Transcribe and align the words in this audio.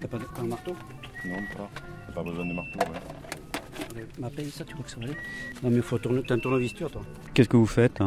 T'as 0.00 0.08
pas, 0.08 0.18
un 0.40 0.44
marteau 0.46 0.76
Non, 1.26 1.36
pas. 1.56 1.70
T'as 2.06 2.12
pas 2.12 2.22
besoin 2.22 2.46
de 2.46 2.52
marteau, 2.54 2.78
ouais. 2.80 4.04
Ma 4.18 4.30
paye, 4.30 4.50
ça, 4.50 4.64
tu 4.64 4.72
crois 4.74 4.84
que 4.84 4.90
ça 4.90 4.96
va 4.98 5.04
aller 5.04 5.14
Non, 5.62 5.70
mais 5.70 5.76
il 5.76 5.82
faut 5.82 5.98
tourner. 5.98 6.22
T'as 6.26 6.34
un 6.34 6.38
tournevis, 6.38 6.74
toi 6.74 6.88
Qu'est-ce 7.32 7.48
que 7.48 7.56
vous 7.56 7.66
faites? 7.66 8.00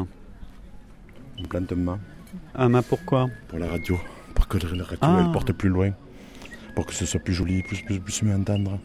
Une 1.37 1.47
plante 1.47 1.69
de 1.69 1.75
main. 1.75 1.99
Un 2.55 2.69
main 2.69 2.81
pourquoi? 2.81 3.27
Pour 3.47 3.59
la 3.59 3.67
radio. 3.67 3.99
Pour 4.35 4.47
que 4.47 4.57
la 4.57 4.83
radio, 4.83 4.97
Ah. 5.01 5.23
elle 5.25 5.31
porte 5.31 5.53
plus 5.53 5.69
loin. 5.69 5.91
Pour 6.75 6.85
que 6.85 6.93
ce 6.93 7.05
soit 7.05 7.19
plus 7.19 7.33
joli, 7.33 7.63
plus, 7.63 7.81
plus, 7.81 7.99
plus 7.99 8.23
mieux 8.23 8.35
entendre. 8.35 8.79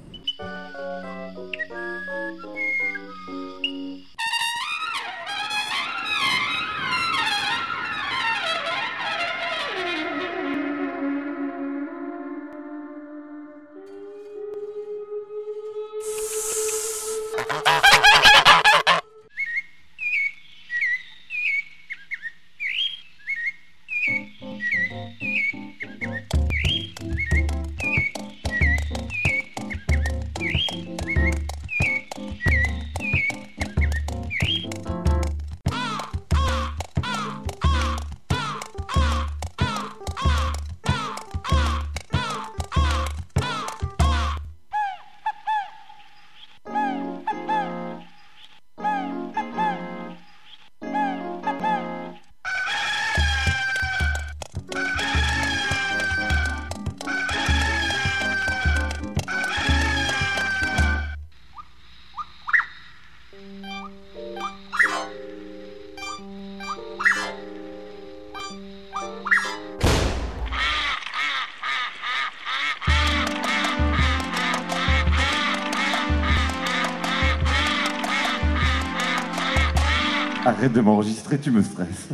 Arrête 80.63 80.75
de 80.75 80.81
m'enregistrer, 80.81 81.41
tu 81.41 81.51
me 81.51 81.61
stresses. 81.61 82.09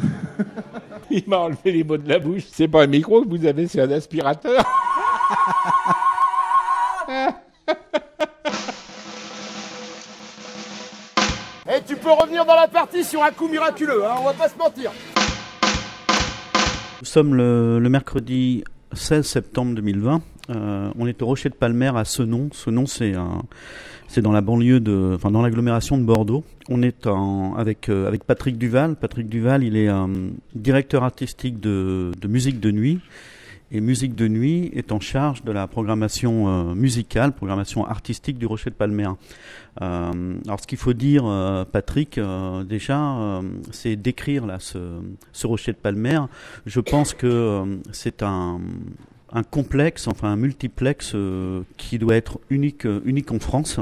Il 1.10 1.22
m'a 1.26 1.36
enlevé 1.36 1.70
les 1.70 1.84
mots 1.84 1.98
de 1.98 2.08
la 2.08 2.18
bouche. 2.18 2.44
C'est 2.50 2.66
pas 2.66 2.84
un 2.84 2.86
micro 2.86 3.22
que 3.22 3.28
vous 3.28 3.44
avez, 3.44 3.68
c'est 3.68 3.82
un 3.82 3.90
aspirateur. 3.90 4.64
Et 11.70 11.82
tu 11.86 11.94
peux 11.96 12.10
revenir 12.10 12.46
dans 12.46 12.54
la 12.54 12.68
partie 12.68 13.04
sur 13.04 13.22
un 13.22 13.32
coup 13.32 13.48
miraculeux, 13.48 14.06
hein, 14.06 14.14
on 14.18 14.24
va 14.24 14.32
pas 14.32 14.48
se 14.48 14.56
mentir. 14.56 14.92
Nous 17.02 17.06
sommes 17.06 17.34
le, 17.34 17.78
le 17.78 17.88
mercredi 17.90 18.64
16 18.94 19.26
septembre 19.26 19.74
2020. 19.74 20.22
Euh, 20.48 20.90
on 20.98 21.06
est 21.06 21.20
au 21.20 21.26
Rocher 21.26 21.50
de 21.50 21.54
Palmer 21.54 21.92
à 21.94 22.06
Senon. 22.06 22.48
Senon, 22.52 22.86
c'est 22.86 23.14
un, 23.14 23.42
c'est 24.08 24.22
dans 24.22 24.32
la 24.32 24.40
banlieue 24.40 24.80
de, 24.80 25.12
enfin 25.14 25.30
dans 25.30 25.42
l'agglomération 25.42 25.98
de 25.98 26.02
Bordeaux. 26.02 26.42
On 26.68 26.82
est 26.82 27.06
en, 27.06 27.54
avec 27.56 27.88
euh, 27.88 28.08
avec 28.08 28.24
Patrick 28.24 28.58
Duval. 28.58 28.96
Patrick 28.96 29.28
Duval, 29.28 29.62
il 29.62 29.76
est 29.76 29.88
euh, 29.88 30.06
directeur 30.54 31.04
artistique 31.04 31.60
de, 31.60 32.10
musique 32.26 32.58
de 32.58 32.70
nuit. 32.70 33.00
Et 33.70 33.82
Musique 33.82 34.14
de 34.14 34.28
Nuit 34.28 34.70
est 34.72 34.92
en 34.92 34.98
charge 34.98 35.44
de 35.44 35.52
la 35.52 35.66
programmation 35.66 36.48
euh, 36.48 36.74
musicale, 36.74 37.32
programmation 37.32 37.86
artistique 37.86 38.38
du 38.38 38.46
Rocher 38.46 38.70
de 38.70 38.74
Palmer. 38.74 39.10
Alors 39.78 40.58
ce 40.58 40.66
qu'il 40.66 40.78
faut 40.78 40.94
dire, 40.94 41.22
Patrick, 41.70 42.18
déjà, 42.66 43.40
c'est 43.70 43.94
décrire 43.94 44.44
là 44.44 44.58
ce, 44.58 44.78
ce 45.32 45.46
Rocher 45.46 45.72
de 45.72 45.76
Palmer. 45.76 46.18
Je 46.66 46.80
pense 46.80 47.14
que 47.14 47.78
c'est 47.92 48.24
un, 48.24 48.58
un 49.32 49.42
complexe, 49.42 50.08
enfin 50.08 50.28
un 50.28 50.36
multiplex 50.36 51.12
euh, 51.14 51.62
qui 51.76 51.98
doit 51.98 52.16
être 52.16 52.40
unique, 52.50 52.86
euh, 52.86 53.00
unique 53.04 53.30
en 53.32 53.38
France. 53.38 53.78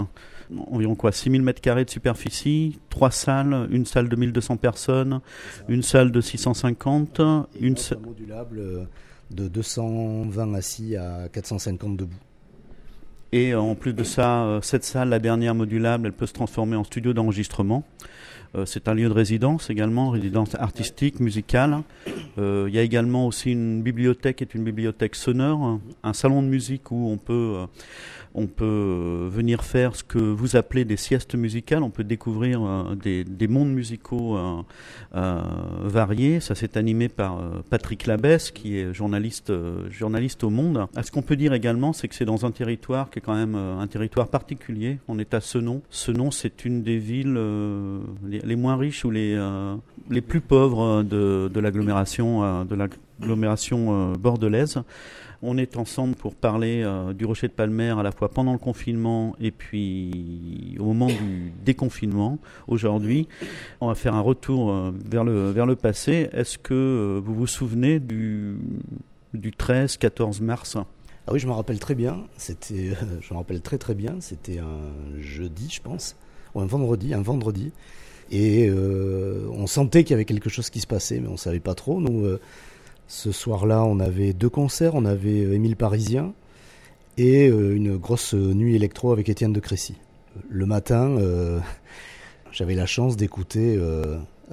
Environ 0.71 0.95
quoi 0.95 1.11
6000 1.11 1.43
mètres 1.43 1.61
carrés 1.61 1.85
de 1.85 1.91
superficie, 1.91 2.79
trois 2.89 3.11
salles, 3.11 3.67
une 3.71 3.85
salle 3.85 4.09
de 4.09 4.15
1200 4.15 4.59
personnes, 4.59 5.21
une 5.69 5.83
salle 5.83 6.13
de 6.13 6.21
650, 6.21 7.19
une 7.19 7.45
Une 7.61 7.77
salle... 7.77 7.99
modulable 7.99 8.59
euh, 8.61 8.85
de 9.33 9.49
220 9.49 10.55
assis 10.55 10.97
à 10.97 11.29
450 11.33 11.97
debout. 11.97 12.15
Et 13.33 13.57
en 13.57 13.75
plus 13.75 13.93
de 13.93 14.05
ça, 14.05 14.61
cette 14.63 14.85
salle, 14.85 15.09
la 15.09 15.19
dernière 15.19 15.55
modulable, 15.55 16.07
elle 16.07 16.13
peut 16.13 16.27
se 16.27 16.33
transformer 16.33 16.77
en 16.77 16.85
studio 16.85 17.13
d'enregistrement. 17.13 17.83
Euh, 18.57 18.65
C'est 18.67 18.89
un 18.89 18.95
lieu 18.95 19.09
de 19.09 19.15
résidence 19.15 19.71
également, 19.71 20.11
résidence 20.11 20.55
artistique, 20.55 21.21
musicale. 21.21 21.83
Euh, 22.39 22.67
Il 22.69 22.75
y 22.75 22.79
a 22.79 22.83
également 22.83 23.27
aussi 23.27 23.53
une 23.53 23.83
bibliothèque, 23.83 24.37
qui 24.37 24.45
est 24.45 24.55
une 24.55 24.65
bibliothèque 24.65 25.15
sonore, 25.15 25.81
un 26.03 26.13
salon 26.13 26.43
de 26.43 26.49
musique 26.49 26.91
où 26.91 27.11
on 27.11 27.19
peut, 27.19 27.55
euh, 27.57 27.67
on 28.35 28.47
peut 28.47 29.29
venir 29.31 29.65
faire 29.65 29.97
ce 29.97 30.05
que 30.05 30.19
vous 30.19 30.57
appelez 30.57 30.85
des 30.85 30.97
siestes 30.97 31.35
musicales. 31.35 31.83
On 31.83 31.91
peut 31.91 32.05
découvrir 32.05 32.61
des, 33.03 33.25
des 33.25 33.49
mondes 33.49 33.73
musicaux 33.73 34.37
variés. 35.13 36.41
Ça 36.41 36.55
s'est 36.55 36.77
animé 36.77 37.09
par 37.09 37.41
Patrick 37.71 38.07
Labesse, 38.07 38.51
qui 38.51 38.77
est 38.79 38.93
journaliste, 38.93 39.53
journaliste 39.91 40.45
au 40.45 40.51
Monde. 40.51 40.87
Ah, 40.95 41.03
Ce 41.03 41.11
qu'on 41.11 41.23
peut 41.23 41.37
dire 41.37 41.55
également, 41.55 41.95
c'est 41.95 42.09
que 42.09 42.15
c'est 42.15 42.27
dans 42.27 42.45
un 42.45 42.51
territoire 42.51 43.09
qui 43.09 43.21
est 43.21 43.23
quand 43.23 43.35
même 43.35 43.55
un 43.55 43.87
territoire 43.87 44.29
particulier. 44.29 44.99
On 45.09 45.19
est 45.19 45.33
à 45.33 45.41
Senon. 45.41 45.81
Senon, 45.89 46.31
c'est 46.31 46.67
une 46.67 46.83
des 46.83 46.99
villes 46.99 47.39
les, 48.47 48.57
moins 48.57 48.77
riches 48.77 49.05
ou 49.05 49.11
les, 49.11 49.35
euh, 49.35 49.77
les 50.11 50.21
plus 50.21 50.41
pauvres 50.41 50.83
euh, 50.83 51.03
de, 51.03 51.51
de 51.53 51.61
l'agglomération 51.61 52.45
euh, 52.45 52.65
de 52.65 52.75
l'agglomération 52.75 54.13
bordelaise. 54.13 54.83
On 55.43 55.59
est 55.59 55.77
ensemble 55.77 56.15
pour 56.15 56.35
parler 56.35 56.83
du 57.15 57.27
Rocher 57.27 57.47
de 57.47 57.53
Palmer 57.53 57.95
à 57.99 58.03
la 58.03 58.11
fois 58.11 58.31
pendant 58.31 58.53
le 58.53 58.59
confinement 58.59 59.37
et 59.39 59.51
puis 59.51 60.77
au 60.79 60.85
moment 60.85 61.09
du 61.09 61.53
déconfinement 61.63 62.39
aujourd'hui. 62.69 63.29
On 63.83 63.89
va 63.89 63.95
faire 63.95 64.15
un 64.15 64.23
retour 64.23 64.75
vers 65.05 65.25
le, 65.25 65.51
vers 65.51 65.67
le 65.67 65.77
passé. 65.77 66.31
Est-ce 66.33 66.57
que 66.57 67.21
vous 67.23 67.35
vous 67.35 67.47
souvenez 67.47 68.01
du, 68.01 68.57
du 69.35 69.51
13-14 69.51 70.43
mars? 70.43 70.79
Ah 71.29 71.33
oui, 71.33 71.39
je 71.39 71.47
me 71.47 71.53
rappelle 71.53 71.79
très 71.81 71.95
bien. 71.95 72.25
C'était, 72.39 72.93
je 73.21 73.35
me 73.35 73.39
rappelle 73.39 73.61
très 73.61 73.79
très 73.79 73.95
bien. 73.95 74.17
C'était 74.21 74.59
un 74.59 75.21
jeudi, 75.21 75.69
je 75.71 75.83
pense, 75.83 76.17
ou 76.55 76.61
un 76.61 76.67
vendredi, 76.67 77.13
un 77.13 77.23
vendredi. 77.23 77.73
Et 78.31 78.69
euh, 78.69 79.49
on 79.53 79.67
sentait 79.67 80.03
qu'il 80.03 80.13
y 80.13 80.15
avait 80.15 80.25
quelque 80.25 80.51
chose 80.51 80.71
qui 80.71 80.81
se 80.81 80.87
passait, 80.87 81.21
mais 81.21 81.29
on 81.29 81.37
savait 81.37 81.61
pas 81.61 81.75
trop. 81.75 82.01
Nous, 82.01 82.25
euh, 82.25 82.41
ce 83.07 83.31
soir-là, 83.31 83.85
on 83.85 84.01
avait 84.01 84.33
deux 84.33 84.49
concerts. 84.49 84.95
On 84.95 85.05
avait 85.05 85.45
euh, 85.45 85.55
Émile 85.55 85.77
Parisien 85.77 86.33
et 87.19 87.47
une 87.47 87.97
grosse 87.97 88.35
nuit 88.35 88.75
électro 88.75 89.11
avec 89.11 89.31
Étienne 89.31 89.55
de 89.55 89.61
Crécy. 89.61 89.95
Le 90.51 90.67
matin, 90.67 91.17
j'avais 92.53 92.75
la 92.75 92.85
chance 92.85 93.17
d'écouter 93.17 93.81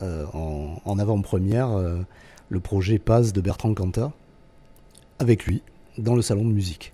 en, 0.01 0.97
avant-première 0.97 1.67
le 2.48 2.59
projet 2.62 3.00
Paz 3.00 3.33
de 3.33 3.42
Bertrand 3.42 3.74
Cantat 3.74 4.13
avec 5.19 5.45
lui 5.45 5.62
dans 5.98 6.15
le 6.15 6.21
salon 6.21 6.45
de 6.45 6.53
musique. 6.53 6.94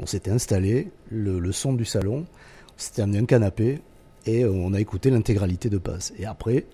On 0.00 0.04
s'était 0.04 0.30
installé, 0.30 0.90
le, 1.10 1.38
le 1.38 1.52
son 1.52 1.72
du 1.72 1.86
salon, 1.86 2.26
on 2.26 2.78
s'était 2.78 3.00
amené 3.00 3.20
un 3.20 3.24
canapé 3.24 3.80
et 4.26 4.42
euh, 4.44 4.50
on 4.50 4.74
a 4.74 4.80
écouté 4.80 5.10
l'intégralité 5.10 5.70
de 5.70 5.78
Paz. 5.78 6.12
Et 6.18 6.26
après, 6.26 6.66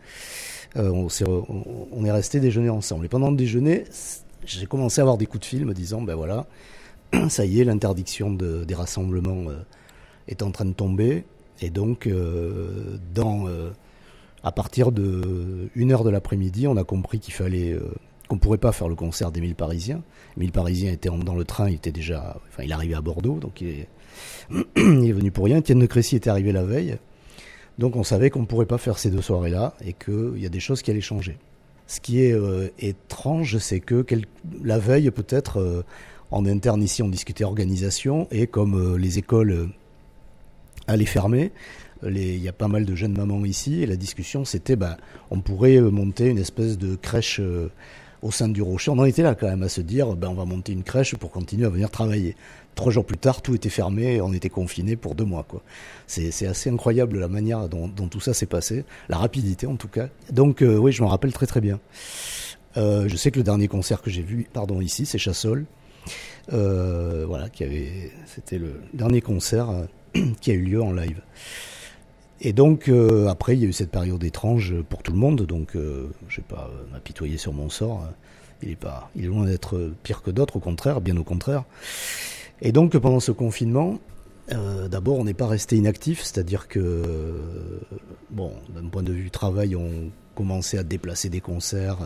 euh, 0.77 0.91
on, 0.91 1.09
s'est 1.09 1.25
re- 1.25 1.45
on- 1.93 2.05
est 2.05 2.11
resté 2.13 2.41
déjeuner 2.41 2.71
ensemble. 2.71 3.05
Et 3.05 3.09
pendant 3.09 3.31
le 3.31 3.37
déjeuner, 3.37 3.85
j'ai 4.45 4.67
commencé 4.67 5.01
à 5.01 5.03
avoir 5.03 5.19
des 5.19 5.27
coups 5.27 5.41
de 5.43 5.47
fil 5.47 5.65
me 5.67 5.75
disant, 5.75 6.03
ben 6.03 6.15
voilà, 6.15 6.47
ça 7.29 7.45
y 7.45 7.61
est, 7.61 7.65
l'interdiction 7.65 8.33
de- 8.33 8.65
des 8.65 8.75
rassemblements 8.75 9.51
euh, 9.51 9.59
est 10.29 10.43
en 10.43 10.51
train 10.51 10.65
de 10.65 10.73
tomber. 10.73 11.25
Et 11.61 11.71
donc, 11.71 12.09
à 14.43 14.53
partir 14.53 14.91
de 14.93 15.69
1h 15.77 16.05
de 16.05 16.11
l'après-midi, 16.11 16.67
on 16.67 16.77
a 16.77 16.83
compris 16.85 17.21
qu'il 17.21 17.35
fallait, 17.35 17.77
qu'on 18.29 18.39
pourrait 18.39 18.59
pas 18.59 18.73
faire 18.73 18.89
le 18.89 18.95
concert 18.97 19.31
d'Émile 19.31 19.55
Parisien. 19.55 20.03
Émile 20.37 20.51
Parisien 20.53 20.91
était 20.91 21.09
en- 21.09 21.19
dans 21.19 21.35
le 21.37 21.45
train, 21.45 21.69
il 21.69 21.75
était 21.77 21.93
déjà, 21.93 22.41
enfin, 22.49 22.65
il 22.65 22.73
arrivait 22.73 22.95
à 22.95 23.01
Bordeaux, 23.01 23.39
donc 23.39 23.61
il 23.61 23.69
est, 23.69 23.89
il 24.77 25.09
est 25.09 25.13
venu 25.13 25.31
pour 25.31 25.45
rien. 25.45 25.59
Étienne 25.59 25.79
de 25.79 25.87
Crécy 25.87 26.17
était 26.17 26.31
arrivé 26.31 26.51
la 26.51 26.65
veille. 26.65 26.97
Donc 27.79 27.97
on 27.97 28.05
savait 28.05 28.31
qu'on 28.31 28.41
ne 28.41 28.47
pourrait 28.47 28.67
pas 28.67 28.79
faire 28.79 28.99
ces 28.99 29.11
deux 29.11 29.23
soirées-là 29.23 29.75
et 29.85 29.93
qu'il 29.93 30.39
y 30.39 30.47
a 30.47 30.51
des 30.51 30.61
choses 30.61 30.83
qui 30.83 30.91
allaient 30.91 31.01
changer. 31.01 31.39
Ce 31.87 32.01
qui 32.01 32.23
est 32.23 32.33
euh, 32.33 32.69
étrange, 32.79 33.59
c'est 33.59 33.81
que 33.81 34.05
la 34.63 34.79
veille, 34.79 35.11
peut-être, 35.11 35.61
euh, 35.61 35.85
en 36.31 36.47
interne 36.47 36.83
ici, 36.83 37.03
on 37.03 37.09
discutait 37.09 37.45
organisation, 37.45 38.29
et 38.31 38.47
comme 38.47 38.75
euh, 38.75 38.97
les 38.97 39.19
écoles 39.19 39.69
allaient 40.87 41.05
fermer, 41.05 41.53
il 42.05 42.39
y 42.39 42.49
a 42.49 42.53
pas 42.53 42.67
mal 42.67 42.85
de 42.85 42.95
jeunes 42.95 43.17
mamans 43.17 43.45
ici, 43.45 43.83
et 43.83 43.87
la 43.87 43.97
discussion, 43.97 44.45
c'était, 44.45 44.75
ben, 44.75 44.97
on 45.31 45.41
pourrait 45.41 45.81
monter 45.81 46.29
une 46.29 46.39
espèce 46.39 46.79
de 46.79 46.97
crèche 46.97 47.41
au 48.23 48.31
sein 48.31 48.49
du 48.49 48.63
rocher. 48.63 48.91
On 48.91 48.99
en 48.99 49.05
était 49.05 49.23
là 49.23 49.35
quand 49.35 49.49
même 49.49 49.63
à 49.63 49.69
se 49.69 49.81
dire, 49.81 50.15
ben, 50.17 50.29
on 50.29 50.35
va 50.35 50.45
monter 50.45 50.73
une 50.73 50.85
crèche 50.85 51.15
pour 51.17 51.31
continuer 51.31 51.67
à 51.67 51.69
venir 51.69 51.91
travailler. 51.91 52.37
Trois 52.75 52.91
jours 52.91 53.05
plus 53.05 53.19
tard, 53.19 53.43
tout 53.43 53.55
était 53.55 53.69
fermé, 53.69 54.21
on 54.21 54.33
était 54.33 54.49
confinés 54.49 54.97
pour 54.97 55.15
deux 55.15 55.25
mois. 55.25 55.47
C'est 56.07 56.47
assez 56.47 56.71
incroyable 56.71 57.19
la 57.19 57.29
manière 57.29 57.69
dont, 57.69 57.89
dont 57.89 58.09
tout 58.09 58.21
ça 58.21 58.33
s'est 58.33 58.47
passé, 58.47 58.85
la 59.09 59.19
rapidité 59.19 59.67
en 59.67 59.77
tout 59.77 59.89
cas. 59.89 60.09
Donc 60.31 60.63
euh, 60.63 60.77
oui, 60.77 60.93
je 60.93 61.03
m'en 61.03 61.09
rappelle 61.09 61.33
très 61.33 61.47
très 61.47 61.61
bien. 61.61 61.81
Euh, 62.77 63.09
je 63.09 63.17
sais 63.17 63.31
que 63.31 63.39
le 63.39 63.45
dernier 63.45 63.69
concert 63.69 64.01
que 64.01 64.11
j'ai 64.11 64.23
vu, 64.23 64.47
pardon, 64.53 64.81
ici, 64.81 65.07
c'est 65.07 65.19
Chassol. 65.19 65.67
Euh, 66.53 67.25
voilà, 67.27 67.49
qui 67.49 67.65
avait, 67.65 68.11
c'était 68.27 68.59
le 68.59 68.81
dernier 68.95 69.21
concert 69.21 69.71
euh, 69.71 69.85
qui 70.41 70.51
a 70.51 70.55
eu 70.55 70.63
lieu 70.63 70.83
en 70.83 70.93
live. 70.93 71.21
Et 72.40 72.52
donc 72.52 72.88
euh, 72.88 73.29
après, 73.29 73.56
il 73.56 73.62
y 73.62 73.67
a 73.67 73.69
eu 73.69 73.73
cette 73.73 73.90
période 73.90 74.23
étrange 74.25 74.75
pour 74.88 75.02
tout 75.02 75.12
le 75.12 75.19
monde. 75.19 75.43
Donc, 75.43 75.76
euh, 75.76 76.08
je 76.29 76.38
vais 76.38 76.46
pas 76.49 76.70
euh, 76.73 76.93
m'apitoyer 76.93 77.38
sur 77.38 77.52
mon 77.52 77.69
sort. 77.69 78.05
Il 78.62 78.70
est 78.70 78.76
pas, 78.76 79.11
il 79.17 79.25
est 79.25 79.29
loin 79.29 79.44
d'être 79.44 79.93
pire 80.02 80.23
que 80.23 80.31
d'autres. 80.31 80.56
Au 80.56 80.61
contraire, 80.61 81.00
bien 81.00 81.17
au 81.17 81.25
contraire. 81.25 81.64
Et 82.61 82.73
donc 82.73 82.96
pendant 82.96 83.20
ce 83.20 83.32
confinement, 83.32 83.99
d'abord, 84.88 85.19
on 85.19 85.25
n'est 85.25 85.34
pas 85.34 85.46
resté 85.46 85.76
inactif, 85.76 86.23
c'est-à-dire 86.23 86.69
que, 86.69 87.02
bon, 88.31 88.52
d'un 88.69 88.87
point 88.87 89.02
de 89.02 89.12
vue 89.12 89.31
travail, 89.31 89.75
on 89.75 90.11
commençait 90.37 90.79
à 90.79 90.84
déplacer 90.84 91.29
des 91.29 91.40
concerts. 91.40 91.99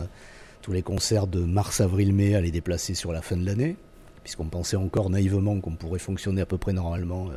Tous 0.63 0.71
les 0.71 0.81
concerts 0.81 1.27
de 1.27 1.41
mars, 1.41 1.79
avril, 1.81 2.13
mai 2.13 2.33
à 2.33 2.41
les 2.41 2.51
déplacer 2.51 2.95
sur 2.95 3.11
la 3.11 3.21
fin 3.21 3.37
de 3.37 3.45
l'année, 3.45 3.75
puisqu'on 4.23 4.47
pensait 4.47 4.77
encore 4.77 5.11
naïvement 5.11 5.59
qu'on 5.59 5.75
pourrait 5.75 5.99
fonctionner 5.99 6.41
à 6.41 6.47
peu 6.47 6.57
près 6.57 6.73
normalement 6.73 7.29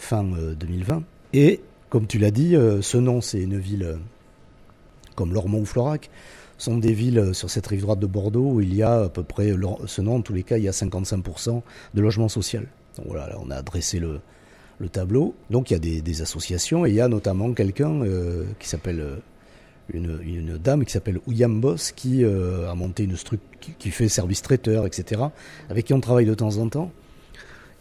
fin 0.00 0.24
euh, 0.32 0.54
2020. 0.54 1.02
Et, 1.34 1.60
comme 1.90 2.06
tu 2.06 2.18
l'as 2.18 2.30
dit, 2.30 2.56
euh, 2.56 2.80
Senon, 2.80 3.20
c'est 3.20 3.40
une 3.40 3.58
ville 3.58 3.82
euh, 3.82 3.96
comme 5.16 5.34
Lormont 5.34 5.60
ou 5.60 5.64
Florac, 5.66 6.08
sont 6.56 6.78
des 6.78 6.92
villes 6.92 7.18
euh, 7.18 7.32
sur 7.32 7.50
cette 7.50 7.66
rive 7.66 7.82
droite 7.82 7.98
de 7.98 8.06
Bordeaux 8.06 8.52
où 8.52 8.60
il 8.60 8.74
y 8.74 8.82
a 8.82 9.02
à 9.02 9.08
peu 9.08 9.22
près, 9.22 9.52
Lor- 9.52 9.82
Senon, 9.86 10.16
en 10.16 10.22
tous 10.22 10.32
les 10.32 10.42
cas, 10.42 10.56
il 10.56 10.64
y 10.64 10.68
a 10.68 10.72
55% 10.72 11.62
de 11.94 12.00
logement 12.00 12.28
social. 12.28 12.66
Donc 12.96 13.06
voilà, 13.08 13.28
là, 13.28 13.36
on 13.44 13.50
a 13.50 13.62
dressé 13.62 13.98
le, 13.98 14.20
le 14.78 14.88
tableau. 14.88 15.34
Donc 15.50 15.70
il 15.70 15.74
y 15.74 15.76
a 15.76 16.00
des, 16.00 16.22
associations 16.22 16.86
et 16.86 16.90
il 16.90 16.94
y 16.94 17.00
a 17.00 17.08
notamment 17.08 17.52
quelqu'un 17.52 18.02
euh, 18.02 18.44
qui 18.58 18.68
s'appelle 18.68 19.00
euh, 19.00 19.16
une, 19.92 20.58
dame 20.58 20.84
qui 20.84 20.92
s'appelle 20.92 21.20
Ouyam 21.26 21.60
Boss 21.60 21.92
qui 21.92 22.24
euh, 22.24 22.70
a 22.70 22.74
monté 22.74 23.04
une 23.04 23.16
structure 23.16 23.46
qui 23.78 23.90
fait 23.90 24.08
service 24.08 24.40
traiteur, 24.40 24.86
etc. 24.86 25.20
Avec 25.68 25.84
qui 25.84 25.92
on 25.92 26.00
travaille 26.00 26.24
de 26.24 26.32
temps 26.34 26.56
en 26.56 26.68
temps. 26.68 26.90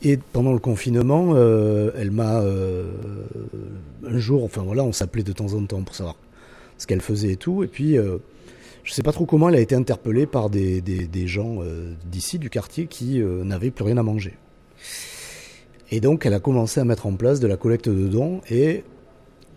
Et 0.01 0.17
pendant 0.17 0.53
le 0.53 0.59
confinement, 0.59 1.33
euh, 1.35 1.91
elle 1.97 2.11
m'a 2.11 2.39
euh, 2.39 2.85
un 4.07 4.17
jour, 4.17 4.45
enfin 4.45 4.61
voilà, 4.61 4.83
on 4.83 4.93
s'appelait 4.93 5.23
de 5.23 5.33
temps 5.33 5.53
en 5.53 5.65
temps 5.65 5.83
pour 5.83 5.93
savoir 5.93 6.15
ce 6.77 6.87
qu'elle 6.87 7.01
faisait 7.01 7.33
et 7.33 7.35
tout. 7.35 7.63
Et 7.63 7.67
puis, 7.67 7.97
euh, 7.97 8.17
je 8.83 8.93
sais 8.93 9.03
pas 9.03 9.11
trop 9.11 9.25
comment 9.25 9.49
elle 9.49 9.55
a 9.55 9.59
été 9.59 9.75
interpellée 9.75 10.25
par 10.25 10.49
des, 10.49 10.79
des, 10.79 11.27
gens 11.27 11.57
euh, 11.61 11.93
d'ici, 12.05 12.39
du 12.39 12.49
quartier, 12.49 12.87
qui 12.87 13.19
n'avaient 13.19 13.71
plus 13.71 13.83
rien 13.83 13.97
à 13.97 14.03
manger. 14.03 14.35
Et 15.91 15.99
donc, 15.99 16.25
elle 16.25 16.33
a 16.33 16.39
commencé 16.39 16.79
à 16.79 16.85
mettre 16.85 17.05
en 17.05 17.13
place 17.13 17.41
de 17.41 17.47
la 17.47 17.57
collecte 17.57 17.89
de 17.89 18.07
dons. 18.07 18.39
Et 18.49 18.85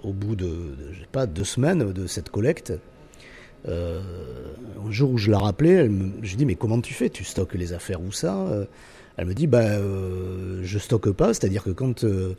au 0.03 0.13
bout 0.13 0.35
de, 0.35 0.47
de 0.47 0.93
je 0.93 1.01
sais 1.01 1.09
pas, 1.13 1.27
deux 1.27 1.45
semaines 1.45 1.93
de 1.93 2.07
cette 2.09 2.31
collecte, 2.31 2.73
un 3.69 4.91
jour 4.91 5.13
où 5.13 5.19
je 5.19 5.31
la 5.31 5.39
rappelais, 5.39 5.71
elle 5.71 5.91
me, 5.91 6.11
je 6.23 6.35
dis 6.35 6.45
mais 6.45 6.57
comment 6.57 6.81
tu 6.81 6.95
fais? 6.95 7.11
Tu 7.11 7.23
stockes 7.23 7.55
les 7.55 7.73
affaires 7.73 8.03
où 8.03 8.11
ça? 8.11 8.67
Elle 9.17 9.27
me 9.27 9.35
dit 9.35 9.47
bah 9.47 9.61
euh, 9.63 10.61
je 10.63 10.79
stocke 10.79 11.11
pas, 11.11 11.29
c'est-à-dire 11.29 11.63
que 11.63 11.71
quand 11.71 12.05
euh, 12.05 12.35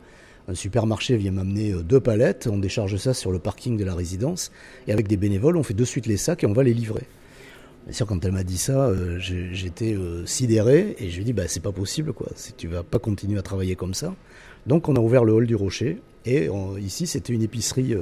un 0.48 0.54
supermarché 0.54 1.16
vient 1.16 1.32
m'amener 1.32 1.72
euh, 1.72 1.82
deux 1.82 2.00
palettes, 2.00 2.48
on 2.50 2.58
décharge 2.58 2.96
ça 2.96 3.14
sur 3.14 3.30
le 3.30 3.38
parking 3.38 3.76
de 3.76 3.84
la 3.84 3.94
résidence 3.94 4.50
et 4.88 4.92
avec 4.92 5.06
des 5.06 5.16
bénévoles 5.16 5.56
on 5.56 5.62
fait 5.62 5.74
de 5.74 5.84
suite 5.84 6.06
les 6.06 6.16
sacs 6.16 6.42
et 6.44 6.46
on 6.46 6.52
va 6.52 6.62
les 6.62 6.74
livrer. 6.74 7.04
Bien 7.84 7.92
sûr, 7.92 8.06
quand 8.06 8.24
elle 8.24 8.32
m'a 8.32 8.44
dit 8.44 8.56
ça, 8.56 8.90
j'étais 9.18 9.94
sidéré 10.24 10.96
et 10.98 11.10
je 11.10 11.16
lui 11.16 11.20
ai 11.20 11.24
dit 11.24 11.32
bah 11.34 11.42
c'est 11.48 11.62
pas 11.62 11.70
possible 11.70 12.14
quoi, 12.14 12.28
si 12.34 12.54
tu 12.54 12.66
vas 12.66 12.82
pas 12.82 12.98
continuer 12.98 13.38
à 13.38 13.42
travailler 13.42 13.76
comme 13.76 13.92
ça. 13.92 14.14
Donc 14.66 14.88
on 14.88 14.96
a 14.96 15.00
ouvert 15.00 15.22
le 15.22 15.34
hall 15.34 15.46
du 15.46 15.54
Rocher 15.54 16.00
et 16.24 16.48
ici 16.80 17.06
c'était 17.06 17.34
une 17.34 17.42
épicerie. 17.42 17.94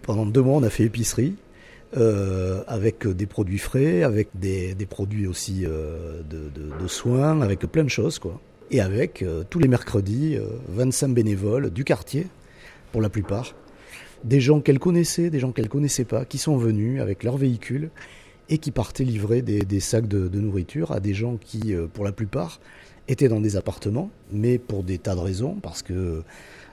pendant 0.00 0.24
deux 0.24 0.40
mois 0.40 0.56
on 0.56 0.62
a 0.62 0.70
fait 0.70 0.84
épicerie 0.84 1.34
euh, 1.96 2.62
avec 2.66 3.06
des 3.06 3.26
produits 3.26 3.58
frais, 3.58 4.02
avec 4.02 4.28
des, 4.34 4.74
des 4.74 4.86
produits 4.86 5.26
aussi 5.26 5.64
euh, 5.64 6.20
de, 6.28 6.48
de- 6.54 6.82
de 6.82 6.88
soins, 6.88 7.40
avec 7.40 7.60
plein 7.60 7.84
de 7.84 7.88
choses 7.90 8.18
quoi. 8.18 8.40
Et 8.70 8.80
avec 8.80 9.22
euh, 9.22 9.44
tous 9.48 9.58
les 9.60 9.68
mercredis 9.68 10.36
euh, 10.36 10.46
25 10.68 11.08
bénévoles 11.14 11.70
du 11.70 11.84
quartier 11.84 12.26
pour 12.92 13.00
la 13.00 13.08
plupart, 13.08 13.54
des 14.24 14.40
gens 14.40 14.60
qu'elle 14.60 14.78
connaissait, 14.78 15.30
des 15.30 15.38
gens 15.38 15.52
qu'elle 15.52 15.68
connaissait 15.68 16.04
pas, 16.04 16.24
qui 16.24 16.38
sont 16.38 16.56
venus 16.56 17.00
avec 17.00 17.22
leur 17.22 17.36
véhicule 17.36 17.90
et 18.48 18.58
qui 18.58 18.70
partaient 18.72 19.04
livrer 19.04 19.42
des, 19.42 19.60
des 19.60 19.80
sacs 19.80 20.08
de, 20.08 20.28
de 20.28 20.40
nourriture 20.40 20.92
à 20.92 21.00
des 21.00 21.14
gens 21.14 21.36
qui, 21.36 21.74
euh, 21.74 21.86
pour 21.92 22.04
la 22.04 22.12
plupart, 22.12 22.60
étaient 23.08 23.28
dans 23.28 23.40
des 23.40 23.56
appartements, 23.56 24.10
mais 24.32 24.58
pour 24.58 24.82
des 24.82 24.98
tas 24.98 25.14
de 25.14 25.20
raisons, 25.20 25.54
parce 25.62 25.82
que 25.82 26.22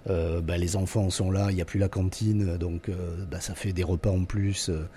euh, 0.10 0.42
bah, 0.42 0.58
les 0.58 0.76
enfants 0.76 1.10
sont 1.10 1.32
là, 1.32 1.48
il 1.50 1.56
n'y 1.56 1.62
a 1.62 1.66
plus 1.66 1.80
la 1.80 1.88
cantine, 1.88 2.58
donc 2.58 2.90
euh, 2.90 3.26
bah, 3.30 3.40
ça 3.40 3.56
fait 3.56 3.74
des 3.74 3.84
repas 3.84 4.10
en 4.10 4.26
plus. 4.26 4.70
euh, 4.70 4.88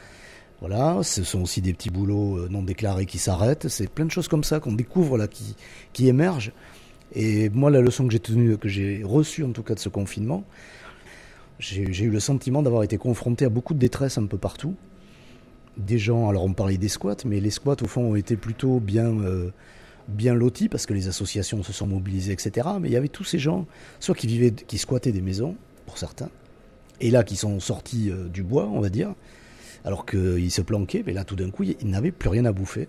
voilà, 0.61 1.01
ce 1.03 1.23
sont 1.23 1.43
aussi 1.43 1.61
des 1.61 1.75
petits 1.75 1.91
boulots 1.91 2.49
non 2.49 2.63
déclarés 2.63 3.05
qui 3.05 3.19
s'arrêtent. 3.19 3.69
C'est 3.69 3.91
plein 3.91 4.07
de 4.07 4.11
choses 4.11 4.27
comme 4.27 4.43
ça 4.43 4.59
qu'on 4.59 4.73
découvre 4.73 5.19
là, 5.19 5.29
qui, 5.29 6.09
émergent. 6.09 6.53
Et 7.15 7.51
moi, 7.51 7.71
la 7.71 7.83
leçon 7.83 8.07
que 8.07 8.13
j'ai 8.13 8.21
tenue, 8.21 8.57
que 8.57 8.67
j'ai 8.67 9.03
reçue 9.05 9.45
en 9.45 9.51
tout 9.51 9.63
cas 9.63 9.75
de 9.75 9.79
ce 9.79 9.91
confinement, 9.91 10.45
j'ai 11.59 11.83
eu 11.83 12.11
le 12.11 12.21
sentiment 12.21 12.63
d'avoir 12.63 12.85
été 12.85 12.97
confronté 12.97 13.45
à 13.45 13.51
beaucoup 13.51 13.75
de 13.75 13.79
détresse 13.79 14.17
un 14.17 14.25
peu 14.25 14.39
partout. 14.39 14.75
Des 15.77 15.99
gens, 15.99 16.31
alors 16.31 16.45
on 16.45 16.55
parlait 16.55 16.79
des 16.79 16.89
squats, 16.89 17.17
mais 17.27 17.39
les 17.39 17.51
squats 17.51 17.77
au 17.83 17.87
fond 17.87 18.13
ont 18.13 18.17
été 18.17 18.35
plutôt 18.37 18.81
bien, 18.81 19.15
bien 20.09 20.35
lotis 20.35 20.69
parce 20.69 20.87
que 20.87 20.95
les 20.95 21.09
associations 21.09 21.63
se 21.63 21.73
sont 21.73 21.87
mobilisées, 21.87 22.33
etc. 22.33 22.69
Mais 22.81 22.89
il 22.89 22.93
y 22.93 22.97
avait 22.97 23.09
tous 23.09 23.25
ces 23.25 23.39
gens, 23.39 23.67
soit 24.01 24.15
qui 24.15 24.27
vivaient, 24.27 24.53
qui 24.53 24.79
squattaient 24.79 25.13
des 25.13 25.21
maisons, 25.21 25.57
pour 25.87 25.99
certains, 25.99 26.31
et 27.01 27.11
là 27.11 27.25
qui 27.25 27.37
sont 27.37 27.61
sortis 27.61 28.11
euh, 28.11 28.29
du 28.29 28.43
bois, 28.43 28.69
on 28.73 28.81
va 28.81 28.89
dire, 28.89 29.15
alors 29.85 30.05
qu'ils 30.05 30.51
se 30.51 30.61
planquaient, 30.61 31.03
mais 31.07 31.13
là 31.13 31.25
tout 31.25 31.37
d'un 31.37 31.51
coup 31.51 31.63
ils 31.63 31.89
n'avaient 31.89 32.11
plus 32.11 32.29
rien 32.29 32.45
à 32.45 32.53
bouffer. 32.53 32.89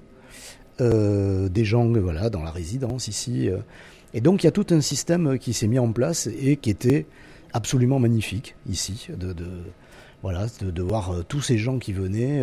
Euh, 0.80 1.50
des 1.50 1.66
gens, 1.66 1.92
voilà, 1.92 2.30
dans 2.30 2.44
la 2.44 2.52
résidence 2.52 3.08
ici. 3.08 3.50
euh. 3.50 3.58
Et 4.14 4.22
donc 4.22 4.44
il 4.44 4.46
y 4.46 4.48
a 4.48 4.52
tout 4.52 4.68
un 4.70 4.82
système 4.82 5.40
qui 5.40 5.54
s'est 5.54 5.68
mis 5.68 5.80
en 5.80 5.92
place 5.92 6.28
et 6.28 6.58
qui 6.58 6.70
était 6.70 7.06
absolument 7.54 8.00
magnifique 8.00 8.56
ici, 8.70 9.08
de, 9.18 9.34
voilà, 10.22 10.48
de, 10.62 10.82
voir 10.82 11.24
tous 11.28 11.42
ces 11.42 11.58
gens 11.58 11.78
qui 11.78 11.94
venaient 11.94 12.42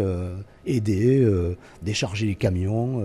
aider, 0.67 1.27
décharger 1.83 2.27
les 2.27 2.35
camions, 2.35 3.03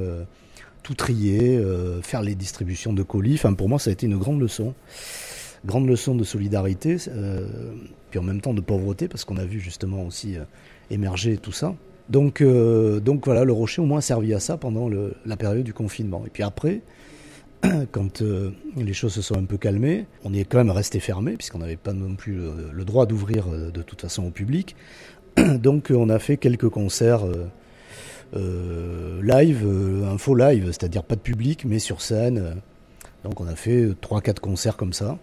tout 0.83 0.95
trier, 0.95 1.57
euh, 1.57 2.01
faire 2.01 2.21
les 2.21 2.36
distributions 2.36 2.93
de 2.93 3.03
colis. 3.03 3.36
Enfin, 3.36 3.53
pour 3.53 3.69
moi, 3.69 3.79
ça 3.79 3.89
a 3.89 3.93
été 3.93 4.05
une 4.05 4.17
grande 4.17 4.39
leçon, 4.39 4.74
grande 5.65 5.88
leçon 5.88 6.15
de 6.15 6.24
solidarité, 6.24 6.98
euh, 7.09 7.48
puis 8.09 8.19
en 8.19 8.24
même 8.24 8.41
temps 8.41 8.53
de 8.53 8.62
pauvreté, 8.62 9.07
parce 9.07 9.25
qu'on 9.25 9.38
a 9.38 9.45
vu 9.45 9.59
justement 9.59 10.03
aussi 10.03 10.38
euh, 10.38 10.43
émerger 10.89 11.38
tout 11.38 11.51
ça. 11.51 11.75
Donc, 12.09 12.41
donc 12.41 13.25
voilà, 13.25 13.43
le 13.43 13.53
rocher 13.53 13.83
au 13.83 13.86
moins 13.86 14.00
a 14.00 14.01
servi 14.01 14.33
à 14.33 14.39
ça 14.39 14.57
pendant 14.57 14.89
la 14.89 15.38
période 15.38 15.63
du 15.63 15.75
confinement. 15.75 16.24
Et 16.25 16.31
puis 16.31 16.41
après, 16.41 16.81
quand 17.91 18.24
les 18.75 18.93
choses 18.93 19.13
se 19.13 19.21
sont 19.21 19.36
un 19.36 19.43
peu 19.43 19.57
calmées, 19.57 20.07
on 20.24 20.33
est 20.33 20.43
quand 20.43 20.57
même 20.57 20.71
resté 20.71 21.00
fermé, 21.00 21.33
puisqu'on 21.33 21.59
n'avait 21.59 21.75
pas 21.75 21.93
non 21.93 22.15
plus 22.15 22.39
le, 22.74 22.83
droit 22.83 23.05
d'ouvrir 23.05 23.45
de 23.45 23.81
toute 23.83 24.01
façon 24.01 24.25
au 24.25 24.31
public. 24.31 24.75
Donc 25.59 25.91
on 25.95 26.09
a 26.09 26.17
fait 26.17 26.38
quelques 26.38 26.69
concerts 26.69 27.25
live, 28.33 29.65
euh, 29.65 30.12
un 30.12 30.17
faux 30.17 30.36
live, 30.36 30.65
c'est-à-dire 30.67 31.03
pas 31.03 31.15
de 31.15 31.21
public, 31.21 31.65
mais 31.65 31.79
sur 31.79 32.01
scène. 32.01 32.38
euh. 32.38 32.53
Donc 33.24 33.41
on 33.41 33.48
a 33.48 33.55
fait 33.55 33.88
3-4 34.01 34.39
concerts 34.39 34.77
comme 34.77 34.93
ça, 34.93 35.17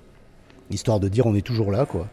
histoire 0.70 1.00
de 1.00 1.08
dire 1.08 1.26
on 1.26 1.34
est 1.34 1.46
toujours 1.46 1.70
là, 1.70 1.86
quoi. 1.86 2.08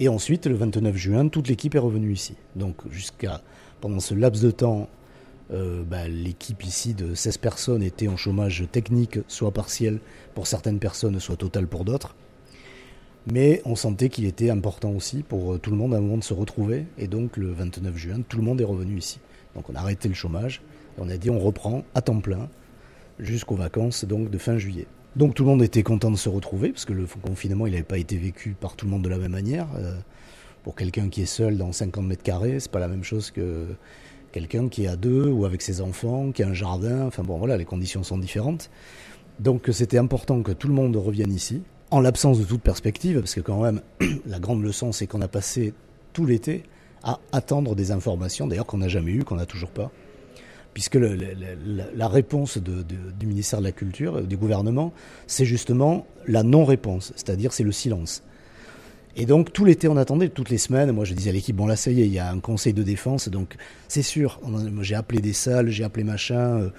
Et 0.00 0.08
ensuite, 0.08 0.46
le 0.46 0.54
29 0.54 0.96
juin, 0.96 1.28
toute 1.28 1.48
l'équipe 1.48 1.74
est 1.74 1.78
revenue 1.78 2.12
ici. 2.12 2.34
Donc 2.56 2.76
jusqu'à 2.90 3.40
pendant 3.80 4.00
ce 4.00 4.14
laps 4.14 4.42
de 4.42 4.50
temps, 4.50 4.88
euh, 5.52 5.82
bah, 5.84 6.08
l'équipe 6.08 6.64
ici 6.64 6.94
de 6.94 7.14
16 7.14 7.38
personnes 7.38 7.82
était 7.82 8.08
en 8.08 8.16
chômage 8.16 8.64
technique, 8.72 9.18
soit 9.28 9.52
partiel 9.52 10.00
pour 10.34 10.46
certaines 10.46 10.78
personnes, 10.78 11.20
soit 11.20 11.36
total 11.36 11.66
pour 11.66 11.84
d'autres. 11.84 12.16
Mais 13.30 13.62
on 13.64 13.76
sentait 13.76 14.08
qu'il 14.08 14.24
était 14.24 14.50
important 14.50 14.90
aussi 14.90 15.22
pour 15.22 15.54
euh, 15.54 15.58
tout 15.58 15.70
le 15.70 15.76
monde 15.76 15.94
à 15.94 15.98
un 15.98 16.00
moment 16.00 16.16
de 16.16 16.24
se 16.24 16.34
retrouver. 16.34 16.86
Et 16.98 17.06
donc 17.06 17.36
le 17.36 17.52
29 17.52 17.96
juin, 17.96 18.20
tout 18.28 18.38
le 18.38 18.42
monde 18.42 18.60
est 18.60 18.64
revenu 18.64 18.98
ici. 18.98 19.20
Donc 19.54 19.68
on 19.70 19.74
a 19.74 19.78
arrêté 19.78 20.08
le 20.08 20.14
chômage 20.14 20.62
et 20.96 21.00
on 21.00 21.08
a 21.08 21.16
dit 21.16 21.30
on 21.30 21.38
reprend 21.38 21.84
à 21.94 22.02
temps 22.02 22.20
plein 22.20 22.48
jusqu'aux 23.18 23.56
vacances 23.56 24.04
donc 24.04 24.30
de 24.30 24.38
fin 24.38 24.58
juillet. 24.58 24.86
Donc 25.16 25.34
tout 25.34 25.44
le 25.44 25.50
monde 25.50 25.62
était 25.62 25.82
content 25.82 26.10
de 26.10 26.16
se 26.16 26.28
retrouver 26.28 26.70
parce 26.70 26.84
que 26.84 26.92
le 26.92 27.06
confinement 27.20 27.66
il 27.66 27.72
n'avait 27.72 27.82
pas 27.82 27.98
été 27.98 28.16
vécu 28.16 28.56
par 28.58 28.76
tout 28.76 28.86
le 28.86 28.90
monde 28.90 29.02
de 29.02 29.08
la 29.08 29.18
même 29.18 29.32
manière. 29.32 29.66
Euh, 29.76 29.94
pour 30.62 30.74
quelqu'un 30.74 31.08
qui 31.08 31.22
est 31.22 31.26
seul 31.26 31.58
dans 31.58 31.72
50 31.72 32.04
mètres 32.04 32.22
carrés, 32.22 32.60
c'est 32.60 32.70
pas 32.70 32.78
la 32.78 32.88
même 32.88 33.02
chose 33.02 33.30
que 33.30 33.66
quelqu'un 34.30 34.68
qui 34.68 34.84
est 34.84 34.88
à 34.88 34.96
deux 34.96 35.28
ou 35.28 35.44
avec 35.44 35.60
ses 35.60 35.80
enfants, 35.80 36.30
qui 36.32 36.42
a 36.42 36.48
un 36.48 36.54
jardin. 36.54 37.06
Enfin 37.06 37.22
bon, 37.22 37.36
voilà, 37.38 37.56
les 37.56 37.64
conditions 37.64 38.02
sont 38.02 38.18
différentes. 38.18 38.70
Donc 39.40 39.68
c'était 39.72 39.98
important 39.98 40.42
que 40.42 40.52
tout 40.52 40.68
le 40.68 40.74
monde 40.74 40.96
revienne 40.96 41.32
ici, 41.32 41.62
en 41.90 42.00
l'absence 42.00 42.38
de 42.38 42.44
toute 42.44 42.62
perspective, 42.62 43.18
parce 43.18 43.34
que 43.34 43.40
quand 43.40 43.62
même, 43.62 43.82
la 44.26 44.38
grande 44.38 44.62
leçon, 44.62 44.92
c'est 44.92 45.06
qu'on 45.06 45.20
a 45.20 45.28
passé 45.28 45.74
tout 46.12 46.26
l'été 46.26 46.62
à 47.02 47.18
attendre 47.32 47.74
des 47.74 47.90
informations, 47.90 48.46
d'ailleurs 48.46 48.66
qu'on 48.66 48.78
n'a 48.78 48.88
jamais 48.88 49.12
eu, 49.12 49.24
qu'on 49.24 49.36
n'a 49.36 49.46
toujours 49.46 49.70
pas. 49.70 49.90
Puisque 50.74 50.94
le- 50.94 51.14
le- 51.16 51.34
le- 51.34 51.82
la 51.94 52.08
réponse 52.08 52.56
de- 52.56 52.82
de- 52.82 53.10
du 53.18 53.26
ministère 53.26 53.58
de 53.58 53.64
la 53.64 53.72
Culture, 53.72 54.16
euh, 54.18 54.22
du 54.22 54.36
gouvernement, 54.38 54.92
c'est 55.26 55.44
justement 55.44 56.06
la 56.26 56.42
non-réponse, 56.42 57.12
c'est-à-dire 57.16 57.52
c'est 57.52 57.64
le 57.64 57.72
silence. 57.72 58.22
Et 59.14 59.26
donc 59.26 59.52
tout 59.52 59.66
l'été 59.66 59.88
on 59.88 59.98
attendait, 59.98 60.30
toutes 60.30 60.48
les 60.48 60.56
semaines, 60.56 60.90
moi 60.92 61.04
je 61.04 61.12
disais 61.12 61.28
à 61.28 61.32
l'équipe, 61.34 61.54
bon 61.54 61.66
là 61.66 61.76
ça 61.76 61.90
y 61.90 62.00
est, 62.00 62.06
il 62.06 62.12
y 62.14 62.18
a 62.18 62.30
un 62.30 62.40
conseil 62.40 62.72
de 62.72 62.82
défense, 62.82 63.28
donc 63.28 63.56
c'est 63.86 64.00
sûr, 64.00 64.40
j'ai 64.80 64.94
appelé 64.94 65.20
des 65.20 65.34
salles, 65.34 65.68
j'ai 65.68 65.84
appelé 65.84 66.02
machin, 66.04 66.40
euh, 66.62 66.70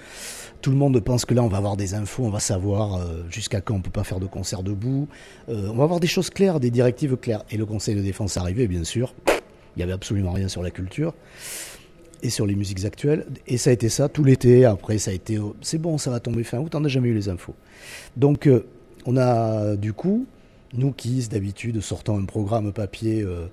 tout 0.60 0.72
le 0.72 0.76
monde 0.76 0.98
pense 0.98 1.24
que 1.26 1.32
là 1.34 1.44
on 1.44 1.48
va 1.48 1.58
avoir 1.58 1.76
des 1.76 1.94
infos, 1.94 2.24
on 2.24 2.30
va 2.30 2.40
savoir 2.40 2.96
euh, 2.96 3.22
jusqu'à 3.30 3.60
quand 3.60 3.74
on 3.76 3.80
peut 3.80 3.90
pas 3.90 4.02
faire 4.02 4.18
de 4.18 4.26
concert 4.26 4.64
debout, 4.64 5.06
Euh, 5.48 5.68
on 5.70 5.74
va 5.76 5.84
avoir 5.84 6.00
des 6.00 6.08
choses 6.08 6.28
claires, 6.30 6.58
des 6.58 6.70
directives 6.72 7.16
claires. 7.16 7.44
Et 7.52 7.56
le 7.56 7.66
conseil 7.66 7.94
de 7.94 8.00
défense 8.02 8.36
arrivait, 8.36 8.66
bien 8.66 8.82
sûr, 8.82 9.14
il 9.76 9.80
y 9.80 9.82
avait 9.82 9.92
absolument 9.92 10.32
rien 10.32 10.48
sur 10.48 10.62
la 10.62 10.70
culture 10.70 11.14
et 12.22 12.30
sur 12.30 12.46
les 12.46 12.54
musiques 12.54 12.84
actuelles, 12.84 13.26
et 13.46 13.58
ça 13.58 13.70
a 13.70 13.72
été 13.74 13.90
ça 13.90 14.08
tout 14.08 14.24
l'été, 14.24 14.64
après 14.64 14.96
ça 14.96 15.10
a 15.10 15.14
été, 15.14 15.38
oh, 15.38 15.54
c'est 15.60 15.76
bon, 15.76 15.98
ça 15.98 16.10
va 16.10 16.20
tomber 16.20 16.42
fin 16.42 16.58
août, 16.58 16.74
on 16.74 16.80
n'a 16.80 16.88
jamais 16.88 17.08
eu 17.08 17.14
les 17.14 17.28
infos. 17.28 17.54
Donc 18.16 18.46
euh, 18.46 18.66
on 19.04 19.18
a 19.18 19.76
du 19.76 19.92
coup 19.92 20.26
nous 20.72 20.92
qui, 20.92 21.26
d'habitude, 21.28 21.80
sortons 21.80 22.18
un 22.18 22.24
programme 22.24 22.72
papier 22.72 23.20
euh, 23.22 23.46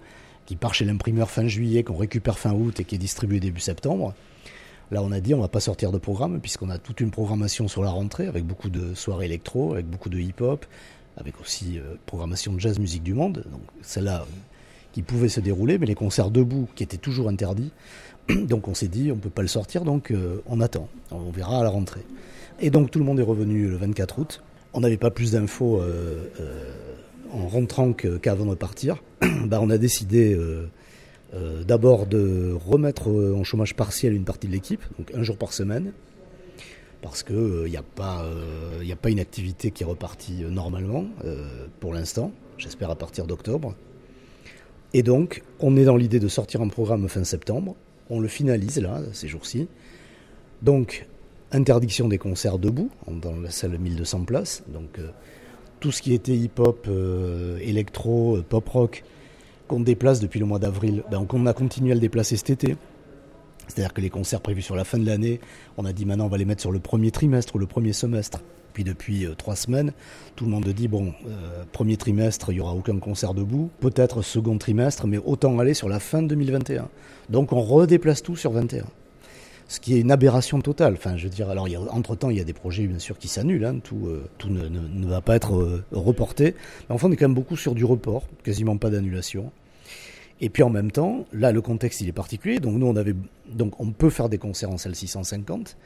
qui 0.46 0.56
part 0.56 0.74
chez 0.74 0.86
l'imprimeur 0.86 1.30
fin 1.30 1.48
juillet, 1.48 1.84
qu'on 1.84 1.98
récupère 1.98 2.40
fin 2.40 2.54
août 2.54 2.80
et 2.80 2.86
qui 2.86 2.96
est 2.96 2.98
distribué 2.98 3.42
début 3.42 3.60
septembre, 3.60 4.14
là 4.90 5.04
on 5.04 5.12
a 5.12 5.20
dit 5.20 5.34
on 5.34 5.42
va 5.42 5.50
pas 5.50 5.60
sortir 5.60 5.92
de 5.92 5.98
programme 5.98 6.40
puisqu'on 6.40 6.70
a 6.70 6.78
toute 6.78 7.02
une 7.02 7.12
programmation 7.12 7.68
sur 7.68 7.84
la 7.84 7.90
rentrée 7.90 8.28
avec 8.28 8.46
beaucoup 8.46 8.70
de 8.70 8.94
soirées 8.94 9.26
électro, 9.26 9.74
avec 9.74 9.86
beaucoup 9.86 10.10
de 10.10 10.18
hip-hop, 10.18 10.66
avec 11.18 11.42
aussi 11.42 11.78
euh, 11.78 11.96
programmation 12.06 12.54
de 12.54 12.60
jazz 12.60 12.80
musique 12.80 13.04
du 13.04 13.14
monde, 13.14 13.44
donc 13.52 13.62
celle-là 13.82 14.26
qui 14.92 15.02
pouvait 15.02 15.30
se 15.30 15.40
dérouler, 15.40 15.78
mais 15.78 15.86
les 15.86 15.96
concerts 15.96 16.32
debout 16.32 16.68
qui 16.76 16.84
étaient 16.84 16.98
toujours 16.98 17.30
interdits. 17.30 17.72
Donc 18.30 18.68
on 18.68 18.74
s'est 18.74 18.88
dit 18.88 19.12
on 19.12 19.18
peut 19.18 19.30
pas 19.30 19.42
le 19.42 19.48
sortir, 19.48 19.84
donc 19.84 20.12
euh, 20.12 20.42
on 20.46 20.62
attend, 20.62 20.88
on 21.12 21.32
verra 21.32 21.60
à 21.60 21.64
la 21.64 21.70
rentrée. 21.70 22.06
Et 22.60 22.70
donc 22.70 22.92
tout 22.92 23.00
le 23.00 23.06
monde 23.06 23.20
est 23.20 23.24
revenu 23.24 23.68
le 23.68 23.78
24 23.78 24.20
août. 24.20 24.44
On 24.74 24.82
n'avait 24.82 24.98
pas 24.98 25.12
plus 25.12 25.32
d'infos 25.32 25.82
euh, 25.82 26.30
euh, 26.40 26.72
en 27.34 27.48
rentrant 27.48 27.94
qu'avant 27.94 28.46
de 28.46 28.56
partir. 28.56 29.04
bah, 29.46 29.60
on 29.62 29.70
a 29.70 29.78
décidé 29.78 30.38
d'abord 31.66 32.08
de 32.08 32.54
remettre 32.54 33.10
en 33.10 33.44
chômage 33.46 33.74
partiel 33.74 34.14
une 34.14 34.26
partie 34.26 34.48
de 34.48 34.52
l'équipe, 34.52 34.84
donc 34.98 35.12
un 35.16 35.24
jour 35.24 35.38
par 35.38 35.54
semaine, 35.54 35.94
parce 37.02 37.24
qu'il 37.24 37.66
n'y 37.70 37.78
a, 37.78 37.84
pas, 37.84 38.26
a 38.26 38.96
pas 38.98 39.10
une 39.10 39.20
activité 39.20 39.72
qui 39.72 39.84
est 39.84 39.86
repartie 39.86 40.44
normalement 40.50 41.06
pour 41.80 41.94
l'instant, 41.94 42.34
j'espère 42.58 42.90
à 42.90 42.96
partir 42.96 43.28
d'octobre. 43.28 43.76
Et 44.94 45.04
donc, 45.04 45.44
on 45.60 45.78
est 45.78 45.86
dans 45.86 45.96
l'idée 45.96 46.20
de 46.20 46.28
sortir 46.28 46.62
un 46.62 46.68
programme 46.68 47.08
fin 47.08 47.24
septembre. 47.24 47.76
On 48.10 48.20
le 48.20 48.28
finalise 48.28 48.80
là, 48.80 49.02
ces 49.14 49.28
jours-ci. 49.28 49.68
Donc, 50.62 51.08
interdiction 51.52 52.08
des 52.08 52.18
concerts 52.18 52.60
debout, 52.60 52.90
dans 53.08 53.36
la 53.40 53.52
salle 53.52 53.78
1200 53.78 54.26
places. 54.26 54.64
Donc, 54.68 55.00
euh, 55.00 55.10
tout 55.80 55.92
ce 55.92 56.02
qui 56.02 56.14
était 56.14 56.36
hip-hop, 56.36 56.86
euh, 56.88 57.58
électro, 57.62 58.38
euh, 58.38 58.46
pop-rock, 58.48 59.04
qu'on 59.68 59.80
déplace 59.80 60.20
depuis 60.20 60.40
le 60.40 60.46
mois 60.46 60.60
d'avril, 60.60 61.04
ben, 61.10 61.26
on 61.32 61.46
a 61.46 61.54
continué 61.54 61.92
à 61.92 61.96
le 61.96 62.02
déplacer 62.02 62.36
cet 62.36 62.50
été. 62.50 62.76
C'est-à-dire 63.68 63.94
que 63.94 64.02
les 64.02 64.10
concerts 64.10 64.42
prévus 64.42 64.62
sur 64.62 64.76
la 64.76 64.84
fin 64.84 64.98
de 64.98 65.06
l'année, 65.06 65.40
on 65.78 65.86
a 65.86 65.94
dit 65.94 66.06
maintenant 66.06 66.26
on 66.26 66.30
va 66.30 66.38
les 66.38 66.46
mettre 66.46 66.62
sur 66.62 66.74
le 66.74 66.80
premier 66.80 67.12
trimestre 67.12 67.56
ou 67.56 67.60
le 67.60 67.68
premier 67.68 67.94
semestre. 67.94 68.42
Puis 68.74 68.84
depuis 68.84 69.26
euh, 69.26 69.36
trois 69.36 69.56
semaines, 69.56 69.94
tout 70.36 70.46
le 70.46 70.52
monde 70.52 70.68
dit 70.68 70.88
bon, 70.88 71.14
euh, 71.28 71.64
premier 71.72 71.98
trimestre, 71.98 72.52
il 72.52 72.56
n'y 72.56 72.62
aura 72.62 72.74
aucun 72.74 72.98
concert 73.00 73.34
debout. 73.34 73.70
Peut-être 73.80 74.22
second 74.22 74.58
trimestre, 74.58 75.08
mais 75.08 75.18
autant 75.18 75.58
aller 75.60 75.74
sur 75.74 75.90
la 75.90 76.00
fin 76.00 76.22
de 76.22 76.28
2021. 76.28 76.90
Donc 77.30 77.54
on 77.54 77.62
redéplace 77.62 78.22
tout 78.22 78.36
sur 78.36 78.52
21. 78.52 78.86
Ce 79.68 79.80
qui 79.80 79.96
est 79.96 80.02
une 80.02 80.12
aberration 80.12 80.60
totale. 80.60 80.96
Enfin, 80.96 81.16
je 81.16 81.24
veux 81.24 81.30
dire, 81.30 81.50
alors 81.50 81.68
entre-temps, 81.92 82.30
il 82.30 82.38
y 82.38 82.42
a 82.42 82.44
des 82.44 82.54
projets 82.54 82.88
bien 82.88 83.00
sûr 83.00 83.18
qui 83.18 83.30
s'annulent. 83.30 83.64
hein. 83.64 83.80
Tout, 83.82 84.08
euh, 84.08 84.30
ne, 84.50 85.06
va 85.08 85.22
pas 85.22 85.36
être 85.36 85.84
reporté. 85.92 86.56
Mais 86.90 86.96
enfin, 86.96 87.08
on 87.08 87.12
est 87.12 87.16
quand 87.16 87.28
même 87.28 87.36
beaucoup 87.36 87.56
sur 87.56 87.74
du 87.74 87.86
report, 87.86 88.24
quasiment 88.44 88.76
pas 88.78 88.90
d'annulation. 88.90 89.52
Et 90.42 90.50
puis 90.50 90.64
en 90.64 90.70
même 90.70 90.92
temps, 90.92 91.26
là, 91.32 91.52
le 91.52 91.62
contexte 91.62 92.02
il 92.02 92.10
est 92.10 92.14
particulier. 92.14 92.60
Donc 92.60 92.76
nous, 92.76 92.88
on 92.88 92.96
avait, 92.96 93.16
donc 93.48 93.80
on 93.80 93.92
peut 93.92 94.10
faire 94.10 94.28
des 94.28 94.40
concerts 94.40 94.72
en 94.72 94.78
salle 94.78 94.96
650. 94.96 95.78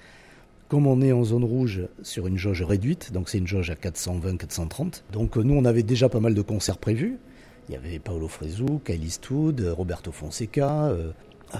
Comme 0.67 0.87
on 0.87 1.01
est 1.01 1.11
en 1.11 1.23
zone 1.23 1.43
rouge 1.43 1.87
sur 2.01 2.25
une 2.25 2.37
jauge 2.37 2.63
réduite, 2.63 3.13
donc 3.13 3.29
c'est 3.29 3.37
une 3.37 3.47
jauge 3.47 3.69
à 3.69 3.75
420-430. 3.75 5.03
Donc 5.13 5.37
euh, 5.37 5.43
nous, 5.43 5.53
on 5.53 5.63
avait 5.63 5.83
déjà 5.83 6.09
pas 6.09 6.19
mal 6.19 6.33
de 6.33 6.41
concerts 6.41 6.79
prévus. 6.79 7.19
Il 7.67 7.73
y 7.73 7.77
avait 7.77 7.99
Paolo 7.99 8.27
Fresu, 8.27 8.65
Kyle 8.85 9.03
Eastwood, 9.03 9.61
euh, 9.61 9.73
Roberto 9.73 10.11
Fonseca. 10.11 10.85
Euh, 10.85 11.11
euh, 11.53 11.57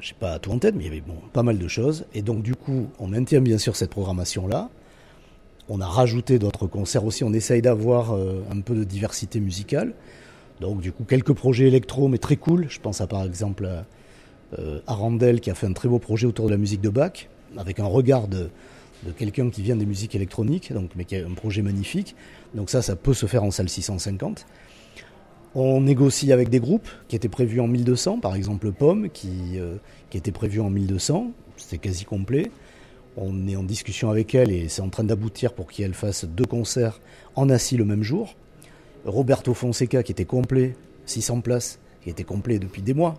j'ai 0.00 0.14
pas 0.14 0.38
tout 0.38 0.50
en 0.50 0.58
tête, 0.58 0.74
mais 0.74 0.84
il 0.84 0.86
y 0.86 0.90
avait 0.90 1.00
bon, 1.00 1.16
pas 1.32 1.42
mal 1.42 1.58
de 1.58 1.68
choses. 1.68 2.04
Et 2.14 2.22
donc 2.22 2.42
du 2.42 2.54
coup, 2.54 2.88
on 2.98 3.06
maintient 3.06 3.40
bien 3.40 3.58
sûr 3.58 3.76
cette 3.76 3.90
programmation-là. 3.90 4.70
On 5.68 5.80
a 5.80 5.86
rajouté 5.86 6.38
d'autres 6.38 6.66
concerts 6.66 7.04
aussi. 7.04 7.24
On 7.24 7.32
essaye 7.32 7.62
d'avoir 7.62 8.12
euh, 8.12 8.42
un 8.50 8.60
peu 8.60 8.74
de 8.74 8.84
diversité 8.84 9.40
musicale. 9.40 9.94
Donc 10.60 10.80
du 10.80 10.92
coup, 10.92 11.04
quelques 11.04 11.32
projets 11.32 11.66
électro, 11.66 12.08
mais 12.08 12.18
très 12.18 12.36
cool. 12.36 12.66
Je 12.68 12.80
pense 12.80 13.00
à 13.00 13.06
par 13.06 13.24
exemple 13.24 13.66
à 13.66 13.86
Arandel 14.86 15.40
qui 15.40 15.50
a 15.50 15.54
fait 15.54 15.66
un 15.66 15.72
très 15.72 15.88
beau 15.88 16.00
projet 16.00 16.26
autour 16.26 16.46
de 16.46 16.50
la 16.50 16.56
musique 16.56 16.80
de 16.80 16.90
Bach, 16.90 17.28
avec 17.56 17.80
un 17.80 17.86
regard 17.86 18.28
de, 18.28 18.50
quelqu'un 19.16 19.50
qui 19.50 19.62
vient 19.62 19.76
des 19.76 19.86
musiques 19.86 20.14
électroniques, 20.14 20.72
donc, 20.72 20.90
mais 20.96 21.04
qui 21.04 21.16
a 21.16 21.26
un 21.26 21.34
projet 21.34 21.62
magnifique. 21.62 22.14
Donc 22.54 22.70
ça, 22.70 22.82
ça 22.82 22.96
peut 22.96 23.14
se 23.14 23.26
faire 23.26 23.44
en 23.44 23.50
salle 23.50 23.68
650. 23.68 24.46
On 25.54 25.80
négocie 25.80 26.32
avec 26.32 26.48
des 26.48 26.60
groupes 26.60 26.88
qui 27.08 27.16
étaient 27.16 27.28
prévus 27.28 27.60
en 27.60 27.66
1200, 27.66 28.20
par 28.20 28.36
exemple 28.36 28.70
Pomme, 28.70 29.10
qui, 29.10 29.58
euh, 29.58 29.76
qui 30.08 30.16
était 30.16 30.30
prévu 30.30 30.60
en 30.60 30.70
1200, 30.70 31.32
c'était 31.56 31.78
quasi 31.78 32.04
complet. 32.04 32.50
On 33.16 33.48
est 33.48 33.56
en 33.56 33.64
discussion 33.64 34.10
avec 34.10 34.34
elle 34.34 34.52
et 34.52 34.68
c'est 34.68 34.82
en 34.82 34.88
train 34.88 35.02
d'aboutir 35.02 35.52
pour 35.52 35.66
qu'elle 35.66 35.94
fasse 35.94 36.24
deux 36.24 36.44
concerts 36.44 37.00
en 37.34 37.50
assis 37.50 37.76
le 37.76 37.84
même 37.84 38.04
jour. 38.04 38.36
Roberto 39.04 39.52
Fonseca 39.52 40.02
qui 40.02 40.12
était 40.12 40.24
complet, 40.24 40.76
600 41.06 41.40
places, 41.40 41.80
qui 42.02 42.10
était 42.10 42.24
complet 42.24 42.58
depuis 42.58 42.82
des 42.82 42.94
mois. 42.94 43.18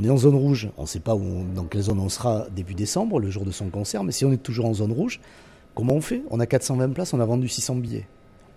On 0.00 0.04
est 0.04 0.10
en 0.10 0.16
zone 0.16 0.36
rouge, 0.36 0.68
on 0.76 0.82
ne 0.82 0.86
sait 0.86 1.00
pas 1.00 1.16
dans 1.56 1.64
quelle 1.64 1.80
zone 1.80 1.98
on 1.98 2.08
sera 2.08 2.46
début 2.54 2.74
décembre, 2.74 3.18
le 3.18 3.30
jour 3.30 3.44
de 3.44 3.50
son 3.50 3.68
concert, 3.68 4.04
mais 4.04 4.12
si 4.12 4.24
on 4.24 4.30
est 4.30 4.40
toujours 4.40 4.66
en 4.66 4.74
zone 4.74 4.92
rouge, 4.92 5.18
comment 5.74 5.94
on 5.94 6.00
fait? 6.00 6.22
On 6.30 6.38
a 6.38 6.46
420 6.46 6.90
places, 6.90 7.14
on 7.14 7.20
a 7.20 7.24
vendu 7.24 7.48
600 7.48 7.74
billets. 7.74 8.06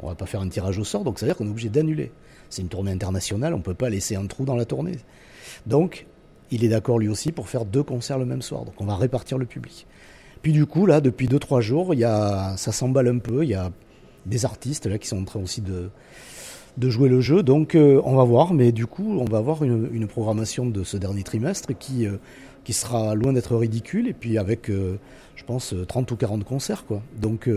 On 0.01 0.07
va 0.07 0.13
pas 0.13 0.27
faire 0.27 0.41
un 0.41 0.49
tirage 0.49 0.77
au 0.77 0.83
sort, 0.83 1.03
donc 1.03 1.17
ça 1.17 1.25
veut 1.25 1.31
dire 1.31 1.37
qu'on 1.37 1.47
est 1.47 1.49
obligé 1.49 1.69
d'annuler. 1.69 2.11
C'est 2.51 2.61
une 2.61 2.67
tournée 2.67 2.91
internationale, 2.91 3.55
on 3.55 3.57
ne 3.57 3.63
peut 3.63 3.73
pas 3.73 3.89
laisser 3.89 4.15
un 4.15 4.27
trou 4.27 4.45
dans 4.45 4.55
la 4.55 4.65
tournée. 4.65 4.99
Donc, 5.65 6.05
il 6.51 6.63
est 6.63 6.67
d'accord 6.67 6.99
lui 6.99 7.07
aussi 7.07 7.31
pour 7.31 7.49
faire 7.49 7.65
deux 7.65 7.81
concerts 7.81 8.19
le 8.19 8.25
même 8.25 8.43
soir, 8.43 8.63
donc 8.63 8.75
on 8.79 8.85
va 8.85 8.95
répartir 8.95 9.39
le 9.39 9.47
public. 9.47 9.87
Puis 10.43 10.53
du 10.53 10.67
coup, 10.67 10.85
là, 10.85 11.01
depuis 11.01 11.27
2-3 11.27 11.59
jours, 11.61 11.95
y 11.95 12.03
a, 12.03 12.55
ça 12.55 12.71
s'emballe 12.71 13.07
un 13.07 13.17
peu, 13.17 13.43
il 13.43 13.49
y 13.49 13.55
a 13.55 13.71
des 14.27 14.45
artistes 14.45 14.85
là 14.85 14.99
qui 14.99 15.07
sont 15.07 15.19
en 15.19 15.25
train 15.25 15.39
aussi 15.39 15.61
de, 15.61 15.89
de 16.77 16.89
jouer 16.89 17.09
le 17.09 17.21
jeu. 17.21 17.43
Donc 17.43 17.75
euh, 17.75 18.01
on 18.03 18.15
va 18.15 18.23
voir, 18.23 18.53
mais 18.53 18.71
du 18.71 18.87
coup 18.87 19.17
on 19.19 19.25
va 19.25 19.37
avoir 19.37 19.63
une, 19.63 20.07
programmation 20.07 20.65
de 20.65 20.83
ce 20.83 20.97
dernier 20.97 21.23
trimestre 21.23 21.77
qui, 21.77 22.05
euh, 22.05 22.17
qui 22.63 22.73
sera 22.73 23.15
loin 23.15 23.33
d'être 23.33 23.55
ridicule 23.55 24.07
et 24.07 24.13
puis 24.13 24.37
avec, 24.37 24.69
euh, 24.69 24.97
je 25.35 25.43
pense, 25.43 25.73
euh, 25.73 25.85
30 25.85 26.11
ou 26.11 26.15
40 26.15 26.43
concerts. 26.43 26.85
Quoi. 26.85 27.01
Donc 27.19 27.49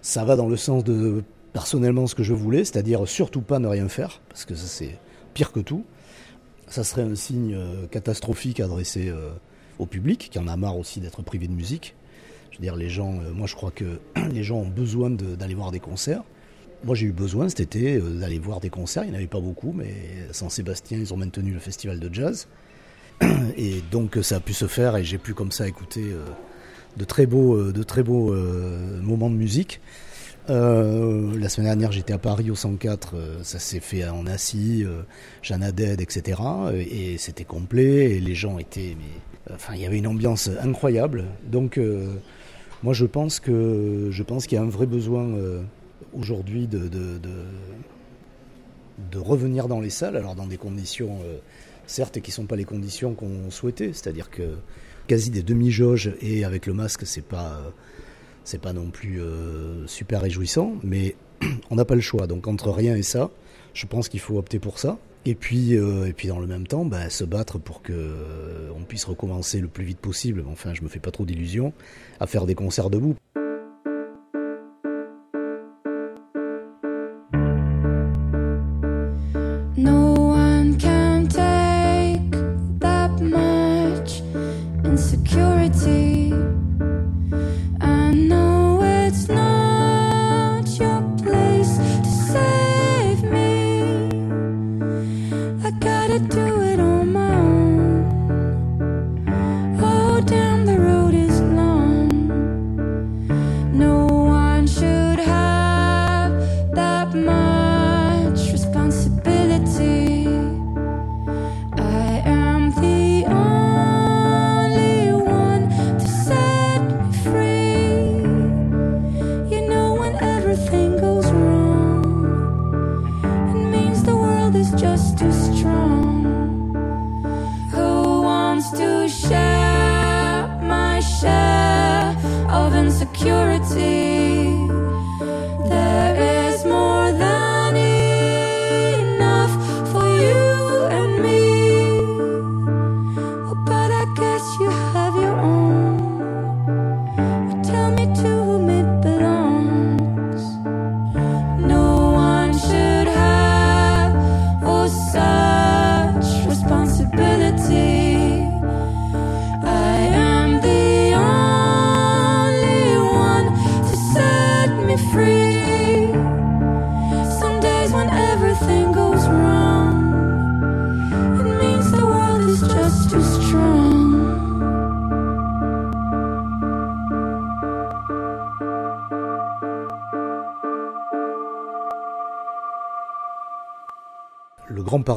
ça 0.00 0.24
va 0.24 0.36
dans 0.36 0.48
le 0.48 0.56
sens 0.56 0.84
de 0.84 1.22
personnellement 1.52 2.06
ce 2.06 2.14
que 2.14 2.22
je 2.22 2.34
voulais, 2.34 2.64
c'est-à-dire 2.64 3.06
surtout 3.06 3.42
pas 3.42 3.58
ne 3.58 3.68
rien 3.68 3.88
faire, 3.88 4.20
parce 4.28 4.44
que 4.44 4.54
ça 4.54 4.66
c'est 4.66 4.98
pire 5.34 5.52
que 5.52 5.60
tout. 5.60 5.84
Ça 6.66 6.84
serait 6.84 7.02
un 7.02 7.14
signe 7.14 7.56
catastrophique 7.90 8.58
adressé 8.58 9.12
au 9.78 9.84
public, 9.84 10.30
qui 10.32 10.38
en 10.38 10.48
a 10.48 10.56
marre 10.56 10.78
aussi 10.78 11.00
d'être 11.00 11.20
privé 11.22 11.46
de 11.46 11.52
musique. 11.52 11.94
Je 12.50 12.56
veux 12.56 12.62
dire, 12.62 12.76
les 12.76 12.88
gens, 12.88 13.18
moi 13.34 13.46
je 13.46 13.54
crois 13.54 13.70
que 13.70 14.00
les 14.32 14.42
gens 14.42 14.56
ont 14.56 14.68
besoin 14.68 15.10
d'aller 15.10 15.54
voir 15.54 15.70
des 15.70 15.80
concerts. 15.80 16.22
Moi 16.84 16.96
j'ai 16.96 17.06
eu 17.06 17.12
besoin 17.12 17.48
cet 17.48 17.60
été 17.60 17.96
euh, 17.96 18.18
d'aller 18.18 18.38
voir 18.38 18.60
des 18.60 18.70
concerts, 18.70 19.04
il 19.04 19.10
n'y 19.10 19.14
en 19.14 19.18
avait 19.18 19.26
pas 19.28 19.40
beaucoup, 19.40 19.72
mais 19.72 19.94
à 20.28 20.32
Saint-Sébastien 20.32 20.98
ils 20.98 21.14
ont 21.14 21.16
maintenu 21.16 21.52
le 21.52 21.60
festival 21.60 22.00
de 22.00 22.12
jazz. 22.12 22.48
Et 23.56 23.82
donc 23.90 24.18
ça 24.22 24.36
a 24.36 24.40
pu 24.40 24.52
se 24.52 24.66
faire 24.66 24.96
et 24.96 25.04
j'ai 25.04 25.18
pu 25.18 25.34
comme 25.34 25.52
ça 25.52 25.68
écouter 25.68 26.04
euh, 26.04 26.24
de 26.96 27.04
très 27.04 27.26
beaux, 27.26 27.56
euh, 27.56 27.72
de 27.72 27.82
très 27.82 28.02
beaux 28.02 28.34
moments 29.02 29.30
de 29.30 29.36
musique. 29.36 29.80
La 30.48 31.48
semaine 31.48 31.66
dernière 31.66 31.92
j'étais 31.92 32.12
à 32.12 32.18
Paris 32.18 32.50
au 32.50 32.56
104, 32.56 33.14
euh, 33.14 33.38
ça 33.42 33.58
s'est 33.58 33.80
fait 33.80 34.08
en 34.08 34.26
assis, 34.26 34.84
Haddad, 35.48 36.00
etc. 36.00 36.40
Et, 36.74 37.16
c'était 37.18 37.44
complet 37.44 38.16
et 38.16 38.20
les 38.20 38.34
gens 38.34 38.58
étaient... 38.58 38.96
Enfin 39.52 39.74
il 39.74 39.80
y 39.80 39.86
avait 39.86 39.98
une 39.98 40.06
ambiance 40.06 40.50
incroyable. 40.62 41.24
Donc 41.44 41.78
moi 42.82 42.92
je 42.92 43.06
pense 43.06 43.38
que 43.38 44.08
je 44.10 44.22
pense 44.22 44.46
qu'il 44.46 44.56
y 44.56 44.60
a 44.60 44.64
un 44.64 44.68
vrai 44.68 44.86
besoin 44.86 45.28
aujourd'hui 46.14 46.66
de, 46.66 46.88
de, 46.88 47.18
de, 49.10 49.18
revenir 49.18 49.68
dans 49.68 49.80
les 49.80 49.90
salles, 49.90 50.16
alors 50.16 50.34
dans 50.34 50.46
des 50.46 50.56
conditions 50.56 51.20
euh, 51.24 51.38
certes, 51.86 52.20
qui 52.20 52.30
ne 52.30 52.34
sont 52.34 52.46
pas 52.46 52.56
les 52.56 52.64
conditions 52.64 53.14
qu'on 53.14 53.50
souhaitait. 53.50 53.92
C'est-à-dire 53.92 54.30
que 54.30 54.56
quasi 55.06 55.30
des 55.30 55.42
demi-jauges 55.42 56.14
et 56.20 56.44
avec 56.44 56.66
le 56.66 56.74
masque, 56.74 57.06
c'est 57.06 57.24
pas, 57.24 57.60
c'est 58.44 58.60
pas 58.60 58.72
non 58.72 58.90
plus 58.90 59.20
euh, 59.20 59.86
super 59.86 60.22
réjouissant, 60.22 60.74
mais 60.82 61.16
on 61.70 61.76
n'a 61.76 61.84
pas 61.84 61.94
le 61.94 62.00
choix. 62.00 62.26
Donc 62.26 62.46
entre 62.46 62.70
rien 62.70 62.96
et 62.96 63.02
ça, 63.02 63.30
je 63.74 63.86
pense 63.86 64.08
qu'il 64.08 64.20
faut 64.20 64.38
opter 64.38 64.58
pour 64.58 64.78
ça. 64.78 64.98
Et 65.24 65.36
puis, 65.36 65.76
euh, 65.76 66.06
et 66.06 66.12
puis 66.12 66.26
dans 66.26 66.40
le 66.40 66.48
même 66.48 66.66
temps, 66.66 66.84
bah, 66.84 67.08
se 67.08 67.22
battre 67.22 67.58
pour 67.58 67.82
que 67.82 67.92
euh, 67.92 68.70
on 68.76 68.82
puisse 68.82 69.04
recommencer 69.04 69.60
le 69.60 69.68
plus 69.68 69.84
vite 69.84 69.98
possible. 69.98 70.44
Enfin, 70.50 70.74
je 70.74 70.82
me 70.82 70.88
fais 70.88 70.98
pas 70.98 71.12
trop 71.12 71.24
d'illusions 71.24 71.72
à 72.18 72.26
faire 72.26 72.44
des 72.44 72.56
concerts 72.56 72.90
debout. 72.90 73.14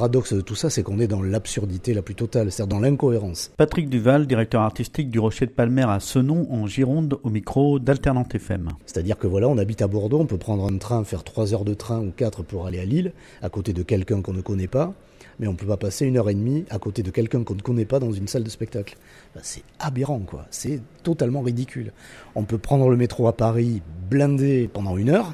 Paradoxe 0.05 0.33
de 0.33 0.41
tout 0.41 0.53
ça, 0.53 0.69
c'est 0.69 0.83
qu'on 0.83 0.99
est 0.99 1.07
dans 1.07 1.23
l'absurdité 1.23 1.95
la 1.95 2.03
plus 2.03 2.13
totale, 2.13 2.51
c'est-à-dire 2.51 2.77
dans 2.77 2.79
l'incohérence. 2.79 3.51
Patrick 3.57 3.89
Duval, 3.89 4.27
directeur 4.27 4.61
artistique 4.61 5.09
du 5.09 5.17
Rocher 5.17 5.47
de 5.47 5.51
Palmer 5.51 5.85
à 5.87 5.99
Senon, 5.99 6.45
en 6.51 6.67
Gironde, 6.67 7.17
au 7.23 7.31
micro 7.31 7.79
d'Alternante 7.79 8.35
FM. 8.35 8.69
C'est-à-dire 8.85 9.17
que 9.17 9.25
voilà, 9.25 9.49
on 9.49 9.57
habite 9.57 9.81
à 9.81 9.87
Bordeaux, 9.87 10.19
on 10.19 10.27
peut 10.27 10.37
prendre 10.37 10.71
un 10.71 10.77
train, 10.77 11.03
faire 11.03 11.23
3 11.23 11.55
heures 11.55 11.65
de 11.65 11.73
train 11.73 12.01
ou 12.01 12.11
4 12.15 12.43
pour 12.43 12.67
aller 12.67 12.77
à 12.77 12.85
Lille, 12.85 13.13
à 13.41 13.49
côté 13.49 13.73
de 13.73 13.81
quelqu'un 13.81 14.21
qu'on 14.21 14.33
ne 14.33 14.41
connaît 14.41 14.67
pas, 14.67 14.93
mais 15.39 15.47
on 15.47 15.53
ne 15.53 15.57
peut 15.57 15.65
pas 15.65 15.75
passer 15.75 16.05
une 16.05 16.17
heure 16.17 16.29
et 16.29 16.35
demie 16.35 16.65
à 16.69 16.77
côté 16.77 17.01
de 17.01 17.09
quelqu'un 17.09 17.43
qu'on 17.43 17.55
ne 17.55 17.61
connaît 17.61 17.85
pas 17.85 17.97
dans 17.97 18.11
une 18.11 18.27
salle 18.27 18.43
de 18.43 18.49
spectacle. 18.51 18.97
Ben, 19.33 19.41
c'est 19.43 19.63
aberrant, 19.79 20.19
quoi. 20.19 20.45
C'est 20.51 20.81
totalement 21.01 21.41
ridicule. 21.41 21.93
On 22.35 22.43
peut 22.43 22.59
prendre 22.59 22.89
le 22.89 22.95
métro 22.95 23.27
à 23.27 23.35
Paris, 23.35 23.81
blindé 24.11 24.69
pendant 24.71 24.97
une 24.97 25.09
heure, 25.09 25.33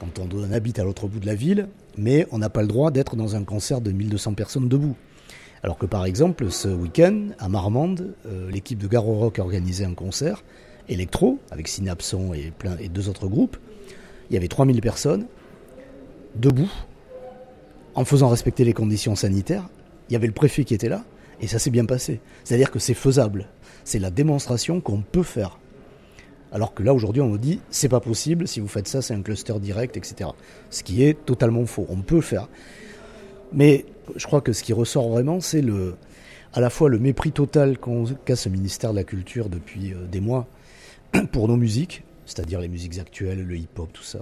quand 0.00 0.18
on 0.18 0.52
habite 0.52 0.80
à 0.80 0.82
l'autre 0.82 1.06
bout 1.06 1.20
de 1.20 1.26
la 1.26 1.36
ville, 1.36 1.68
mais 1.96 2.26
on 2.30 2.38
n'a 2.38 2.50
pas 2.50 2.62
le 2.62 2.68
droit 2.68 2.90
d'être 2.90 3.16
dans 3.16 3.36
un 3.36 3.44
concert 3.44 3.80
de 3.80 3.92
1200 3.92 4.34
personnes 4.34 4.68
debout. 4.68 4.96
Alors 5.62 5.78
que 5.78 5.86
par 5.86 6.04
exemple, 6.04 6.50
ce 6.50 6.68
week-end, 6.68 7.28
à 7.38 7.48
Marmande, 7.48 8.14
euh, 8.26 8.50
l'équipe 8.50 8.78
de 8.78 8.86
Garo 8.86 9.14
Rock 9.14 9.38
a 9.38 9.42
organisé 9.42 9.84
un 9.84 9.94
concert 9.94 10.42
électro, 10.88 11.38
avec 11.50 11.68
Synapson 11.68 12.34
et, 12.34 12.52
plein, 12.56 12.76
et 12.78 12.88
deux 12.88 13.08
autres 13.08 13.28
groupes. 13.28 13.56
Il 14.30 14.34
y 14.34 14.36
avait 14.36 14.48
3000 14.48 14.80
personnes, 14.80 15.26
debout, 16.36 16.70
en 17.94 18.04
faisant 18.04 18.28
respecter 18.28 18.64
les 18.64 18.72
conditions 18.72 19.16
sanitaires. 19.16 19.68
Il 20.08 20.12
y 20.12 20.16
avait 20.16 20.26
le 20.26 20.32
préfet 20.32 20.64
qui 20.64 20.74
était 20.74 20.88
là, 20.88 21.04
et 21.40 21.46
ça 21.46 21.58
s'est 21.58 21.70
bien 21.70 21.84
passé. 21.84 22.20
C'est-à-dire 22.44 22.70
que 22.70 22.78
c'est 22.78 22.94
faisable. 22.94 23.46
C'est 23.84 23.98
la 23.98 24.10
démonstration 24.10 24.80
qu'on 24.80 25.00
peut 25.00 25.22
faire. 25.22 25.58
Alors 26.54 26.72
que 26.72 26.84
là, 26.84 26.94
aujourd'hui, 26.94 27.20
on 27.20 27.28
nous 27.28 27.38
dit, 27.38 27.58
c'est 27.68 27.88
pas 27.88 27.98
possible, 27.98 28.46
si 28.46 28.60
vous 28.60 28.68
faites 28.68 28.86
ça, 28.86 29.02
c'est 29.02 29.12
un 29.12 29.22
cluster 29.22 29.54
direct, 29.58 29.96
etc. 29.96 30.30
Ce 30.70 30.84
qui 30.84 31.02
est 31.02 31.14
totalement 31.26 31.66
faux. 31.66 31.84
On 31.88 31.96
peut 31.96 32.14
le 32.14 32.20
faire. 32.20 32.48
Mais 33.52 33.84
je 34.14 34.24
crois 34.24 34.40
que 34.40 34.52
ce 34.52 34.62
qui 34.62 34.72
ressort 34.72 35.08
vraiment, 35.08 35.40
c'est 35.40 35.62
le, 35.62 35.96
à 36.52 36.60
la 36.60 36.70
fois 36.70 36.88
le 36.88 37.00
mépris 37.00 37.32
total 37.32 37.76
qu'a 38.24 38.36
ce 38.36 38.48
ministère 38.48 38.92
de 38.92 38.96
la 38.96 39.04
Culture 39.04 39.48
depuis 39.48 39.92
euh, 39.92 40.06
des 40.06 40.20
mois 40.20 40.46
pour 41.32 41.48
nos 41.48 41.56
musiques, 41.56 42.04
c'est-à-dire 42.24 42.60
les 42.60 42.68
musiques 42.68 43.00
actuelles, 43.00 43.44
le 43.44 43.56
hip-hop, 43.56 43.92
tout 43.92 44.04
ça. 44.04 44.20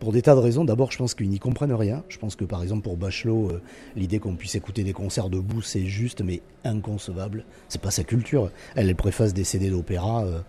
Pour 0.00 0.10
des 0.10 0.20
tas 0.20 0.34
de 0.34 0.40
raisons. 0.40 0.64
D'abord, 0.64 0.90
je 0.90 0.98
pense 0.98 1.14
qu'ils 1.14 1.30
n'y 1.30 1.38
comprennent 1.38 1.72
rien. 1.72 2.02
Je 2.08 2.18
pense 2.18 2.34
que, 2.34 2.44
par 2.44 2.64
exemple, 2.64 2.82
pour 2.82 2.96
Bachelot, 2.96 3.50
euh, 3.50 3.62
l'idée 3.94 4.18
qu'on 4.18 4.34
puisse 4.34 4.56
écouter 4.56 4.82
des 4.82 4.92
concerts 4.92 5.30
debout, 5.30 5.62
c'est 5.62 5.86
juste, 5.86 6.22
mais 6.22 6.42
inconcevable. 6.64 7.44
C'est 7.68 7.80
pas 7.80 7.92
sa 7.92 8.02
culture. 8.02 8.50
Elle, 8.74 8.88
elle 8.88 8.96
préface 8.96 9.32
des 9.32 9.44
CD 9.44 9.70
d'opéra. 9.70 10.24
euh, 10.24 10.40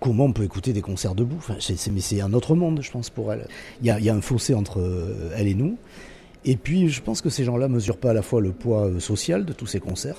comment 0.00 0.24
on 0.24 0.32
peut 0.32 0.44
écouter 0.44 0.72
des 0.72 0.82
concerts 0.82 1.14
debout 1.14 1.40
Mais 1.48 2.00
c'est 2.00 2.20
un 2.20 2.32
autre 2.32 2.54
monde, 2.54 2.80
je 2.82 2.90
pense, 2.90 3.10
pour 3.10 3.32
elle. 3.32 3.46
Il 3.82 3.86
y 3.86 3.90
a, 3.90 4.14
un 4.14 4.20
fossé 4.20 4.54
entre 4.54 4.80
euh, 4.80 5.32
elle 5.36 5.48
et 5.48 5.54
nous. 5.54 5.76
Et 6.44 6.56
puis, 6.56 6.88
je 6.88 7.00
pense 7.00 7.22
que 7.22 7.30
ces 7.30 7.44
gens-là 7.44 7.68
mesurent 7.68 7.96
pas 7.96 8.10
à 8.10 8.12
la 8.12 8.22
fois 8.22 8.40
le 8.40 8.52
poids 8.52 8.86
euh, 8.86 9.00
social 9.00 9.44
de 9.44 9.52
tous 9.52 9.66
ces 9.66 9.80
concerts, 9.80 10.16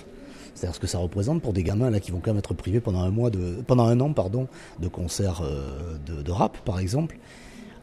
c'est-à-dire 0.55 0.75
ce 0.75 0.79
que 0.79 0.88
ça 0.88 0.97
représente 0.97 1.41
pour 1.41 1.53
des 1.53 1.63
gamins 1.63 1.89
là 1.89 1.99
qui 1.99 2.11
vont 2.11 2.19
quand 2.19 2.31
même 2.31 2.39
être 2.39 2.53
privés 2.53 2.79
pendant 2.79 3.01
un 3.01 3.11
mois 3.11 3.29
pendant 3.67 3.85
un 3.85 3.99
an, 3.99 4.11
pardon, 4.11 4.47
de 4.79 4.88
concerts 4.88 5.41
euh, 5.43 5.97
de, 6.23 6.31
rap, 6.31 6.57
par 6.59 6.79
exemple. 6.79 7.17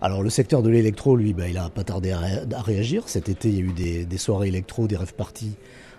Alors 0.00 0.24
le 0.24 0.30
secteur 0.30 0.62
de 0.62 0.70
l'électro, 0.70 1.14
lui, 1.14 1.32
bah, 1.32 1.48
il 1.48 1.56
a 1.56 1.68
pas 1.68 1.84
tardé 1.84 2.10
à 2.10 2.62
réagir. 2.62 3.08
Cet 3.08 3.28
été, 3.28 3.48
il 3.48 3.54
y 3.54 3.58
a 3.58 3.60
eu 3.60 3.72
des, 3.72 4.04
des 4.04 4.18
soirées 4.18 4.48
électro, 4.48 4.88
des 4.88 4.96
rêves 4.96 5.14
parties 5.14 5.54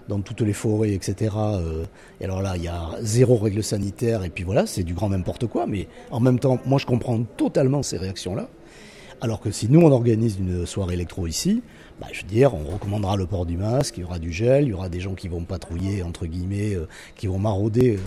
dans 0.08 0.20
toutes 0.20 0.42
les 0.42 0.54
forêts, 0.54 0.94
etc. 0.94 1.36
euh, 1.36 1.86
et 2.20 2.26
alors 2.26 2.42
là, 2.42 2.58
il 2.58 2.64
y 2.64 2.68
a 2.68 2.92
zéro 3.02 3.38
règle 3.38 3.64
sanitaire, 3.64 4.24
et 4.24 4.30
puis 4.30 4.44
voilà, 4.44 4.66
c'est 4.66 4.84
du 4.84 4.94
grand 4.94 5.10
n'importe 5.10 5.48
quoi. 5.48 5.66
Mais 5.68 5.88
en 6.12 6.20
même 6.20 6.40
temps, 6.40 6.60
moi, 6.66 6.78
je 6.78 6.86
comprends 6.86 7.22
totalement 7.24 7.84
ces 7.84 7.98
réactions-là. 7.98 8.48
Alors 9.22 9.40
que 9.40 9.52
si 9.52 9.70
nous, 9.70 9.80
on 9.82 9.92
organise 9.92 10.38
une 10.38 10.66
soirée 10.66 10.96
électro 10.96 11.28
ici, 11.28 11.62
bah, 12.02 12.08
je 12.12 12.22
veux 12.22 12.28
dire, 12.28 12.54
on 12.54 12.74
recommandera 12.74 13.16
le 13.16 13.26
port 13.26 13.46
du 13.46 13.56
masque, 13.56 13.98
il 13.98 14.02
y 14.02 14.04
aura 14.04 14.20
du 14.20 14.32
gel, 14.32 14.66
il 14.66 14.70
y 14.70 14.74
aura 14.74 14.90
des 14.90 15.00
gens 15.00 15.14
qui 15.14 15.30
vont 15.30 15.44
patrouiller, 15.44 16.04
entre 16.04 16.26
guillemets, 16.26 16.76
euh, 16.76 16.88
qui 17.16 17.28
vont 17.28 17.40
marauder 17.40 17.96
euh, 17.96 18.00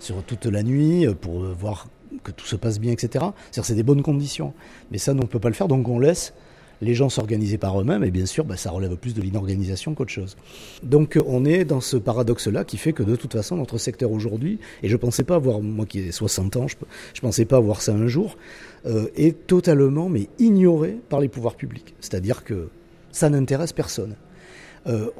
sur 0.00 0.22
toute 0.24 0.46
la 0.46 0.62
nuit 0.62 1.06
pour 1.20 1.40
voir 1.40 1.86
que 2.24 2.32
tout 2.32 2.46
se 2.46 2.56
passe 2.56 2.80
bien, 2.80 2.92
etc. 2.92 3.08
C'est-à-dire, 3.50 3.64
c'est 3.64 3.74
des 3.74 3.82
bonnes 3.82 4.02
conditions. 4.02 4.54
Mais 4.90 4.98
ça, 4.98 5.12
on 5.12 5.16
ne 5.16 5.22
peut 5.22 5.38
pas 5.38 5.48
le 5.48 5.54
faire, 5.54 5.68
donc 5.68 5.88
on 5.88 5.98
laisse 5.98 6.32
les 6.80 6.94
gens 6.94 7.08
s'organiser 7.08 7.58
par 7.58 7.80
eux-mêmes, 7.80 8.04
et 8.04 8.10
bien 8.10 8.26
sûr, 8.26 8.44
bah, 8.44 8.56
ça 8.56 8.70
relève 8.70 8.96
plus 8.96 9.14
de 9.14 9.22
l'inorganisation 9.22 9.94
qu'autre 9.94 10.12
chose. 10.12 10.36
Donc, 10.82 11.16
euh, 11.16 11.22
on 11.26 11.44
est 11.44 11.64
dans 11.64 11.80
ce 11.80 11.96
paradoxe-là 11.96 12.64
qui 12.64 12.76
fait 12.76 12.92
que, 12.92 13.02
de 13.02 13.16
toute 13.16 13.32
façon, 13.32 13.56
notre 13.56 13.78
secteur 13.78 14.10
aujourd'hui, 14.10 14.58
et 14.82 14.88
je 14.88 14.96
pensais 14.96 15.24
pas 15.24 15.36
avoir, 15.36 15.60
moi 15.60 15.86
qui 15.86 16.00
ai 16.00 16.12
60 16.12 16.56
ans, 16.56 16.68
je, 16.68 16.76
je 17.14 17.20
pensais 17.20 17.44
pas 17.44 17.56
avoir 17.56 17.80
ça 17.80 17.92
un 17.92 18.06
jour, 18.06 18.36
euh, 18.86 19.08
est 19.16 19.46
totalement, 19.46 20.08
mais 20.08 20.28
ignoré 20.38 20.98
par 21.08 21.20
les 21.20 21.28
pouvoirs 21.28 21.56
publics. 21.56 21.94
C'est-à-dire 22.00 22.44
que 22.44 22.68
ça 23.10 23.30
n'intéresse 23.30 23.72
personne. 23.72 24.14
Euh, 24.86 25.10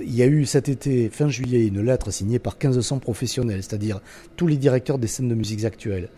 il 0.00 0.14
y 0.14 0.22
a 0.22 0.26
eu 0.26 0.44
cet 0.44 0.68
été, 0.68 1.08
fin 1.08 1.28
juillet, 1.28 1.66
une 1.66 1.80
lettre 1.82 2.10
signée 2.10 2.38
par 2.38 2.54
1500 2.54 2.98
professionnels, 2.98 3.62
c'est-à-dire 3.62 4.00
tous 4.36 4.46
les 4.46 4.56
directeurs 4.56 4.98
des 4.98 5.06
scènes 5.06 5.28
de 5.28 5.34
musique 5.34 5.64
actuelles, 5.64 6.08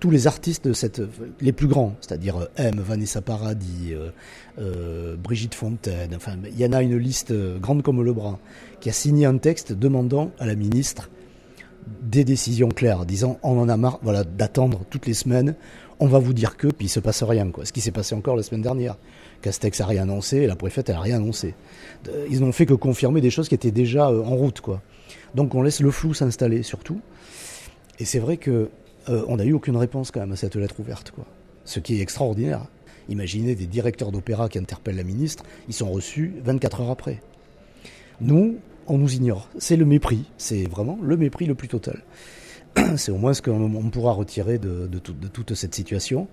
tous 0.00 0.10
les 0.10 0.26
artistes 0.26 0.68
de 0.68 0.72
cette, 0.72 1.02
les 1.40 1.52
plus 1.52 1.66
grands, 1.66 1.94
c'est-à-dire 2.00 2.36
euh, 2.36 2.46
M, 2.56 2.80
Vanessa 2.80 3.22
Paradis, 3.22 3.92
euh, 3.92 4.10
euh, 4.58 5.16
Brigitte 5.16 5.54
Fontaine, 5.54 6.14
enfin, 6.14 6.36
il 6.44 6.58
y 6.58 6.66
en 6.66 6.72
a 6.72 6.82
une 6.82 6.96
liste 6.96 7.32
grande 7.60 7.82
comme 7.82 8.02
le 8.02 8.12
bras, 8.12 8.38
qui 8.80 8.88
a 8.88 8.92
signé 8.92 9.26
un 9.26 9.38
texte 9.38 9.72
demandant 9.72 10.32
à 10.38 10.46
la 10.46 10.54
ministre 10.54 11.10
des 12.02 12.24
décisions 12.24 12.68
claires, 12.68 13.06
disant 13.06 13.38
on 13.42 13.58
en 13.58 13.68
a 13.68 13.76
marre, 13.76 13.98
voilà, 14.02 14.24
d'attendre 14.24 14.80
toutes 14.90 15.06
les 15.06 15.14
semaines, 15.14 15.54
on 15.98 16.08
va 16.08 16.18
vous 16.18 16.34
dire 16.34 16.56
que, 16.56 16.66
puis 16.68 16.86
il 16.86 16.90
se 16.90 17.00
passe 17.00 17.22
rien, 17.22 17.50
quoi. 17.50 17.64
Ce 17.64 17.72
qui 17.72 17.80
s'est 17.80 17.92
passé 17.92 18.14
encore 18.14 18.36
la 18.36 18.42
semaine 18.42 18.60
dernière. 18.60 18.96
Castex 19.40 19.80
a 19.80 19.86
rien 19.86 20.02
annoncé, 20.02 20.46
la 20.46 20.56
préfète 20.56 20.88
elle 20.90 20.96
a 20.96 21.00
rien 21.00 21.16
annoncé. 21.16 21.54
Ils 22.28 22.40
n'ont 22.40 22.52
fait 22.52 22.66
que 22.66 22.74
confirmer 22.74 23.20
des 23.20 23.30
choses 23.30 23.48
qui 23.48 23.54
étaient 23.54 23.70
déjà 23.70 24.10
en 24.10 24.36
route, 24.36 24.60
quoi. 24.60 24.82
Donc 25.34 25.54
on 25.54 25.62
laisse 25.62 25.80
le 25.80 25.90
flou 25.90 26.12
s'installer 26.12 26.62
surtout. 26.62 27.00
Et 27.98 28.04
c'est 28.04 28.18
vrai 28.18 28.36
que 28.36 28.68
euh, 29.08 29.24
on 29.28 29.36
n'a 29.36 29.44
eu 29.44 29.52
aucune 29.52 29.76
réponse 29.76 30.10
quand 30.10 30.20
même 30.20 30.32
à 30.32 30.36
cette 30.36 30.56
lettre 30.56 30.78
ouverte. 30.80 31.12
Ce 31.64 31.80
qui 31.80 31.98
est 31.98 32.00
extraordinaire. 32.02 32.66
Imaginez 33.08 33.54
des 33.54 33.66
directeurs 33.66 34.10
d'opéra 34.10 34.48
qui 34.48 34.58
interpellent 34.58 34.96
la 34.96 35.04
ministre, 35.04 35.44
ils 35.68 35.74
sont 35.74 35.90
reçus 35.90 36.32
24 36.44 36.80
heures 36.80 36.90
après. 36.90 37.20
Nous, 38.20 38.56
on 38.88 38.98
nous 38.98 39.14
ignore. 39.14 39.48
C'est 39.58 39.76
le 39.76 39.84
mépris, 39.84 40.24
c'est 40.38 40.64
vraiment 40.68 40.98
le 41.02 41.16
mépris 41.16 41.46
le 41.46 41.54
plus 41.54 41.68
total. 41.68 42.02
C'est 42.96 43.10
au 43.10 43.16
moins 43.16 43.32
ce 43.32 43.40
qu'on 43.42 43.62
on 43.74 43.90
pourra 43.90 44.12
retirer 44.12 44.58
de, 44.58 44.86
de 44.86 44.98
tout- 44.98 45.14
de 45.14 45.28
toute 45.28 45.54
cette 45.54 45.74
situation. 45.74 46.28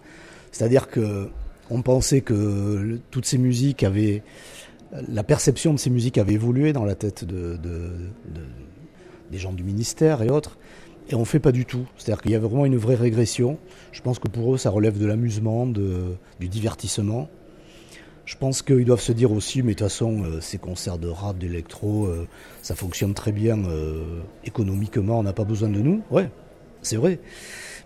C'est-à-dire 0.52 0.88
que 0.90 1.30
on 1.70 1.82
pensait 1.82 2.20
que 2.22 3.00
toutes 3.12 3.26
ces 3.26 3.38
musiques 3.38 3.84
avaient 3.84 4.24
la 5.10 5.24
perception 5.24 5.74
de 5.74 5.80
ces 5.80 5.90
musiques 5.90 6.18
avait 6.18 6.34
évolué 6.34 6.74
dans 6.74 6.84
la 6.86 6.96
tête 6.96 7.24
de, 7.24 7.56
de- 7.56 7.92
de- 8.34 8.48
des 9.32 9.38
gens 9.38 9.54
du 9.54 9.64
ministère 9.64 10.22
et 10.22 10.30
autres. 10.30 10.58
Et 11.10 11.16
on 11.16 11.20
ne 11.20 11.26
fait 11.26 11.40
pas 11.40 11.52
du 11.52 11.66
tout. 11.66 11.86
C'est-à-dire 11.98 12.22
qu'il 12.22 12.32
y 12.32 12.36
avait 12.36 12.48
vraiment 12.48 12.66
une 12.66 12.78
vraie 12.78 12.96
régression. 12.96 13.58
Je 13.92 14.02
pense 14.02 14.20
que 14.20 14.28
pour 14.28 14.54
eux, 14.54 14.58
ça 14.58 14.70
relève 14.70 14.98
de 14.98 15.06
l'amusement, 15.06 15.66
du 15.66 16.48
divertissement. 16.48 17.30
Je 18.26 18.38
pense 18.38 18.62
qu'ils 18.62 18.86
doivent 18.86 19.02
se 19.02 19.12
dire 19.12 19.32
aussi, 19.32 19.62
mais 19.64 19.74
de 19.74 19.80
toute 19.80 19.88
façon, 19.90 20.24
euh, 20.24 20.40
ces 20.40 20.58
concerts 20.58 20.98
de 20.98 21.10
rap, 21.10 21.38
d'électro, 21.38 22.06
euh, 22.06 22.26
ça 22.62 22.74
fonctionne 22.74 23.14
très 23.14 23.34
bien 23.34 23.66
euh, 23.66 24.22
économiquement, 24.46 25.20
on 25.20 25.24
n'a 25.24 25.34
pas 25.34 25.44
besoin 25.44 25.68
de 25.68 25.80
nous. 25.80 26.02
Ouais, 26.10 26.30
c'est 26.82 26.96
vrai. 26.96 27.20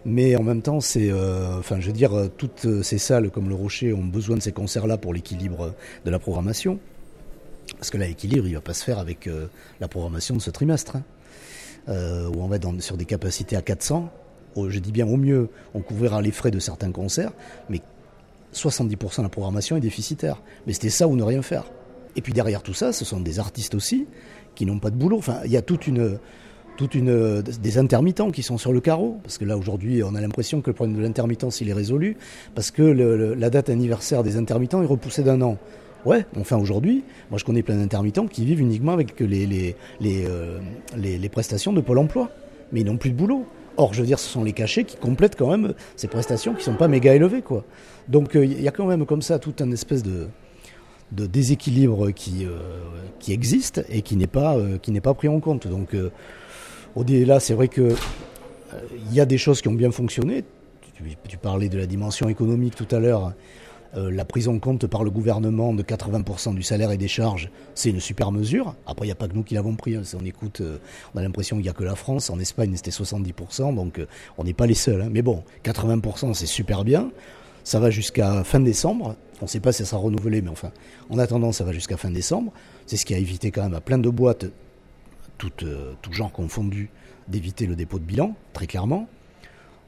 Mais 0.06 0.36
en 0.36 0.44
même 0.44 0.62
temps, 0.62 0.80
c'est, 0.80 1.12
enfin, 1.12 1.82
je 1.82 1.88
veux 1.88 1.94
dire, 1.94 2.30
toutes 2.38 2.82
ces 2.84 2.98
salles 2.98 3.30
comme 3.30 3.50
le 3.50 3.56
Rocher 3.56 3.92
ont 3.94 4.06
besoin 4.06 4.38
de 4.38 4.42
ces 4.42 4.54
concerts-là 4.54 4.98
pour 4.98 5.14
l'équilibre 5.14 5.74
de 6.06 6.12
la 6.12 6.20
programmation. 6.20 6.80
Parce 7.78 7.90
que 7.90 7.98
là, 7.98 8.08
l'équilibre, 8.08 8.48
il 8.48 8.54
va 8.54 8.62
pas 8.62 8.74
se 8.74 8.86
faire 8.86 9.00
avec 9.00 9.28
la 9.82 9.88
programmation 9.90 10.36
de 10.36 10.42
ce 10.42 10.50
trimestre, 10.50 10.98
hein. 10.98 11.04
Euh, 11.90 12.28
où 12.28 12.42
on 12.42 12.48
va 12.48 12.58
sur 12.80 12.98
des 12.98 13.06
capacités 13.06 13.56
à 13.56 13.62
400. 13.62 14.10
Au- 14.56 14.70
je 14.70 14.80
dis 14.80 14.92
bien 14.92 15.08
au 15.08 15.16
mieux, 15.16 15.50
on 15.74 15.80
couvrira 15.80 16.22
les 16.22 16.32
frais 16.32 16.52
de 16.52 16.60
certains 16.60 16.92
concerts, 16.92 17.32
mais 17.70 17.82
70% 18.54 19.18
de 19.22 19.24
la 19.24 19.30
programmation 19.30 19.78
est 19.78 19.82
déficitaire. 19.82 20.42
Mais 20.66 20.74
c'était 20.74 20.90
ça 20.90 21.08
ou 21.08 21.16
ne 21.16 21.24
rien 21.24 21.42
faire. 21.42 21.64
Et 22.18 22.22
puis 22.22 22.34
derrière 22.34 22.62
tout 22.62 22.74
ça, 22.74 22.92
ce 22.92 23.06
sont 23.06 23.20
des 23.22 23.40
artistes 23.40 23.74
aussi 23.76 24.06
qui 24.56 24.66
n'ont 24.66 24.80
pas 24.80 24.90
de 24.90 24.96
boulot. 24.96 25.18
Enfin, 25.18 25.38
il 25.46 25.52
y 25.52 25.58
a 25.58 25.62
toute 25.62 25.88
une, 25.88 26.18
toute 26.76 26.94
une, 26.96 27.42
des 27.42 27.78
intermittents 27.78 28.32
qui 28.32 28.44
sont 28.44 28.58
sur 28.58 28.74
le 28.74 28.82
carreau. 28.82 29.20
Parce 29.24 29.38
que 29.38 29.46
là, 29.46 29.56
aujourd'hui, 29.58 30.04
on 30.04 30.16
a 30.16 30.20
l'impression 30.22 30.62
que 30.62 30.70
le 30.70 30.74
problème 30.74 30.98
de 30.98 31.02
l'intermittence, 31.02 31.62
il 31.62 31.70
est 31.70 31.74
résolu. 31.74 32.18
Parce 32.56 32.72
que 32.72 32.82
la 32.82 33.50
date 33.50 33.70
anniversaire 33.70 34.24
des 34.24 34.36
intermittents 34.36 34.82
est 34.82 34.88
repoussée 34.88 35.24
d'un 35.24 35.42
an. 35.42 35.58
Ouais, 36.08 36.26
enfin 36.40 36.56
aujourd'hui, 36.56 37.04
moi 37.30 37.38
je 37.38 37.44
connais 37.44 37.64
plein 37.64 37.76
d'intermittents 37.76 38.28
qui 38.28 38.46
vivent 38.46 38.62
uniquement 38.62 38.94
avec 38.94 39.22
euh, 39.22 39.76
les, 40.00 41.30
prestations 41.30 41.74
de 41.74 41.82
Pôle 41.82 41.98
emploi. 41.98 42.30
Mais 42.72 42.80
ils 42.80 42.86
n'ont 42.86 42.96
plus 42.96 43.12
de 43.12 43.16
boulot. 43.16 43.46
Or, 43.76 43.94
je 43.94 44.00
veux 44.00 44.08
dire, 44.08 44.18
ce 44.18 44.30
sont 44.30 44.46
les 44.46 44.54
cachets 44.54 44.86
qui 44.86 44.96
complètent 44.96 45.36
quand 45.36 45.50
même 45.50 45.74
ces 45.98 46.08
prestations 46.08 46.54
qui 46.54 46.64
sont 46.64 46.76
pas 46.76 46.88
méga 46.88 47.14
élevées. 47.14 47.44
Donc, 48.08 48.38
euh, 48.38 48.46
il 48.46 48.62
y 48.62 48.70
a 48.70 48.72
quand 48.72 48.86
même 48.86 49.06
comme 49.06 49.22
ça 49.22 49.38
tout 49.38 49.54
un 49.60 49.70
espèce 49.72 50.02
de, 50.02 50.30
déséquilibre 51.12 52.12
qui, 52.12 52.46
euh, 52.46 52.58
qui 53.20 53.34
existe 53.34 53.86
et 53.90 54.02
qui 54.02 54.16
n'est 54.16 54.28
pas, 54.28 54.56
pris 55.14 55.28
en 55.28 55.42
compte. 55.42 55.68
Donc, 55.68 55.94
euh, 55.94 56.10
au-delà, 56.96 57.42
c'est 57.42 57.54
vrai 57.54 57.70
euh, 57.78 57.94
il 59.10 59.14
y 59.14 59.20
a 59.20 59.26
des 59.26 59.38
choses 59.38 59.62
qui 59.62 59.68
ont 59.68 59.74
bien 59.74 59.92
fonctionné. 59.92 60.46
Tu 61.28 61.38
parlais 61.38 61.70
de 61.70 61.78
la 61.78 61.86
dimension 61.86 62.28
économique 62.30 62.76
tout 62.76 62.88
à 62.96 63.00
l'heure. 63.00 63.34
Euh, 63.96 64.12
la 64.12 64.26
prise 64.26 64.48
en 64.50 64.60
compte 64.60 64.86
par 64.86 65.04
le 65.04 65.10
gouvernement 65.10 65.74
de 65.74 65.82
80% 65.82 66.54
du 66.54 66.62
salaire 66.62 66.92
et 66.92 66.98
des 66.98 67.08
charges, 67.08 67.50
c'est 67.74 67.90
une 67.90 68.02
super 68.02 68.32
mesure. 68.34 68.76
Après, 68.86 69.06
il 69.06 69.10
n'y 69.10 69.14
a 69.14 69.16
pas 69.16 69.28
que 69.30 69.34
nous 69.34 69.44
qui 69.44 69.54
l'avons 69.56 69.76
pris. 69.76 69.96
hein. 69.96 70.02
Si 70.04 70.16
on 70.16 70.26
écoute, 70.26 70.60
euh, 70.62 70.78
on 71.16 71.20
a 71.20 71.22
l'impression 71.24 71.56
qu'il 71.56 71.64
n'y 71.64 71.70
a 71.70 71.74
que 71.74 71.84
la 71.86 71.96
France. 71.96 72.30
En 72.30 72.38
Espagne, 72.40 72.74
c'était 72.76 72.92
70%, 72.92 73.74
donc 73.74 74.00
euh, 74.00 74.06
on 74.38 74.44
n'est 74.44 74.54
pas 74.54 74.66
les 74.68 74.74
seuls. 74.74 75.02
hein. 75.02 75.10
Mais 75.12 75.22
bon, 75.22 75.44
80%, 75.64 76.34
c'est 76.34 76.46
super 76.46 76.84
bien. 76.84 77.12
Ça 77.64 77.80
va 77.80 77.90
jusqu'à 77.90 78.44
fin 78.44 78.60
décembre. 78.60 79.16
On 79.42 79.46
ne 79.46 79.50
sait 79.50 79.60
pas 79.60 79.72
si 79.72 79.80
ça 79.80 79.86
sera 79.92 80.02
renouvelé, 80.02 80.42
mais 80.42 80.50
enfin, 80.50 80.72
en 81.10 81.18
attendant, 81.20 81.52
ça 81.52 81.64
va 81.64 81.72
jusqu'à 81.72 81.96
fin 81.98 82.12
décembre. 82.12 82.52
C'est 82.88 82.98
ce 82.98 83.06
qui 83.06 83.14
a 83.14 83.18
évité 83.18 83.52
quand 83.52 83.64
même 83.64 83.74
à 83.76 83.82
plein 83.82 83.98
de 83.98 84.10
boîtes, 84.10 84.46
tout, 85.38 85.52
tout 86.02 86.14
genre 86.14 86.32
confondu, 86.32 86.90
d'éviter 87.28 87.68
le 87.68 87.76
dépôt 87.76 88.00
de 88.00 88.04
bilan, 88.06 88.36
très 88.54 88.68
clairement. 88.68 89.08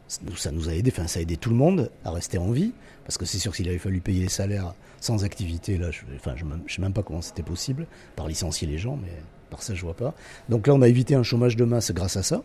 Ça 0.08 0.20
nous- 0.26 0.36
Ça 0.36 0.52
nous 0.52 0.70
a 0.70 0.74
aidé, 0.74 0.92
enfin, 0.94 1.08
ça 1.08 1.20
a 1.20 1.22
aidé 1.22 1.38
tout 1.38 1.50
le 1.50 1.56
monde 1.56 1.90
à 2.04 2.12
rester 2.12 2.38
en 2.38 2.52
vie, 2.52 2.74
parce 3.10 3.18
que 3.18 3.26
c'est 3.26 3.40
sûr 3.40 3.50
que 3.50 3.58
s'il 3.58 3.68
avait 3.68 3.80
fallu 3.80 4.02
payer 4.02 4.22
les 4.22 4.30
salaires 4.30 4.76
sans 5.02 5.24
activité, 5.24 5.80
là, 5.80 5.90
je, 5.90 6.02
enfin, 6.16 6.36
je 6.36 6.46
ne 6.46 6.52
sais 6.68 6.80
même 6.80 6.94
pas 6.94 7.02
comment 7.02 7.24
c'était 7.24 7.42
possible, 7.42 7.88
par 8.16 8.28
licencier 8.28 8.68
les 8.68 8.78
gens, 8.78 9.00
mais 9.02 9.10
par 9.50 9.64
ça, 9.64 9.74
je 9.74 9.82
vois 9.82 9.96
pas. 9.96 10.14
Donc 10.48 10.68
là, 10.68 10.76
on 10.76 10.82
a 10.84 10.88
évité 10.88 11.16
un 11.16 11.24
chômage 11.24 11.56
de 11.56 11.66
masse 11.66 11.92
grâce 11.92 12.18
à 12.18 12.22
ça. 12.22 12.44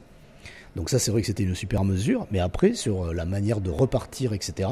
Donc 0.74 0.88
ça, 0.88 0.98
c'est 0.98 1.10
vrai 1.10 1.20
que 1.20 1.26
c'était 1.26 1.42
une 1.42 1.54
super 1.54 1.84
mesure, 1.84 2.26
mais 2.30 2.38
après, 2.38 2.72
sur 2.72 3.04
euh, 3.04 3.12
la 3.12 3.26
manière 3.26 3.60
de 3.60 3.68
repartir, 3.68 4.32
etc., 4.32 4.70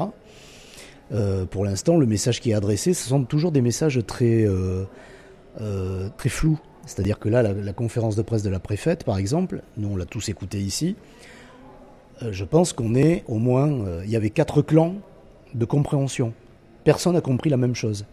euh, 1.11 1.45
pour 1.45 1.63
l'instant, 1.63 1.95
le 1.95 2.07
message 2.07 2.41
qui 2.41 2.49
est 2.49 2.55
adressé, 2.55 2.95
ce 2.95 3.07
sont 3.07 3.23
toujours 3.23 3.51
des 3.51 3.61
messages 3.61 3.99
très, 4.07 4.47
euh, 4.47 4.85
très 6.17 6.29
flous. 6.29 6.59
C'est-à-dire 6.87 7.19
que 7.19 7.29
là, 7.29 7.43
la, 7.43 7.53
la 7.53 7.73
conférence 7.73 8.15
de 8.15 8.23
presse 8.23 8.41
de 8.41 8.49
la 8.49 8.59
préfète, 8.59 9.03
par 9.03 9.19
exemple, 9.19 9.61
nous 9.77 9.89
on 9.89 9.95
l'a 9.95 10.05
tous 10.05 10.27
écouté 10.29 10.59
ici, 10.59 10.95
je 12.19 12.43
pense 12.45 12.73
qu'on 12.73 12.95
est 12.95 13.23
au 13.27 13.37
moins, 13.37 14.01
il 14.03 14.09
y 14.09 14.15
avait 14.15 14.31
quatre 14.31 14.63
clans 14.63 14.95
de 15.53 15.65
compréhension. 15.65 16.33
Personne 16.83 17.13
n'a 17.13 17.21
compris 17.21 17.49
la 17.49 17.57
même 17.57 17.75
chose. 17.75 18.05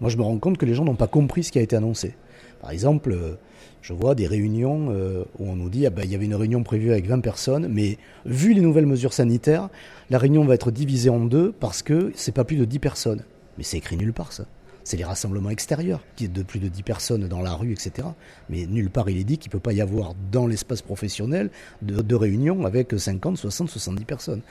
Moi, 0.00 0.10
je 0.10 0.16
me 0.16 0.22
rends 0.22 0.38
compte 0.38 0.58
que 0.58 0.66
les 0.66 0.74
gens 0.74 0.84
n'ont 0.84 0.94
pas 0.94 1.06
compris 1.06 1.44
ce 1.44 1.52
qui 1.52 1.58
a 1.58 1.62
été 1.62 1.76
annoncé. 1.76 2.14
Par 2.60 2.70
exemple, 2.70 3.12
euh, 3.12 3.34
je 3.82 3.92
vois 3.92 4.14
des 4.14 4.26
réunions 4.26 4.88
euh, 4.90 5.24
où 5.38 5.48
on 5.48 5.56
nous 5.56 5.68
dit 5.68 5.86
ah 5.86 5.90
ben, 5.90 6.02
il 6.04 6.10
y 6.10 6.14
avait 6.14 6.24
une 6.24 6.34
réunion 6.34 6.62
prévue 6.62 6.90
avec 6.90 7.06
20 7.06 7.20
personnes, 7.20 7.68
mais 7.68 7.98
vu 8.24 8.54
les 8.54 8.60
nouvelles 8.60 8.86
mesures 8.86 9.12
sanitaires, 9.12 9.68
la 10.10 10.18
réunion 10.18 10.44
va 10.44 10.54
être 10.54 10.70
divisée 10.70 11.10
en 11.10 11.20
deux 11.20 11.52
parce 11.52 11.82
que 11.82 12.12
c'est 12.14 12.32
pas 12.32 12.44
plus 12.44 12.56
de 12.56 12.64
10 12.64 12.78
personnes. 12.78 13.24
Mais 13.58 13.64
c'est 13.64 13.76
écrit 13.76 13.96
nulle 13.96 14.12
part 14.12 14.32
ça. 14.32 14.44
C'est 14.84 14.98
les 14.98 15.04
rassemblements 15.04 15.50
extérieurs 15.50 16.00
qui 16.14 16.26
est 16.26 16.28
de 16.28 16.42
plus 16.42 16.60
de 16.60 16.68
10 16.68 16.82
personnes 16.82 17.26
dans 17.26 17.40
la 17.40 17.54
rue, 17.54 17.72
etc. 17.72 18.06
Mais 18.50 18.66
nulle 18.66 18.90
part 18.90 19.08
il 19.08 19.18
est 19.18 19.24
dit 19.24 19.38
qu'il 19.38 19.50
peut 19.50 19.58
pas 19.58 19.72
y 19.72 19.80
avoir 19.80 20.14
dans 20.30 20.46
l'espace 20.46 20.82
professionnel 20.82 21.50
de, 21.80 22.02
de 22.02 22.14
réunions 22.14 22.66
avec 22.66 22.92
50, 22.98 23.38
60, 23.38 23.70
70 23.70 24.04
personnes. 24.04 24.42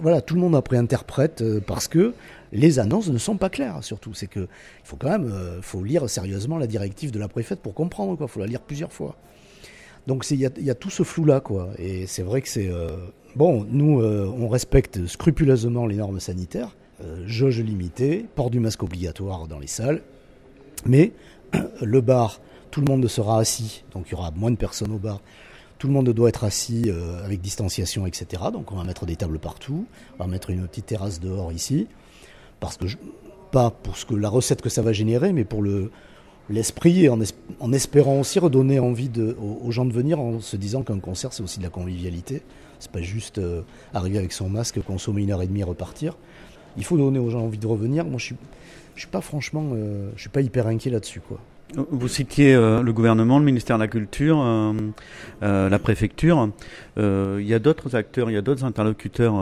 Voilà, 0.00 0.20
tout 0.20 0.34
le 0.34 0.40
monde 0.40 0.56
après 0.56 0.76
interprète 0.76 1.42
euh, 1.42 1.60
parce 1.64 1.86
que 1.86 2.12
les 2.52 2.78
annonces 2.80 3.08
ne 3.08 3.18
sont 3.18 3.36
pas 3.36 3.50
claires. 3.50 3.84
Surtout, 3.84 4.14
c'est 4.14 4.26
que 4.26 4.48
faut 4.82 4.96
quand 4.96 5.10
même, 5.10 5.30
euh, 5.30 5.62
faut 5.62 5.84
lire 5.84 6.10
sérieusement 6.10 6.58
la 6.58 6.66
directive 6.66 7.12
de 7.12 7.18
la 7.18 7.28
préfète 7.28 7.60
pour 7.60 7.74
comprendre. 7.74 8.16
Quoi, 8.16 8.26
faut 8.26 8.40
la 8.40 8.46
lire 8.46 8.60
plusieurs 8.60 8.92
fois. 8.92 9.16
Donc 10.08 10.28
il 10.30 10.40
y 10.40 10.70
a, 10.70 10.74
tout 10.74 10.90
ce 10.90 11.02
flou 11.02 11.24
là, 11.24 11.40
quoi. 11.40 11.68
Et 11.78 12.06
c'est 12.06 12.22
vrai 12.22 12.40
que 12.40 12.48
c'est 12.48 12.68
euh, 12.68 12.88
bon. 13.36 13.66
Nous, 13.70 14.02
on 14.02 14.48
respecte 14.48 15.06
scrupuleusement 15.06 15.86
les 15.86 15.96
normes 15.96 16.18
sanitaires, 16.18 16.74
jauge 17.26 17.60
limitée, 17.60 18.26
port 18.34 18.50
du 18.50 18.60
masque 18.60 18.82
obligatoire 18.82 19.46
dans 19.46 19.58
les 19.58 19.66
salles, 19.66 20.02
mais 20.86 21.12
le 21.82 22.00
bar, 22.00 22.40
tout 22.70 22.80
le 22.80 22.86
monde 22.86 23.06
sera 23.08 23.38
assis, 23.38 23.84
donc 23.92 24.06
il 24.08 24.12
y 24.12 24.14
aura 24.14 24.30
moins 24.30 24.50
de 24.50 24.56
personnes 24.56 24.92
au 24.92 24.98
bar. 24.98 25.20
Tout 25.78 25.86
le 25.86 25.92
monde 25.92 26.08
doit 26.10 26.28
être 26.28 26.42
assis 26.44 26.84
euh, 26.90 27.24
avec 27.24 27.40
distanciation, 27.40 28.04
etc. 28.06 28.42
Donc 28.52 28.72
on 28.72 28.76
va 28.76 28.84
mettre 28.84 29.06
des 29.06 29.14
tables 29.16 29.38
partout, 29.38 29.86
on 30.18 30.24
va 30.24 30.28
mettre 30.28 30.50
une 30.50 30.66
petite 30.66 30.86
terrasse 30.86 31.20
dehors 31.20 31.52
ici, 31.52 31.86
parce 32.58 32.76
que 32.76 32.86
pas 33.52 33.70
pour 33.70 33.94
la 34.16 34.28
recette 34.28 34.60
que 34.60 34.68
ça 34.68 34.82
va 34.82 34.92
générer, 34.92 35.32
mais 35.32 35.44
pour 35.44 35.62
le 35.62 35.90
l'esprit 36.50 37.04
et 37.04 37.08
en, 37.10 37.20
es- 37.20 37.34
en 37.60 37.72
espérant 37.74 38.20
aussi 38.20 38.38
redonner 38.38 38.78
envie 38.78 39.10
aux, 39.38 39.70
gens 39.70 39.84
de 39.84 39.92
venir 39.92 40.18
en 40.18 40.40
se 40.40 40.56
disant 40.56 40.82
qu'un 40.82 40.98
concert 40.98 41.32
c'est 41.34 41.42
aussi 41.42 41.58
de 41.58 41.64
la 41.64 41.68
convivialité. 41.70 42.42
C'est 42.78 42.90
pas 42.90 43.02
juste 43.02 43.36
euh, 43.38 43.62
arriver 43.92 44.16
avec 44.18 44.32
son 44.32 44.48
masque, 44.48 44.80
consommer 44.82 45.22
une 45.22 45.30
heure 45.30 45.42
et 45.42 45.46
demie 45.46 45.62
repartir. 45.62 46.16
Il 46.78 46.84
faut 46.84 46.96
donner 46.96 47.18
aux 47.18 47.28
gens 47.28 47.40
envie 47.40 47.58
de 47.58 47.66
revenir. 47.66 48.04
Moi 48.04 48.18
je 48.18 48.26
suis 48.26 48.36
je 48.94 49.02
suis 49.02 49.10
pas 49.10 49.20
franchement 49.20 49.70
euh, 49.74 50.10
je 50.16 50.22
suis 50.22 50.30
pas 50.30 50.40
hyper 50.40 50.66
inquiet 50.66 50.90
là-dessus 50.90 51.20
quoi. 51.20 51.38
Vous 51.90 52.08
citiez 52.08 52.54
euh, 52.54 52.82
le 52.82 52.92
gouvernement, 52.94 53.38
le 53.38 53.44
ministère 53.44 53.76
de 53.76 53.82
la 53.82 53.88
Culture, 53.88 54.38
euh, 54.42 55.68
la 55.68 55.78
préfecture. 55.78 56.48
Il 56.96 57.46
y 57.46 57.52
a 57.52 57.58
d'autres 57.58 57.94
acteurs, 57.94 58.30
il 58.30 58.34
y 58.34 58.38
a 58.38 58.42
d'autres 58.42 58.64
interlocuteurs, 58.64 59.34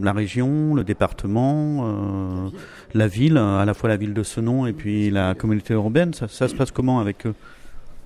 la 0.00 0.12
région, 0.12 0.74
le 0.74 0.84
département, 0.84 2.50
la 2.92 3.08
ville, 3.08 3.38
à 3.38 3.64
la 3.64 3.72
fois 3.72 3.88
la 3.88 3.96
ville 3.96 4.12
de 4.12 4.22
Senon 4.22 4.66
et 4.66 4.74
puis 4.74 5.10
la 5.10 5.34
communauté 5.34 5.72
urbaine. 5.72 6.12
Ça, 6.12 6.28
ça 6.28 6.46
se 6.46 6.54
passe 6.54 6.70
comment 6.70 7.00
avec 7.00 7.26
eux? 7.26 7.34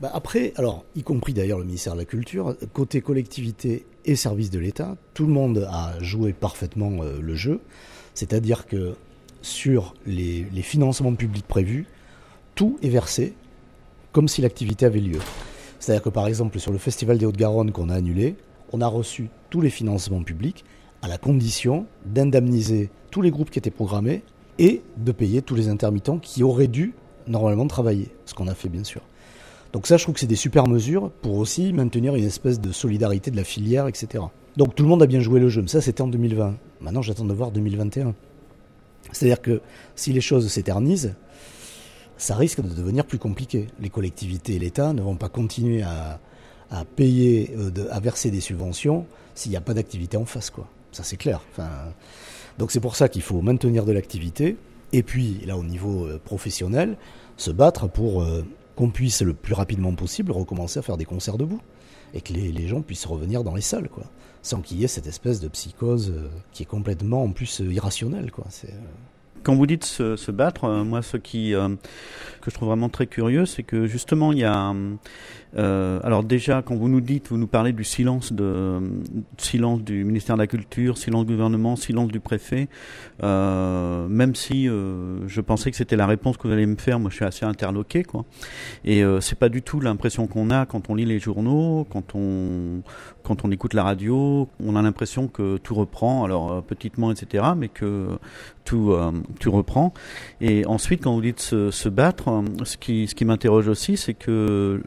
Bah 0.00 0.12
après, 0.14 0.52
alors, 0.56 0.84
y 0.94 1.02
compris 1.02 1.34
d'ailleurs 1.34 1.58
le 1.58 1.64
ministère 1.64 1.94
de 1.94 1.98
la 1.98 2.04
Culture, 2.04 2.54
côté 2.72 3.00
collectivité 3.00 3.84
et 4.04 4.14
service 4.14 4.50
de 4.50 4.60
l'État, 4.60 4.96
tout 5.12 5.26
le 5.26 5.32
monde 5.32 5.66
a 5.68 5.94
joué 6.00 6.32
parfaitement 6.32 6.92
le 7.20 7.34
jeu. 7.34 7.60
C'est-à-dire 8.16 8.66
que 8.66 8.96
sur 9.42 9.94
les, 10.06 10.46
financements 10.62 11.14
publics 11.14 11.46
prévus, 11.46 11.86
tout 12.54 12.78
est 12.82 12.88
versé 12.88 13.34
comme 14.12 14.26
si 14.26 14.40
l'activité 14.40 14.86
avait 14.86 15.00
lieu. 15.00 15.18
C'est-à-dire 15.78 16.02
que 16.02 16.08
par 16.08 16.26
exemple 16.26 16.58
sur 16.58 16.72
le 16.72 16.78
Festival 16.78 17.18
des 17.18 17.26
Hautes-Garonne 17.26 17.72
qu'on 17.72 17.90
a 17.90 17.94
annulé, 17.94 18.36
on 18.72 18.80
a 18.80 18.86
reçu 18.86 19.28
tous 19.50 19.60
les 19.60 19.68
financements 19.68 20.22
publics 20.22 20.64
à 21.02 21.08
la 21.08 21.18
condition 21.18 21.86
d'indemniser 22.06 22.88
tous 23.10 23.20
les 23.20 23.30
groupes 23.30 23.50
qui 23.50 23.58
étaient 23.58 23.70
programmés 23.70 24.22
et 24.58 24.80
de 24.96 25.12
payer 25.12 25.42
tous 25.42 25.54
les 25.54 25.68
intermittents 25.68 26.18
qui 26.18 26.42
auraient 26.42 26.68
dû 26.68 26.94
normalement 27.26 27.66
travailler, 27.66 28.08
ce 28.24 28.32
qu'on 28.32 28.48
a 28.48 28.54
fait 28.54 28.70
bien 28.70 28.84
sûr. 28.84 29.02
Donc 29.76 29.86
ça, 29.86 29.98
je 29.98 30.04
trouve 30.04 30.14
que 30.14 30.20
c'est 30.20 30.26
des 30.26 30.36
super 30.36 30.68
mesures 30.68 31.10
pour 31.20 31.36
aussi 31.36 31.74
maintenir 31.74 32.14
une 32.14 32.24
espèce 32.24 32.62
de 32.62 32.72
solidarité 32.72 33.30
de 33.30 33.36
la 33.36 33.44
filière, 33.44 33.88
etc. 33.88 34.24
Donc 34.56 34.74
tout 34.74 34.82
le 34.82 34.88
monde 34.88 35.02
a 35.02 35.06
bien 35.06 35.20
joué 35.20 35.38
le 35.38 35.50
jeu, 35.50 35.60
mais 35.60 35.68
ça 35.68 35.82
c'était 35.82 36.00
en 36.00 36.08
2020. 36.08 36.56
Maintenant 36.80 37.02
j'attends 37.02 37.26
de 37.26 37.34
voir 37.34 37.50
2021. 37.50 38.14
C'est-à-dire 39.12 39.42
que 39.42 39.60
si 39.94 40.14
les 40.14 40.22
choses 40.22 40.48
s'éternisent, 40.50 41.14
ça 42.16 42.36
risque 42.36 42.62
de 42.62 42.74
devenir 42.74 43.04
plus 43.04 43.18
compliqué. 43.18 43.66
Les 43.78 43.90
collectivités 43.90 44.54
et 44.54 44.58
l'État 44.58 44.94
ne 44.94 45.02
vont 45.02 45.16
pas 45.16 45.28
continuer 45.28 45.82
à, 45.82 46.20
à 46.70 46.86
payer, 46.86 47.54
euh, 47.58 47.70
à 47.90 48.00
verser 48.00 48.30
des 48.30 48.40
subventions 48.40 49.04
s'il 49.34 49.50
n'y 49.50 49.58
a 49.58 49.60
pas 49.60 49.74
d'activité 49.74 50.16
en 50.16 50.24
face, 50.24 50.48
quoi. 50.48 50.66
Ça 50.90 51.02
c'est 51.02 51.18
clair. 51.18 51.42
Donc 52.56 52.70
c'est 52.70 52.80
pour 52.80 52.96
ça 52.96 53.10
qu'il 53.10 53.20
faut 53.20 53.42
maintenir 53.42 53.84
de 53.84 53.92
l'activité 53.92 54.56
et 54.94 55.02
puis 55.02 55.42
là 55.44 55.58
au 55.58 55.64
niveau 55.64 56.06
euh, 56.06 56.18
professionnel, 56.24 56.96
se 57.36 57.50
battre 57.50 57.90
pour 57.90 58.22
euh, 58.22 58.42
qu'on 58.76 58.90
puisse 58.90 59.22
le 59.22 59.34
plus 59.34 59.54
rapidement 59.54 59.94
possible 59.94 60.30
recommencer 60.30 60.78
à 60.78 60.82
faire 60.82 60.96
des 60.96 61.06
concerts 61.06 61.38
debout 61.38 61.60
et 62.14 62.20
que 62.20 62.32
les, 62.32 62.68
gens 62.68 62.82
puissent 62.82 63.06
revenir 63.06 63.42
dans 63.42 63.54
les 63.54 63.62
salles, 63.62 63.88
quoi, 63.88 64.04
sans 64.42 64.60
qu'il 64.60 64.78
y 64.78 64.84
ait 64.84 64.88
cette 64.88 65.06
espèce 65.06 65.40
de 65.40 65.48
psychose 65.48 66.12
euh, 66.14 66.28
qui 66.52 66.62
est 66.62 66.66
complètement 66.66 67.24
en 67.24 67.32
plus 67.32 67.60
euh, 67.60 67.72
irrationnelle, 67.72 68.30
quoi. 68.30 68.44
C'est, 68.48 68.70
euh, 68.70 69.42
Quand 69.42 69.56
vous 69.56 69.66
dites 69.66 69.84
se, 69.84 70.30
battre, 70.30 70.68
moi, 70.84 71.02
ce 71.02 71.16
qui 71.16 71.52
que 71.52 72.50
je 72.50 72.54
trouve 72.54 72.68
vraiment 72.68 72.88
très 72.88 73.06
curieux, 73.06 73.46
c'est 73.46 73.62
que 73.64 73.86
justement, 73.86 74.32
il 74.32 74.38
y 74.38 74.44
a. 74.44 74.74
euh, 75.58 76.00
alors 76.02 76.22
déjà, 76.22 76.62
quand 76.62 76.74
vous 76.74 76.88
nous 76.88 77.00
dites, 77.00 77.28
vous 77.28 77.38
nous 77.38 77.46
parlez 77.46 77.72
du 77.72 77.84
silence 77.84 78.32
du 78.32 80.04
ministère 80.04 80.36
de 80.36 80.40
la 80.40 80.46
Culture, 80.46 80.98
silence 80.98 81.24
du 81.26 81.32
gouvernement, 81.32 81.76
silence 81.76 82.08
du 82.08 82.20
préfet. 82.20 82.68
euh, 83.22 84.06
même 84.08 84.34
si 84.34 84.68
euh, 84.68 85.26
je 85.26 85.40
pensais 85.40 85.70
que 85.70 85.76
c'était 85.76 85.96
la 85.96 86.06
réponse 86.06 86.36
que 86.36 86.46
vous 86.46 86.52
allez 86.52 86.66
me 86.66 86.76
faire, 86.76 86.98
moi, 86.98 87.10
je 87.10 87.16
suis 87.16 87.24
assez 87.24 87.44
interloqué, 87.44 88.02
quoi. 88.04 88.24
Et 88.84 89.02
c'est 89.20 89.38
pas 89.38 89.48
du 89.48 89.62
tout 89.62 89.80
l'impression 89.80 90.26
qu'on 90.26 90.50
a 90.50 90.66
quand 90.66 90.90
on 90.90 90.94
lit 90.94 91.04
les 91.04 91.18
journaux, 91.18 91.86
quand 91.90 92.14
on 92.14 92.82
quand 93.22 93.44
on 93.44 93.50
écoute 93.50 93.74
la 93.74 93.82
radio. 93.82 94.48
On 94.64 94.76
a 94.76 94.82
l'impression 94.82 95.26
que 95.28 95.56
tout 95.58 95.74
reprend, 95.74 96.24
alors 96.24 96.62
petitement, 96.62 97.10
etc., 97.10 97.44
mais 97.56 97.68
que 97.68 98.06
tout, 98.64 98.94
tout 99.40 99.50
reprend. 99.50 99.92
Et 100.40 100.64
ensuite, 100.66 101.02
quand 101.02 101.14
vous 101.14 101.20
dites 101.22 101.40
se, 101.40 101.70
se 101.70 101.88
battre, 101.88 102.44
ce 102.64 102.76
qui, 102.76 103.08
ce 103.08 103.14
qui 103.14 103.24
m'interroge 103.24 103.68
aussi, 103.68 103.96
c'est 103.96 104.14
que 104.14 104.80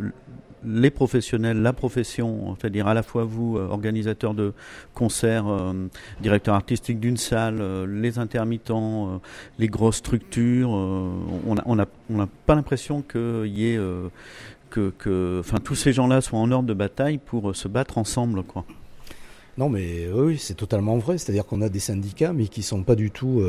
les 0.65 0.89
professionnels, 0.89 1.61
la 1.61 1.73
profession, 1.73 2.55
c'est-à-dire 2.59 2.87
à 2.87 2.93
la 2.93 3.03
fois 3.03 3.23
vous, 3.23 3.57
euh, 3.57 3.67
organisateurs 3.67 4.33
de 4.33 4.53
concerts, 4.93 5.47
euh, 5.47 5.73
directeur 6.21 6.55
artistique 6.55 6.99
d'une 6.99 7.17
salle, 7.17 7.59
euh, 7.61 7.85
les 7.87 8.19
intermittents, 8.19 9.21
les 9.57 9.67
grosses 9.67 9.97
structures, 9.97 10.69
on 10.69 11.75
n'a 11.75 12.27
pas 12.45 12.55
l'impression 12.55 13.01
que, 13.01 13.47
tous 14.69 15.75
ces 15.75 15.93
gens-là 15.93 16.21
soient 16.21 16.39
en 16.39 16.51
ordre 16.51 16.67
de 16.67 16.73
bataille 16.73 17.17
pour 17.17 17.55
se 17.55 17.67
battre 17.67 17.97
ensemble, 17.97 18.43
quoi. 18.43 18.65
Non, 19.57 19.67
mais 19.67 20.07
oui, 20.13 20.37
c'est 20.37 20.53
totalement 20.53 20.97
vrai. 20.97 21.17
C'est-à-dire 21.17 21.45
qu'on 21.45 21.61
a 21.61 21.69
des 21.69 21.79
syndicats, 21.79 22.31
mais 22.31 22.47
qui 22.47 22.63
sont 22.63 22.83
pas 22.83 22.95
du 22.95 23.11
tout, 23.11 23.43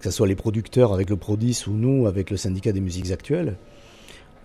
que 0.00 0.04
ce 0.04 0.10
soit 0.10 0.26
les 0.26 0.36
producteurs 0.36 0.92
avec 0.92 1.08
le 1.08 1.16
Prodis 1.16 1.64
ou 1.66 1.72
nous 1.72 2.06
avec 2.06 2.30
le 2.30 2.36
syndicat 2.36 2.72
des 2.72 2.80
musiques 2.80 3.10
actuelles. 3.10 3.56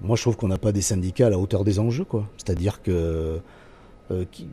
Moi, 0.04 0.18
je 0.18 0.22
trouve 0.22 0.36
qu'on 0.36 0.50
n'a 0.50 0.58
pas 0.58 0.72
des 0.74 0.82
syndicats 0.82 1.28
à 1.28 1.30
la 1.30 1.39
hauteur 1.39 1.63
des 1.63 1.80
enjeux, 1.80 2.04
quoi. 2.04 2.28
C'est-à-dire 2.38 2.82
que 2.82 3.39
euh, 4.12 4.26
qui- 4.32 4.48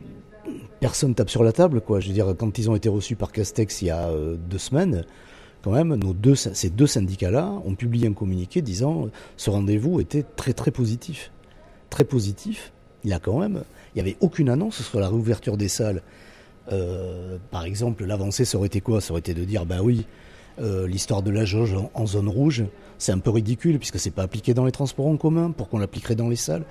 personne 0.79 1.13
tape 1.13 1.29
sur 1.29 1.43
la 1.43 1.51
table, 1.51 1.81
quoi. 1.81 1.99
Je 1.99 2.07
veux 2.07 2.13
dire, 2.13 2.33
quand 2.37 2.57
ils 2.57 2.69
ont 2.69 2.75
été 2.75 2.87
reçus 2.89 3.15
par 3.15 3.31
Castex 3.31 3.81
il 3.81 3.85
y 3.85 3.89
a 3.89 4.07
euh, 4.07 4.37
deux 4.49 4.57
semaines, 4.57 5.05
quand 5.61 5.71
même, 5.71 5.93
nos 5.95 6.13
deux, 6.13 6.35
ces 6.35 6.69
deux 6.69 6.87
syndicats-là 6.87 7.51
ont 7.65 7.75
publié 7.75 8.07
un 8.07 8.13
communiqué 8.13 8.61
disant 8.61 9.05
euh, 9.05 9.11
ce 9.37 9.49
rendez-vous 9.49 9.99
était 9.99 10.23
très 10.23 10.53
très 10.53 10.71
positif, 10.71 11.31
très 11.89 12.05
positif. 12.05 12.71
Il 13.03 13.11
a 13.13 13.19
quand 13.19 13.39
même, 13.39 13.63
il 13.93 14.01
n'y 14.01 14.09
avait 14.09 14.17
aucune 14.21 14.49
annonce 14.49 14.81
sur 14.81 14.99
la 14.99 15.09
réouverture 15.09 15.57
des 15.57 15.67
salles. 15.67 16.01
Euh, 16.71 17.37
par 17.51 17.65
exemple, 17.65 18.05
l'avancée, 18.05 18.45
ça 18.45 18.57
aurait 18.57 18.67
été 18.67 18.79
quoi? 18.79 19.01
Ça 19.01 19.11
aurait 19.11 19.19
été 19.19 19.33
de 19.33 19.43
dire, 19.43 19.65
bah 19.65 19.81
oui, 19.83 20.05
l'histoire 20.85 21.23
de 21.23 21.31
la 21.31 21.43
jauge 21.43 21.75
en 21.95 22.05
zone 22.05 22.27
rouge, 22.29 22.65
c'est 23.01 23.11
un 23.11 23.17
peu 23.17 23.31
ridicule 23.31 23.79
puisque 23.79 23.99
c'est 23.99 24.11
pas 24.11 24.21
appliqué 24.21 24.53
dans 24.53 24.63
les 24.63 24.71
transports 24.71 25.07
en 25.07 25.17
commun 25.17 25.49
pour 25.49 25.69
qu'on 25.69 25.79
l'appliquerait 25.79 26.15
dans 26.15 26.29
les 26.29 26.35
salles? 26.35 26.63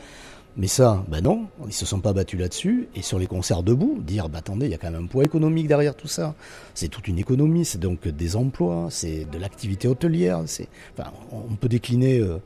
Mais 0.57 0.69
ça, 0.69 1.05
ben 1.09 1.23
non, 1.23 1.47
ils 1.67 1.73
se 1.73 1.87
sont 1.87 2.01
pas 2.01 2.13
battus 2.13 2.39
là-dessus. 2.39 2.89
Et 2.95 3.03
sur 3.03 3.19
les 3.19 3.27
concerts 3.27 3.63
debout, 3.65 3.99
dire, 4.01 4.29
bah 4.29 4.39
attendez, 4.39 4.67
il 4.67 4.73
y 4.73 4.75
a 4.75 4.79
quand 4.79 4.91
même 4.91 5.05
un 5.05 5.07
poids 5.07 5.25
économique 5.25 5.67
derrière 5.67 5.97
tout 5.97 6.09
ça. 6.09 6.35
C'est 6.75 6.89
toute 6.89 7.09
une 7.09 7.19
économie, 7.19 7.65
c'est 7.65 7.79
donc 7.79 8.07
des 8.07 8.37
emplois, 8.37 8.89
c'est 8.91 9.27
de 9.31 9.39
l'activité 9.39 9.89
hôtelière. 9.89 10.41
Enfin, 10.41 11.11
on 11.33 11.55
peut 11.57 11.69
décliner 11.69 12.19
euh, 12.19 12.39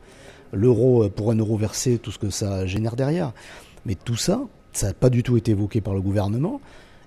l'euro 0.53 1.09
pour 1.11 1.31
un 1.31 1.37
euro 1.37 1.57
versé, 1.57 1.99
tout 1.99 2.11
ce 2.11 2.19
que 2.19 2.31
ça 2.31 2.67
génère 2.67 2.97
derrière. 2.97 3.33
Mais 3.85 3.97
tout 3.97 4.17
ça, 4.17 4.41
ça 4.73 4.89
n'a 4.89 4.95
pas 4.95 5.11
du 5.11 5.23
tout 5.23 5.37
été 5.37 5.51
évoqué 5.53 5.83
par 5.83 5.93
le 5.93 6.01
gouvernement. 6.01 6.61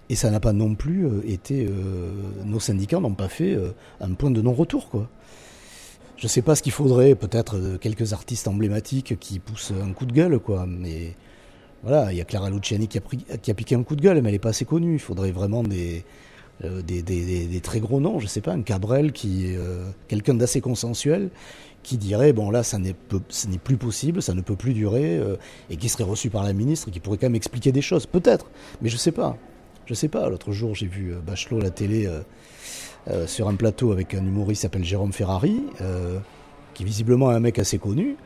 Et 0.10 0.16
ça 0.16 0.30
n'a 0.30 0.40
pas 0.40 0.54
non 0.54 0.76
plus 0.76 1.06
euh, 1.06 1.22
été. 1.28 1.66
euh, 1.66 2.12
nos 2.46 2.60
syndicats 2.60 3.00
n'ont 3.00 3.16
pas 3.16 3.30
fait 3.30 3.58
un 4.00 4.14
point 4.14 4.32
de 4.32 4.42
non-retour, 4.42 4.90
quoi. 4.90 5.10
Je 6.18 6.26
sais 6.28 6.42
pas 6.42 6.56
ce 6.56 6.64
qu'il 6.64 6.72
faudrait, 6.72 7.14
peut-être 7.14 7.58
euh, 7.58 7.78
quelques 7.78 8.14
artistes 8.14 8.48
emblématiques 8.48 9.20
qui 9.20 9.38
poussent 9.38 9.72
un 9.72 9.94
coup 9.94 10.08
de 10.08 10.14
gueule, 10.14 10.40
quoi. 10.40 10.66
Mais 10.66 11.14
voilà, 11.84 12.12
il 12.12 12.18
y 12.18 12.22
a 12.22 12.26
Clara 12.26 12.50
Luciani 12.50 12.88
qui 12.88 12.98
a, 12.98 13.38
qui 13.38 13.52
a 13.52 13.54
piqué 13.54 13.76
un 13.76 13.84
coup 13.84 13.96
de 13.96 14.02
gueule, 14.02 14.20
mais 14.24 14.30
elle 14.30 14.36
n'est 14.36 14.40
pas 14.40 14.50
assez 14.50 14.66
connue. 14.66 14.94
Il 14.94 15.00
faudrait 15.00 15.30
vraiment 15.30 15.62
des, 15.62 16.04
euh, 16.64 16.82
des, 16.82 17.62
très 17.62 17.80
gros 17.80 18.00
noms, 18.00 18.20
je 18.20 18.26
sais 18.26 18.42
pas, 18.42 18.54
un 18.54 18.64
Cabrel 18.64 19.12
qui 19.12 19.56
euh, 19.56 19.92
quelqu'un 20.08 20.34
d'assez 20.34 20.60
consensuel, 20.60 21.30
qui 21.84 21.98
dirait 21.98 22.34
bon 22.34 22.50
là, 22.50 22.64
ça 22.64 22.80
n'est 22.80 22.96
plus 23.64 23.78
possible, 23.78 24.24
ça 24.24 24.34
ne 24.34 24.42
peut 24.42 24.56
plus 24.56 24.74
durer, 24.74 25.22
et 25.70 25.78
qui 25.78 25.88
serait 25.88 26.04
reçu 26.04 26.32
par 26.32 26.44
la 26.44 26.52
ministre, 26.52 26.90
qui 26.90 27.00
pourrait 27.00 27.18
quand 27.18 27.28
même 27.28 27.36
expliquer 27.36 27.72
des 27.72 27.84
choses, 27.84 28.08
peut-être, 28.08 28.48
mais 28.82 28.90
je 28.90 28.98
sais 28.98 29.12
pas. 29.12 29.38
Je 29.86 29.94
sais 29.94 30.10
pas. 30.10 30.28
L'autre 30.28 30.52
jour, 30.52 30.76
j'ai 30.76 30.88
vu 30.88 31.14
Bachelot 31.26 31.60
à 31.60 31.64
la 31.64 31.70
télé 31.70 32.10
euh, 33.10 33.28
sur 33.28 33.48
un 33.48 33.56
plateau 33.56 33.92
avec 33.92 34.14
un 34.14 34.26
humoriste 34.26 34.60
qui 34.60 34.64
s'appelle 34.64 34.84
Jérôme 34.84 35.14
Ferrari, 35.14 35.62
euh, 35.82 36.20
qui 36.74 36.84
visiblement 36.84 37.32
est 37.32 37.36
un 37.36 37.40
mec 37.40 37.60
assez 37.60 37.78
connu, 37.78 38.18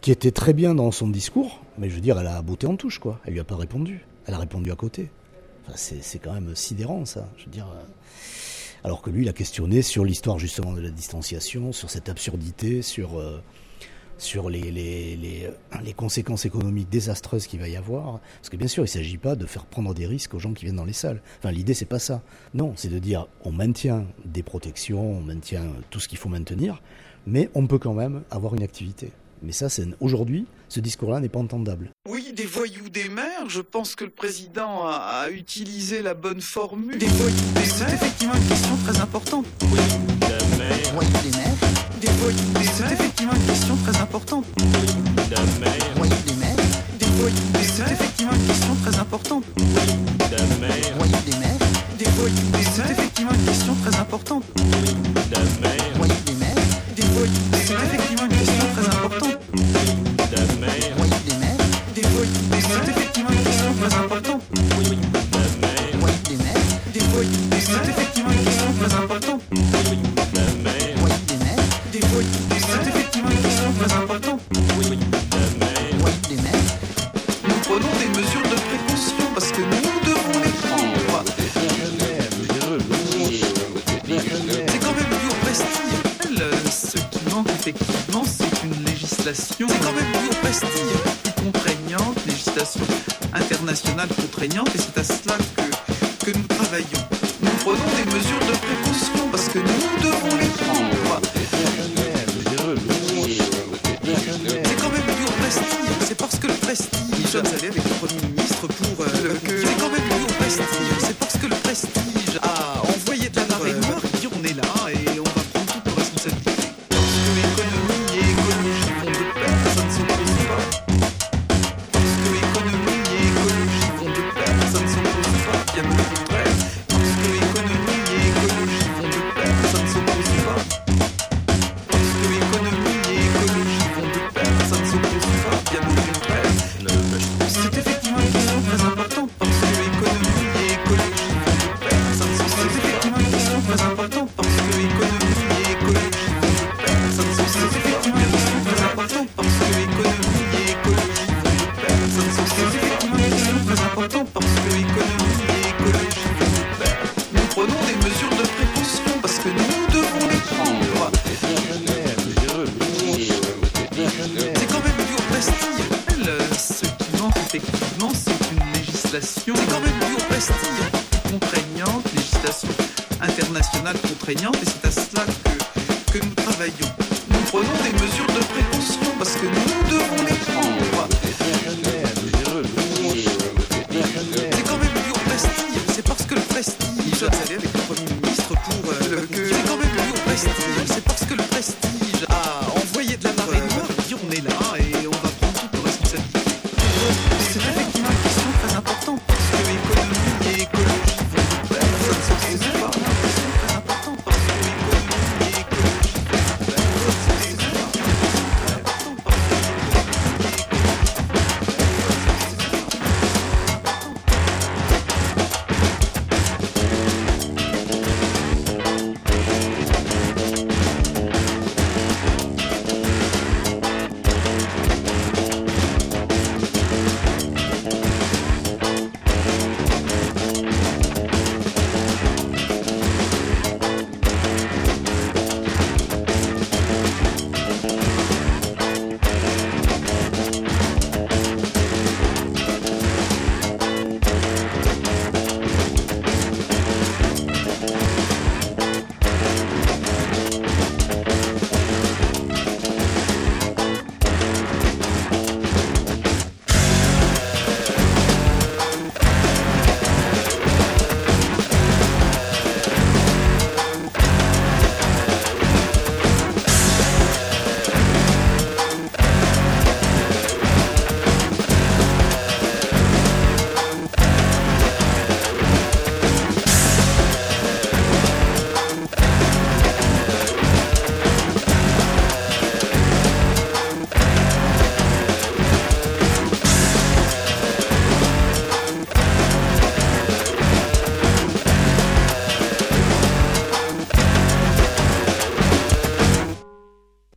qui 0.00 0.10
était 0.10 0.30
très 0.30 0.52
bien 0.52 0.74
dans 0.74 0.90
son 0.90 1.08
discours, 1.08 1.62
mais 1.78 1.88
je 1.90 1.94
veux 1.94 2.00
dire, 2.00 2.18
elle 2.18 2.26
a 2.26 2.40
beauté 2.42 2.66
en 2.66 2.76
touche, 2.76 2.98
quoi. 2.98 3.20
Elle 3.24 3.32
lui 3.32 3.40
a 3.40 3.44
pas 3.44 3.56
répondu. 3.56 4.04
Elle 4.26 4.34
a 4.34 4.38
répondu 4.38 4.70
à 4.70 4.76
côté. 4.76 5.10
Enfin, 5.66 5.76
c'est 5.76 6.18
quand 6.18 6.32
même 6.32 6.54
sidérant, 6.54 7.04
ça. 7.04 7.28
Je 7.38 7.46
veux 7.46 7.50
dire. 7.50 7.66
euh, 7.66 7.82
alors 8.84 9.00
que 9.00 9.08
lui, 9.08 9.22
il 9.22 9.28
a 9.30 9.32
questionné 9.32 9.80
sur 9.80 10.04
l'histoire 10.04 10.38
justement 10.38 10.72
de 10.74 10.80
la 10.82 10.90
distanciation, 10.90 11.72
sur 11.72 11.88
cette 11.88 12.10
absurdité, 12.10 12.82
sur 12.82 13.18
sur 14.18 14.50
les, 14.50 14.70
les, 14.70 15.16
les, 15.16 15.50
les 15.82 15.92
conséquences 15.92 16.44
économiques 16.44 16.88
désastreuses 16.88 17.46
qu'il 17.46 17.60
va 17.60 17.68
y 17.68 17.76
avoir. 17.76 18.20
Parce 18.40 18.50
que 18.50 18.56
bien 18.56 18.68
sûr, 18.68 18.82
il 18.82 18.86
ne 18.86 18.90
s'agit 18.90 19.18
pas 19.18 19.36
de 19.36 19.46
faire 19.46 19.66
prendre 19.66 19.94
des 19.94 20.06
risques 20.06 20.34
aux 20.34 20.38
gens 20.38 20.52
qui 20.52 20.64
viennent 20.64 20.76
dans 20.76 20.84
les 20.84 20.92
salles. 20.92 21.20
Enfin, 21.38 21.50
l'idée, 21.52 21.74
c'est 21.74 21.84
pas 21.84 21.98
ça. 21.98 22.22
Non, 22.54 22.72
c'est 22.76 22.88
de 22.88 22.98
dire 22.98 23.26
on 23.44 23.52
maintient 23.52 24.06
des 24.24 24.42
protections, 24.42 25.18
on 25.18 25.20
maintient 25.20 25.66
tout 25.90 26.00
ce 26.00 26.08
qu'il 26.08 26.18
faut 26.18 26.28
maintenir, 26.28 26.82
mais 27.26 27.50
on 27.54 27.66
peut 27.66 27.78
quand 27.78 27.94
même 27.94 28.22
avoir 28.30 28.54
une 28.54 28.62
activité. 28.62 29.10
Mais 29.42 29.52
ça, 29.52 29.68
c'est 29.68 29.86
aujourd'hui, 30.00 30.46
ce 30.70 30.80
discours-là 30.80 31.20
n'est 31.20 31.28
pas 31.28 31.38
entendable. 31.38 31.90
Oui, 32.08 32.32
des 32.34 32.46
voyous 32.46 32.88
des 32.88 33.10
mers, 33.10 33.48
je 33.48 33.60
pense 33.60 33.94
que 33.94 34.04
le 34.04 34.10
président 34.10 34.86
a, 34.86 35.24
a 35.24 35.30
utilisé 35.30 36.00
la 36.00 36.14
bonne 36.14 36.40
formule. 36.40 36.96
Des 36.96 37.06
voyous 37.06 37.34
des 37.54 37.60
mers 37.60 37.70
C'est 37.70 37.92
effectivement 37.92 38.34
une 38.34 38.48
question 38.48 38.76
très 38.86 39.00
importante. 39.00 39.46
Voyous 39.60 40.06
des 40.20 40.26
mers 40.58 40.76
Des 40.78 40.90
voyous 40.92 41.63
des 42.04 42.10
mers 42.12 42.72
C'est 42.74 42.92
effectivement 42.92 43.32
une 43.34 43.46
question 43.46 43.76
très 43.76 44.00
importante. 44.00 44.44
Voyous 45.96 46.14
des 46.26 46.34
mers 46.34 46.56
Des 46.98 47.06
voyous 47.16 47.34
des 47.52 47.58
mers 47.58 47.68
C'est 47.76 47.92
effectivement 47.92 48.32
une 48.32 48.46
question 48.46 48.74
très 48.84 48.98
importante. 48.98 49.44
Voyous 49.56 51.22
des 51.24 51.36
mers 51.38 51.58
Des 51.98 52.04
voyous 52.10 52.34
des 52.34 52.58
mers 52.58 52.72
C'est 52.74 52.90
effectivement 52.90 53.32
une 53.32 53.44
question 53.46 53.74
très 53.84 53.98
importante. 53.98 54.44
Contraignante, 94.44 94.74
et 94.74 94.93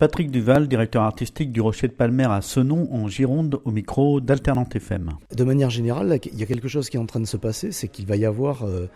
Patrick 0.07 0.31
Duval, 0.31 0.69
directeur 0.69 1.03
artistique 1.03 1.51
du 1.51 1.59
Rocher 1.59 1.89
de 1.89 1.91
Palmer 1.91 2.27
à 2.29 2.41
Senon 2.41 2.87
en 2.93 3.09
Gironde 3.09 3.59
au 3.65 3.71
micro 3.71 4.21
d'Alternante 4.21 4.73
FM. 4.73 5.09
De 5.35 5.43
manière 5.43 5.69
générale, 5.69 6.17
il 6.31 6.39
y 6.39 6.43
a 6.43 6.45
quelque 6.45 6.69
chose 6.69 6.89
qui 6.89 6.95
est 6.95 6.99
en 7.01 7.05
train 7.05 7.19
de 7.19 7.25
se 7.25 7.35
passer, 7.35 7.73
c'est 7.73 7.89
qu'il 7.89 8.05
va 8.05 8.15
y 8.15 8.23
avoir, 8.23 8.63
euh, 8.63 8.87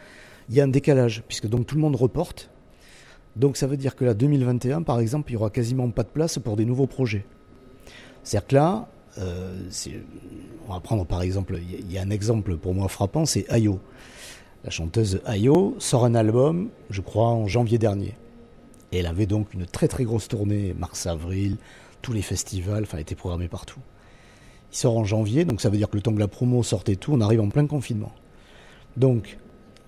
il 0.47 0.55
y 0.55 0.61
a 0.61 0.63
un 0.63 0.69
décalage, 0.69 1.21
puisque 1.27 1.47
donc 1.47 1.67
tout 1.67 1.75
le 1.75 1.81
monde 1.81 1.97
reporte. 1.97 2.49
Donc 3.35 3.57
ça 3.57 3.67
veut 3.67 3.75
dire 3.75 3.97
que 3.97 4.05
là, 4.05 4.13
2021, 4.13 4.83
par 4.83 5.01
exemple, 5.01 5.31
il 5.31 5.33
y 5.33 5.35
aura 5.35 5.49
quasiment 5.49 5.89
pas 5.89 6.03
de 6.03 6.07
place 6.07 6.39
pour 6.39 6.55
des 6.55 6.63
nouveaux 6.63 6.87
projets. 6.87 7.25
C'est-à-dire 8.23 8.47
que 8.47 8.55
là, 8.55 8.87
euh, 9.17 9.69
on 10.69 10.73
va 10.73 10.79
prendre 10.79 11.05
par 11.05 11.23
exemple, 11.23 11.59
il 11.61 11.91
y, 11.91 11.97
a 11.97 12.03
un 12.03 12.09
exemple 12.09 12.55
pour 12.55 12.73
moi 12.73 12.87
frappant, 12.87 13.25
c'est 13.25 13.51
Ayo. 13.51 13.81
La 14.63 14.69
chanteuse 14.69 15.19
Ayo 15.25 15.75
sort 15.77 16.05
un 16.05 16.15
album, 16.15 16.69
je 16.89 17.01
crois, 17.01 17.27
en 17.27 17.47
janvier 17.47 17.79
dernier. 17.79 18.15
Et 18.91 18.99
elle 18.99 19.07
avait 19.07 19.25
donc 19.25 19.53
une 19.53 19.65
très 19.65 19.87
très 19.87 20.03
grosse 20.03 20.27
tournée, 20.27 20.73
mars-avril, 20.77 21.57
tous 22.01 22.13
les 22.13 22.21
festivals, 22.21 22.83
enfin, 22.83 22.97
elle 22.97 23.03
était 23.03 23.15
programmée 23.15 23.47
partout. 23.47 23.79
Il 24.71 24.77
sort 24.77 24.97
en 24.97 25.03
janvier, 25.03 25.45
donc 25.45 25.61
ça 25.61 25.69
veut 25.69 25.77
dire 25.77 25.89
que 25.89 25.95
le 25.95 26.01
temps 26.01 26.13
que 26.13 26.19
la 26.19 26.27
promo 26.27 26.63
sortait 26.63 26.95
tout, 26.95 27.13
on 27.13 27.21
arrive 27.21 27.41
en 27.41 27.49
plein 27.49 27.67
confinement. 27.67 28.11
Donc, 28.97 29.37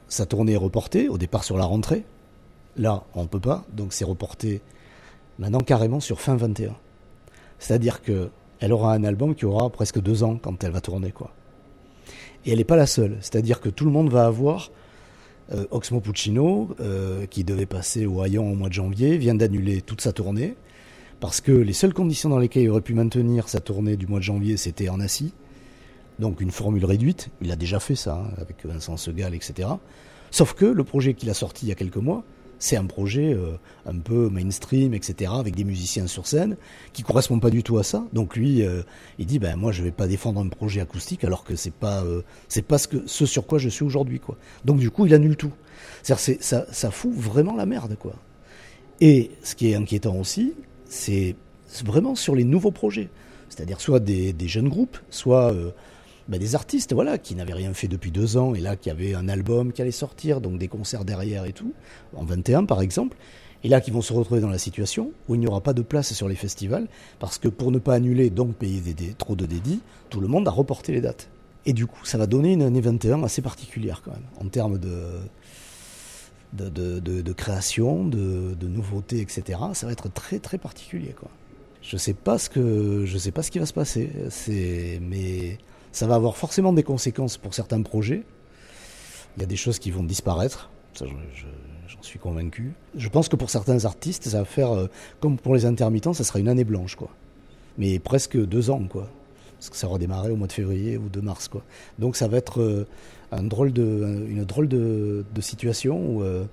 sa 0.08 0.26
tournée 0.26 0.54
est 0.54 0.58
reportée, 0.58 1.10
au 1.10 1.18
départ 1.18 1.44
sur 1.44 1.58
la 1.58 1.66
rentrée. 1.66 2.04
Là, 2.78 3.04
on 3.16 3.24
ne 3.24 3.28
peut 3.28 3.40
pas, 3.40 3.66
donc 3.74 3.94
c'est 3.94 4.06
reporté 4.06 4.62
maintenant 5.40 5.60
carrément 5.60 6.00
sur 6.00 6.22
fin 6.22 6.36
21. 6.36 6.76
C'est-à-dire 7.60 8.02
que 8.02 8.30
elle 8.60 8.72
aura 8.72 8.94
un 8.94 9.04
album 9.04 9.36
qui 9.36 9.46
aura 9.46 9.70
presque 9.70 10.00
deux 10.00 10.24
ans 10.24 10.38
quand 10.42 10.64
elle 10.64 10.72
va 10.72 10.82
tourner, 10.82 11.12
quoi. 11.12 11.32
Et 12.46 12.52
elle 12.52 12.60
n'est 12.60 12.64
pas 12.64 12.78
la 12.78 12.88
seule. 12.88 13.18
C'est-à-dire 13.22 13.60
que 13.60 13.70
tout 13.70 13.86
le 13.86 13.92
monde 13.92 14.10
va 14.10 14.26
avoir 14.26 14.72
euh, 15.52 15.66
Oxmo 15.72 16.00
Puccino, 16.00 16.70
euh, 16.80 17.26
qui 17.26 17.44
devait 17.44 17.66
passer 17.66 18.06
au 18.06 18.24
Hayon 18.24 18.52
au 18.52 18.56
mois 18.56 18.70
de 18.70 18.74
janvier, 18.74 19.18
vient 19.18 19.36
d'annuler 19.36 19.82
toute 19.82 20.02
sa 20.02 20.14
tournée 20.14 20.56
parce 21.20 21.40
que 21.40 21.54
les 21.54 21.72
seules 21.72 21.94
conditions 21.94 22.28
dans 22.28 22.38
lesquelles 22.38 22.64
il 22.64 22.70
aurait 22.70 22.82
pu 22.82 22.94
maintenir 22.94 23.48
sa 23.48 23.62
tournée 23.62 23.96
du 23.96 24.08
mois 24.08 24.20
de 24.20 24.26
janvier, 24.26 24.58
c'était 24.58 24.90
en 24.90 25.00
assis. 25.00 25.34
Donc 26.20 26.42
une 26.42 26.52
formule 26.52 26.84
réduite. 26.84 27.30
Il 27.42 27.50
a 27.52 27.56
déjà 27.56 27.80
fait 27.80 27.96
ça 27.96 28.26
hein, 28.26 28.34
avec 28.42 28.66
Vincent 28.66 28.98
Segal, 28.98 29.34
etc. 29.34 29.70
Sauf 30.32 30.54
que 30.54 30.66
le 30.66 30.84
projet 30.84 31.14
qu'il 31.14 31.30
a 31.30 31.34
sorti 31.34 31.66
il 31.66 31.70
y 31.70 31.72
a 31.72 31.76
quelques 31.76 31.96
mois, 31.96 32.26
c'est 32.64 32.78
un 32.78 32.86
projet 32.86 33.34
euh, 33.34 33.58
un 33.86 33.98
peu 34.00 34.30
mainstream, 34.30 34.94
etc., 34.94 35.34
avec 35.36 35.54
des 35.54 35.66
musiciens 35.66 36.08
sur 36.08 36.28
scène, 36.28 36.56
qui 36.94 37.04
correspond 37.04 37.38
pas 37.40 37.50
du 37.50 37.62
tout 37.62 37.78
à 37.78 37.84
ça. 37.84 38.06
Donc 38.14 38.38
lui, 38.38 38.62
euh, 38.64 38.84
il 39.20 39.26
dit, 39.26 39.38
ben 39.38 39.58
moi 39.58 39.74
je 39.74 39.84
vais 39.84 39.92
pas 39.92 40.08
défendre 40.08 40.40
un 40.40 40.48
projet 40.48 40.80
acoustique 40.80 41.26
alors 41.26 41.44
que 41.44 41.58
c'est 41.58 41.74
pas, 41.74 42.06
euh, 42.06 42.22
pas 42.66 42.78
ce, 42.78 42.88
que, 42.88 43.04
ce 43.06 43.26
sur 43.26 43.46
quoi 43.48 43.60
je 43.60 43.68
suis 43.68 43.84
aujourd'hui. 43.84 44.22
Donc 44.64 44.80
du 44.80 44.90
coup, 44.92 45.06
il 45.06 45.14
annule 45.14 45.36
tout. 45.36 45.52
C'est- 46.04 46.42
ça, 46.42 46.66
ça 46.72 46.90
fout 46.90 47.12
vraiment 47.14 47.58
la 47.58 47.66
merde, 47.66 47.98
quoi. 48.00 48.14
Et 49.02 49.32
ce 49.44 49.56
qui 49.56 49.70
est 49.70 49.76
inquiétant 49.76 50.16
aussi, 50.16 50.54
c'est 50.88 51.36
vraiment 51.84 52.16
sur 52.16 52.34
les 52.34 52.46
nouveaux 52.46 52.72
projets. 52.72 53.10
C'est-à-dire 53.50 53.82
soit 53.82 54.00
des 54.00 54.48
jeunes 54.48 54.70
groupes, 54.70 54.98
soit 55.10 55.54
bah, 56.28 56.38
des 56.38 56.56
artistes, 56.56 56.94
voilà, 56.94 57.18
qui 57.18 57.36
n'avaient 57.36 57.54
rien 57.54 57.74
fait 57.74 57.88
depuis 57.88 58.12
deux 58.12 58.38
ans 58.38 58.54
et 58.56 58.60
là 58.60 58.76
qui 58.76 58.90
avaient 58.90 59.14
un 59.14 59.28
album 59.30 59.72
qui 59.74 59.82
allait 59.82 59.92
sortir, 59.92 60.42
donc 60.42 60.58
des 60.58 60.68
concerts 60.68 61.06
derrière 61.06 61.46
et 61.46 61.54
tout, 61.54 61.74
en 62.16 62.24
21 62.24 62.66
par 62.66 62.82
exemple. 62.82 63.18
Et 63.66 63.70
là, 63.70 63.80
qui 63.80 63.92
vont 63.92 64.02
se 64.02 64.12
retrouver 64.12 64.42
dans 64.42 64.50
la 64.50 64.58
situation 64.58 65.12
où 65.30 65.36
il 65.36 65.40
n'y 65.40 65.48
aura 65.48 65.62
pas 65.62 65.72
de 65.72 65.82
place 65.82 66.12
sur 66.12 66.28
les 66.28 66.36
festivals, 66.36 66.88
parce 67.20 67.38
que 67.38 67.48
pour 67.48 67.72
ne 67.72 67.80
pas 67.80 67.94
annuler, 67.96 68.30
donc 68.30 68.56
payer 68.56 68.82
trop 69.18 69.38
de 69.38 69.46
dédits, 69.46 69.80
tout 70.10 70.20
le 70.20 70.28
monde 70.28 70.46
a 70.50 70.52
reporté 70.52 70.92
les 70.92 71.00
dates. 71.00 71.30
Et 71.66 71.72
du 71.72 71.88
coup, 71.88 72.04
ça 72.06 72.18
va 72.18 72.28
donner 72.28 72.52
une 72.52 72.62
année 72.62 72.82
21 72.82 73.24
assez 73.24 73.42
particulière 73.42 74.02
quand 74.04 74.12
même, 74.12 74.26
en 74.42 74.50
termes 74.50 74.78
de- 74.78 75.22
de 76.52 77.32
création, 77.34 78.06
de, 78.06 78.54
de 78.60 78.68
nouveautés, 78.68 79.22
etc. 79.22 79.60
Ça 79.74 79.86
va 79.86 79.94
être 79.94 80.12
très 80.12 80.40
très 80.40 80.58
particulier. 80.58 81.16
Quoi. 81.18 81.30
Je 81.82 81.98
sais 81.98 82.14
pas 82.14 82.38
ce 82.38 82.50
que 82.50 83.04
je 83.06 83.18
sais 83.18 83.32
pas 83.32 83.44
ce 83.44 83.52
qui 83.52 83.60
va 83.60 83.66
se 83.66 83.74
passer. 83.74 84.10
C'est 84.30 85.00
mais 85.02 85.58
ça 85.94 86.06
va 86.08 86.16
avoir 86.16 86.36
forcément 86.36 86.74
des 86.74 86.84
conséquences 86.84 87.38
pour 87.38 87.54
certains 87.54 87.82
projets. 87.82 88.24
Il 89.38 89.42
y 89.42 89.44
a 89.44 89.48
des 89.48 89.56
choses 89.56 89.80
qui 89.80 89.90
vont 89.92 90.04
disparaître. 90.04 90.70
Ça, 90.94 91.06
je- 91.06 91.12
je- 91.40 91.46
j'en 91.88 92.04
suis 92.04 92.20
convaincu. 92.20 92.74
Je 92.96 93.08
pense 93.10 93.30
que 93.30 93.36
pour 93.38 93.50
certains 93.50 93.86
artistes, 93.86 94.28
ça 94.28 94.40
va 94.40 94.46
faire 94.46 94.72
euh, 94.76 94.88
comme 95.22 95.38
pour 95.38 95.56
les 95.56 95.66
intermittents, 95.66 96.14
ça 96.14 96.24
sera 96.26 96.40
une 96.40 96.50
année 96.50 96.66
blanche, 96.66 96.96
quoi. 96.96 97.10
Mais 97.78 97.98
presque 98.00 98.38
deux 98.38 98.70
ans, 98.70 98.84
quoi. 98.90 99.08
Parce 99.58 99.70
que 99.70 99.78
ça 99.78 99.88
aura 99.88 99.98
démarré 99.98 100.30
au 100.30 100.36
mois 100.36 100.48
de 100.48 100.52
février 100.54 100.98
ou 100.98 101.08
de 101.10 101.22
mars, 101.22 101.48
quoi. 101.48 101.64
Donc 101.98 102.16
ça 102.18 102.28
va 102.28 102.38
être 102.38 102.62
euh, 102.62 102.86
une 103.32 103.48
drôle 103.48 103.72
de, 104.68 105.24
situation 105.40 106.20
euh, 106.22 106.44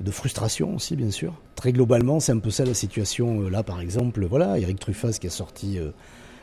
de 0.00 0.10
frustration 0.12 0.76
aussi, 0.76 0.94
bien 0.94 1.10
sûr. 1.10 1.34
Très 1.56 1.72
globalement, 1.72 2.20
c'est 2.20 2.32
un 2.32 2.38
peu 2.38 2.50
ça 2.50 2.64
la 2.64 2.74
situation. 2.74 3.48
Là, 3.48 3.62
par 3.64 3.80
exemple, 3.80 4.24
voilà, 4.26 4.58
Eric 4.58 4.78
Truffaz 4.78 5.18
qui 5.18 5.26
a 5.26 5.30
sorti 5.30 5.78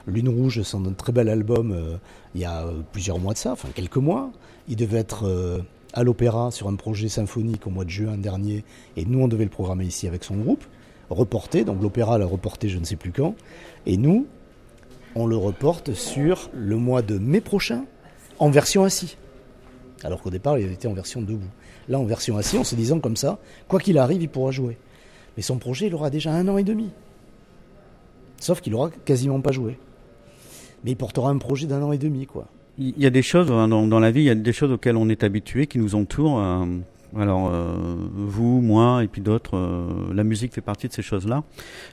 Lune 0.08 0.30
Rouge, 0.30 0.62
son 0.62 0.84
très 0.94 1.12
bel 1.12 1.30
album, 1.30 1.72
euh, 1.72 1.98
il 2.36 2.42
y 2.42 2.46
a 2.46 2.66
euh, 2.66 2.82
plusieurs 2.92 3.20
mois 3.20 3.34
de 3.34 3.38
ça, 3.38 3.52
enfin 3.52 3.70
quelques 3.74 3.98
mois. 3.98 4.32
Il 4.68 4.76
devait 4.76 5.00
être 5.00 5.28
euh, 5.28 5.60
à 5.94 6.04
l'opéra 6.04 6.52
sur 6.52 6.68
un 6.68 6.76
projet 6.76 7.10
symphonique 7.10 7.66
au 7.66 7.72
mois 7.72 7.86
de 7.86 7.90
juin 7.90 8.18
dernier, 8.18 8.64
et 8.98 9.06
nous, 9.06 9.20
on 9.20 9.28
devait 9.28 9.46
le 9.46 9.50
programmer 9.50 9.86
ici 9.86 10.08
avec 10.08 10.24
son 10.24 10.36
groupe. 10.36 10.64
Reporté, 11.10 11.64
donc 11.64 11.82
l'opéra 11.82 12.18
l'a 12.18 12.26
reporté 12.26 12.68
je 12.68 12.80
ne 12.80 12.84
sais 12.84 12.96
plus 12.96 13.12
quand, 13.12 13.36
et 13.86 13.98
nous, 13.98 14.28
on 15.16 15.28
le 15.28 15.38
reporte 15.38 15.94
sur 15.94 16.50
le 16.54 16.78
mois 16.78 17.02
de 17.02 17.18
mai 17.18 17.42
prochain, 17.42 17.86
en 18.38 18.50
version 18.50 18.84
assis. 18.84 19.18
Alors 20.04 20.22
qu'au 20.22 20.30
départ, 20.30 20.60
il 20.60 20.72
était 20.72 20.88
en 20.88 20.94
version 20.94 21.22
debout. 21.22 21.50
Là, 21.88 22.00
en 22.00 22.06
version 22.06 22.38
assis, 22.38 22.58
en 22.58 22.64
se 22.64 22.76
disant 22.76 23.00
comme 23.00 23.16
ça, 23.16 23.40
quoi 23.68 23.80
qu'il 23.80 23.98
arrive, 23.98 24.22
il 24.22 24.30
pourra 24.30 24.52
jouer. 24.52 24.78
Mais 25.38 25.44
son 25.44 25.58
projet, 25.58 25.88
il 25.88 25.96
aura 25.96 26.10
déjà 26.10 26.32
un 26.32 26.48
an 26.48 26.58
et 26.58 26.64
demi. 26.64 26.90
Sauf 28.40 28.62
qu'il 28.62 28.76
aura 28.76 28.90
quasiment 29.06 29.42
pas 29.42 29.52
joué. 29.52 29.78
Mais 30.86 30.92
il 30.92 30.96
portera 30.98 31.32
un 31.32 31.40
projet 31.40 31.66
d'un 31.66 31.82
an 31.82 31.92
et 31.92 31.98
demi, 31.98 32.28
quoi. 32.28 32.48
Il 32.78 32.94
y 33.00 33.08
a 33.08 33.10
des 33.10 33.24
choses 33.24 33.52
hein, 33.52 33.68
dans, 33.68 34.00
la 34.00 34.12
vie, 34.12 34.22
il 34.22 34.26
y 34.26 34.30
a 34.30 34.36
des 34.36 34.54
choses 34.54 34.72
auxquelles 34.72 34.98
on 34.98 35.10
est 35.10 35.24
habitué, 35.24 35.66
qui 35.66 35.80
nous 35.80 35.96
entourent. 35.96 36.40
euh, 36.40 36.66
alors, 37.18 37.50
euh, 37.52 37.96
vous, 38.14 38.62
moi, 38.62 39.04
et 39.04 39.08
puis 39.08 39.22
d'autres, 39.22 39.58
euh, 39.58 40.14
la 40.14 40.24
musique 40.24 40.54
fait 40.54 40.62
partie 40.62 40.88
de 40.88 40.94
ces 40.94 41.02
choses-là. 41.02 41.44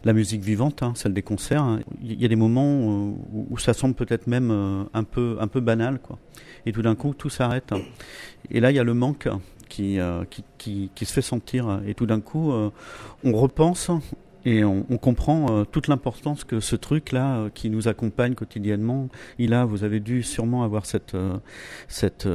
La 0.04 0.12
musique 0.12 0.42
vivante, 0.42 0.82
hein, 0.82 0.92
celle 0.94 1.14
des 1.14 1.22
concerts. 1.22 1.62
hein. 1.62 1.80
Il 2.02 2.20
y 2.20 2.24
a 2.26 2.28
des 2.28 2.36
moments 2.36 3.14
où, 3.32 3.56
ça 3.56 3.72
semble 3.72 3.94
peut-être 3.94 4.26
même 4.26 4.50
un 4.92 5.04
peu 5.04 5.38
un 5.40 5.46
peu 5.46 5.60
banal, 5.60 5.98
quoi. 5.98 6.18
Et 6.66 6.72
tout 6.72 6.82
d'un 6.82 6.94
coup, 6.94 7.14
tout 7.14 7.30
s'arrête. 7.30 7.72
Et 8.50 8.60
là, 8.60 8.72
il 8.72 8.76
y 8.76 8.80
a 8.80 8.84
le 8.84 8.94
manque 8.94 9.28
qui 9.70 9.98
qui, 10.58 10.90
qui, 10.94 11.04
se 11.06 11.12
fait 11.14 11.22
sentir. 11.22 11.80
Et 11.86 11.94
tout 11.94 12.06
d'un 12.06 12.20
coup, 12.20 12.52
on 13.24 13.32
repense 13.32 13.90
et 14.44 14.64
on, 14.64 14.82
comprend 14.98 15.60
euh, 15.60 15.64
toute 15.64 15.86
l'importance 15.86 16.42
que 16.42 16.58
ce 16.58 16.74
truc-là, 16.74 17.36
euh, 17.36 17.50
qui 17.50 17.70
nous 17.70 17.86
accompagne 17.86 18.34
quotidiennement, 18.34 19.08
il 19.38 19.54
a. 19.54 19.64
Vous 19.64 19.84
avez 19.84 20.00
dû 20.00 20.22
sûrement 20.22 20.64
avoir 20.64 20.84
cette 20.84 21.14
euh, 21.14 21.38
cette 21.88 22.28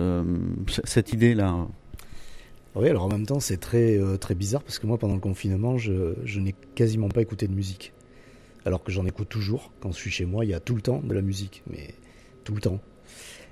cette 0.85 1.11
idée-là. 1.11 1.67
Oui, 2.75 2.87
alors 2.89 3.05
en 3.05 3.09
même 3.09 3.25
temps, 3.25 3.39
c'est 3.39 3.57
très, 3.57 3.99
très 4.19 4.35
bizarre 4.35 4.61
parce 4.61 4.77
que 4.77 4.85
moi, 4.85 4.99
pendant 4.99 5.15
le 5.15 5.19
confinement, 5.19 5.77
je, 5.77 6.13
je 6.23 6.39
n'ai 6.39 6.53
quasiment 6.75 7.09
pas 7.09 7.21
écouté 7.21 7.47
de 7.47 7.53
musique. 7.53 7.91
Alors 8.65 8.83
que 8.83 8.91
j'en 8.91 9.05
écoute 9.05 9.29
toujours. 9.29 9.71
Quand 9.79 9.91
je 9.91 9.97
suis 9.97 10.11
chez 10.11 10.25
moi, 10.25 10.45
il 10.45 10.51
y 10.51 10.53
a 10.53 10.59
tout 10.59 10.75
le 10.75 10.81
temps 10.81 11.01
de 11.01 11.13
la 11.13 11.21
musique, 11.21 11.63
mais 11.67 11.95
tout 12.43 12.53
le 12.53 12.61
temps. 12.61 12.79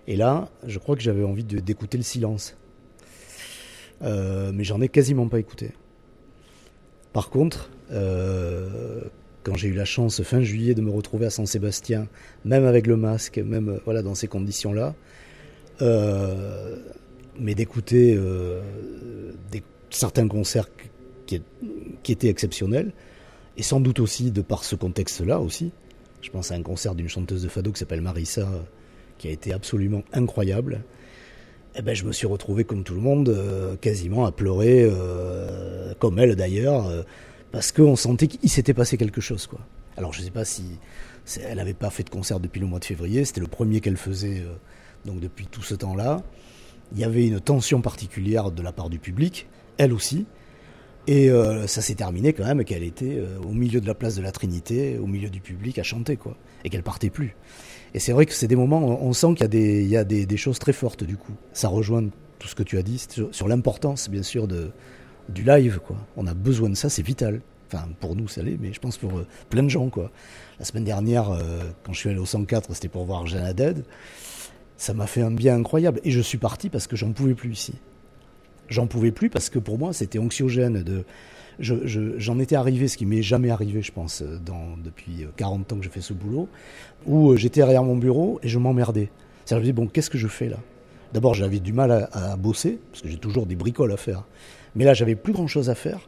Et 0.05 0.15
là, 0.15 0.49
je 0.67 0.77
crois 0.77 0.95
que 0.95 1.01
j'avais 1.01 1.23
envie 1.23 1.43
d'écouter 1.43 1.97
le 1.97 2.03
silence. 2.03 2.55
Mais 4.01 4.63
j'en 4.63 4.79
ai 4.79 4.89
quasiment 4.89 5.27
pas 5.27 5.39
écouté. 5.39 5.71
Par 7.11 7.31
contre, 7.31 7.71
euh, 7.91 9.01
quand 9.43 9.55
j'ai 9.55 9.67
eu 9.67 9.73
la 9.73 9.85
chance 9.85 10.23
fin 10.23 10.41
juillet 10.41 10.73
de 10.73 10.81
me 10.81 10.89
retrouver 10.89 11.27
à 11.27 11.29
Saint-Sébastien, 11.29 12.07
même 12.45 12.65
avec 12.65 12.87
le 12.87 12.97
masque, 12.97 13.37
même 13.37 13.69
euh, 13.69 13.79
voilà 13.85 14.01
dans 14.01 14.15
ces 14.15 14.27
conditions-là, 14.27 14.95
euh, 15.81 16.77
mais 17.39 17.53
d'écouter 17.53 18.17
certains 19.89 20.27
concerts 20.27 20.69
qui, 21.25 21.41
étaient 22.11 22.29
exceptionnels, 22.29 22.91
et 23.57 23.63
sans 23.63 23.79
doute 23.79 23.99
aussi 23.99 24.31
de 24.31 24.41
par 24.41 24.63
ce 24.63 24.75
contexte-là 24.75 25.39
aussi. 25.39 25.71
Je 26.21 26.29
pense 26.31 26.51
à 26.51 26.55
un 26.55 26.63
concert 26.63 26.95
d'une 26.95 27.07
chanteuse 27.07 27.43
de 27.43 27.49
fado 27.49 27.71
qui 27.71 27.79
s'appelle 27.79 28.01
Marissa, 28.01 28.49
qui 29.17 29.27
a 29.27 29.31
été 29.31 29.53
absolument 29.53 30.03
incroyable. 30.11 30.81
Eh 31.77 31.81
ben, 31.81 31.93
je 31.93 32.05
me 32.05 32.13
suis 32.13 32.25
retrouvé 32.25 32.63
comme 32.63 32.83
tout 32.83 32.95
le 32.95 33.01
monde, 33.01 33.37
quasiment 33.81 34.25
à 34.25 34.31
pleurer, 34.31 34.89
comme 35.99 36.19
elle 36.19 36.35
d'ailleurs, 36.35 36.89
parce 37.55 37.71
qu'on 37.71 37.95
sentait 37.95 38.27
qu'il 38.27 38.49
s'était 38.49 38.73
passé 38.73 38.97
quelque 38.97 39.21
chose, 39.21 39.47
quoi. 39.47 39.61
Alors 39.95 40.11
je 40.11 40.21
sais 40.21 40.29
pas 40.29 40.43
si 40.43 40.77
elle 41.41 41.55
n'avait 41.55 41.73
pas 41.73 41.89
fait 41.89 42.03
de 42.03 42.09
concert 42.09 42.41
depuis 42.41 42.59
le 42.59 42.67
mois 42.67 42.79
de 42.79 42.85
février, 42.85 43.23
c'était 43.23 43.39
le 43.39 43.47
premier 43.47 43.79
qu'elle 43.79 43.95
faisait, 43.95 44.41
euh, 44.41 44.55
donc 45.05 45.21
depuis 45.21 45.47
tout 45.47 45.61
ce 45.61 45.73
temps-là. 45.73 46.21
Il 46.91 46.99
y 46.99 47.05
avait 47.05 47.25
une 47.25 47.39
tension 47.39 47.79
particulière 47.79 48.51
de 48.51 48.61
la 48.61 48.73
part 48.73 48.89
du 48.89 48.99
public, 48.99 49.47
elle 49.77 49.93
aussi. 49.93 50.25
Et 51.07 51.29
euh, 51.29 51.65
ça 51.65 51.81
s'est 51.81 51.95
terminé 51.95 52.33
quand 52.33 52.43
même 52.43 52.65
qu'elle 52.65 52.83
était 52.83 53.15
euh, 53.19 53.39
au 53.39 53.53
milieu 53.53 53.79
de 53.79 53.87
la 53.87 53.95
place 53.95 54.15
de 54.15 54.21
la 54.21 54.33
Trinité, 54.33 54.97
au 54.97 55.07
milieu 55.07 55.29
du 55.29 55.39
public 55.39 55.79
à 55.79 55.83
chanter, 55.83 56.17
quoi. 56.17 56.35
Et 56.65 56.69
qu'elle 56.69 56.83
partait 56.83 57.09
plus. 57.09 57.37
Et 57.93 57.99
c'est 57.99 58.11
vrai 58.11 58.25
que 58.25 58.33
c'est 58.33 58.47
des 58.47 58.57
moments, 58.57 59.01
on 59.01 59.13
sent 59.13 59.33
qu'il 59.35 59.87
y 59.87 59.95
a, 59.95 60.03
des, 60.03 60.37
choses 60.37 60.59
très 60.59 60.73
fortes 60.73 61.05
du 61.05 61.15
coup. 61.15 61.31
Ça 61.53 61.69
rejoint 61.69 62.03
tout 62.37 62.49
ce 62.49 62.55
que 62.55 62.63
tu 62.63 62.77
as 62.77 62.83
dit 62.83 63.01
sur 63.31 63.47
l'importance, 63.47 64.09
bien 64.09 64.23
sûr, 64.23 64.45
de, 64.49 64.71
du 65.29 65.43
live, 65.43 65.79
quoi. 65.85 65.97
On 66.17 66.27
a 66.27 66.33
besoin 66.33 66.69
de 66.69 66.75
ça, 66.75 66.89
c'est 66.89 67.01
vital. 67.01 67.41
Enfin, 67.67 67.87
pour 67.99 68.15
nous, 68.15 68.27
ça 68.27 68.43
l'est, 68.43 68.57
mais 68.59 68.73
je 68.73 68.79
pense 68.79 68.97
pour 68.97 69.17
euh, 69.17 69.25
plein 69.49 69.63
de 69.63 69.69
gens, 69.69 69.89
quoi. 69.89 70.11
La 70.59 70.65
semaine 70.65 70.83
dernière, 70.83 71.31
euh, 71.31 71.39
quand 71.83 71.93
je 71.93 71.99
suis 71.99 72.09
allé 72.09 72.19
au 72.19 72.25
104, 72.25 72.73
c'était 72.75 72.87
pour 72.87 73.05
voir 73.05 73.25
Jeanne 73.25 73.45
Haddad. 73.45 73.83
Ça 74.77 74.93
m'a 74.93 75.07
fait 75.07 75.21
un 75.21 75.31
bien 75.31 75.55
incroyable. 75.57 75.99
Et 76.03 76.11
je 76.11 76.21
suis 76.21 76.37
parti 76.37 76.69
parce 76.69 76.85
que 76.87 76.95
j'en 76.95 77.11
pouvais 77.11 77.33
plus 77.33 77.51
ici. 77.51 77.73
J'en 78.69 78.87
pouvais 78.87 79.11
plus 79.11 79.29
parce 79.29 79.49
que 79.49 79.59
pour 79.59 79.77
moi, 79.79 79.93
c'était 79.93 80.19
anxiogène. 80.19 80.83
De, 80.83 81.05
je, 81.59 81.75
je- 81.87 82.17
j'en 82.19 82.37
étais 82.39 82.55
arrivé, 82.55 82.87
ce 82.87 82.97
qui 82.97 83.05
m'est 83.05 83.21
jamais 83.23 83.49
arrivé, 83.49 83.81
je 83.81 83.91
pense, 83.91 84.21
euh, 84.21 84.37
depuis 84.83 85.23
euh, 85.23 85.27
40 85.37 85.73
ans 85.73 85.77
que 85.77 85.83
je 85.85 85.89
fais 85.89 86.01
ce 86.01 86.13
boulot, 86.13 86.47
où 87.05 87.35
j'étais 87.35 87.61
derrière 87.61 87.83
mon 87.83 87.95
bureau 87.97 88.39
et 88.43 88.47
je 88.47 88.59
m'emmerdais. 88.59 89.09
C'est-à-dire, 89.45 89.63
je 89.65 89.69
me 89.69 89.73
dis, 89.73 89.81
bon, 89.81 89.87
qu'est-ce 89.87 90.09
que 90.09 90.17
je 90.17 90.27
fais 90.27 90.49
là? 90.49 90.57
D'abord, 91.13 91.33
j'avais 91.33 91.59
du 91.59 91.71
mal 91.73 91.91
à, 91.91 92.09
à 92.11 92.35
bosser, 92.35 92.79
parce 92.91 93.01
que 93.01 93.09
j'ai 93.09 93.17
toujours 93.17 93.45
des 93.45 93.55
bricoles 93.55 93.91
à 93.91 93.97
faire. 93.97 94.23
Mais 94.75 94.85
là, 94.85 94.93
j'avais 94.93 95.15
plus 95.15 95.33
grand-chose 95.33 95.69
à 95.69 95.75
faire, 95.75 96.07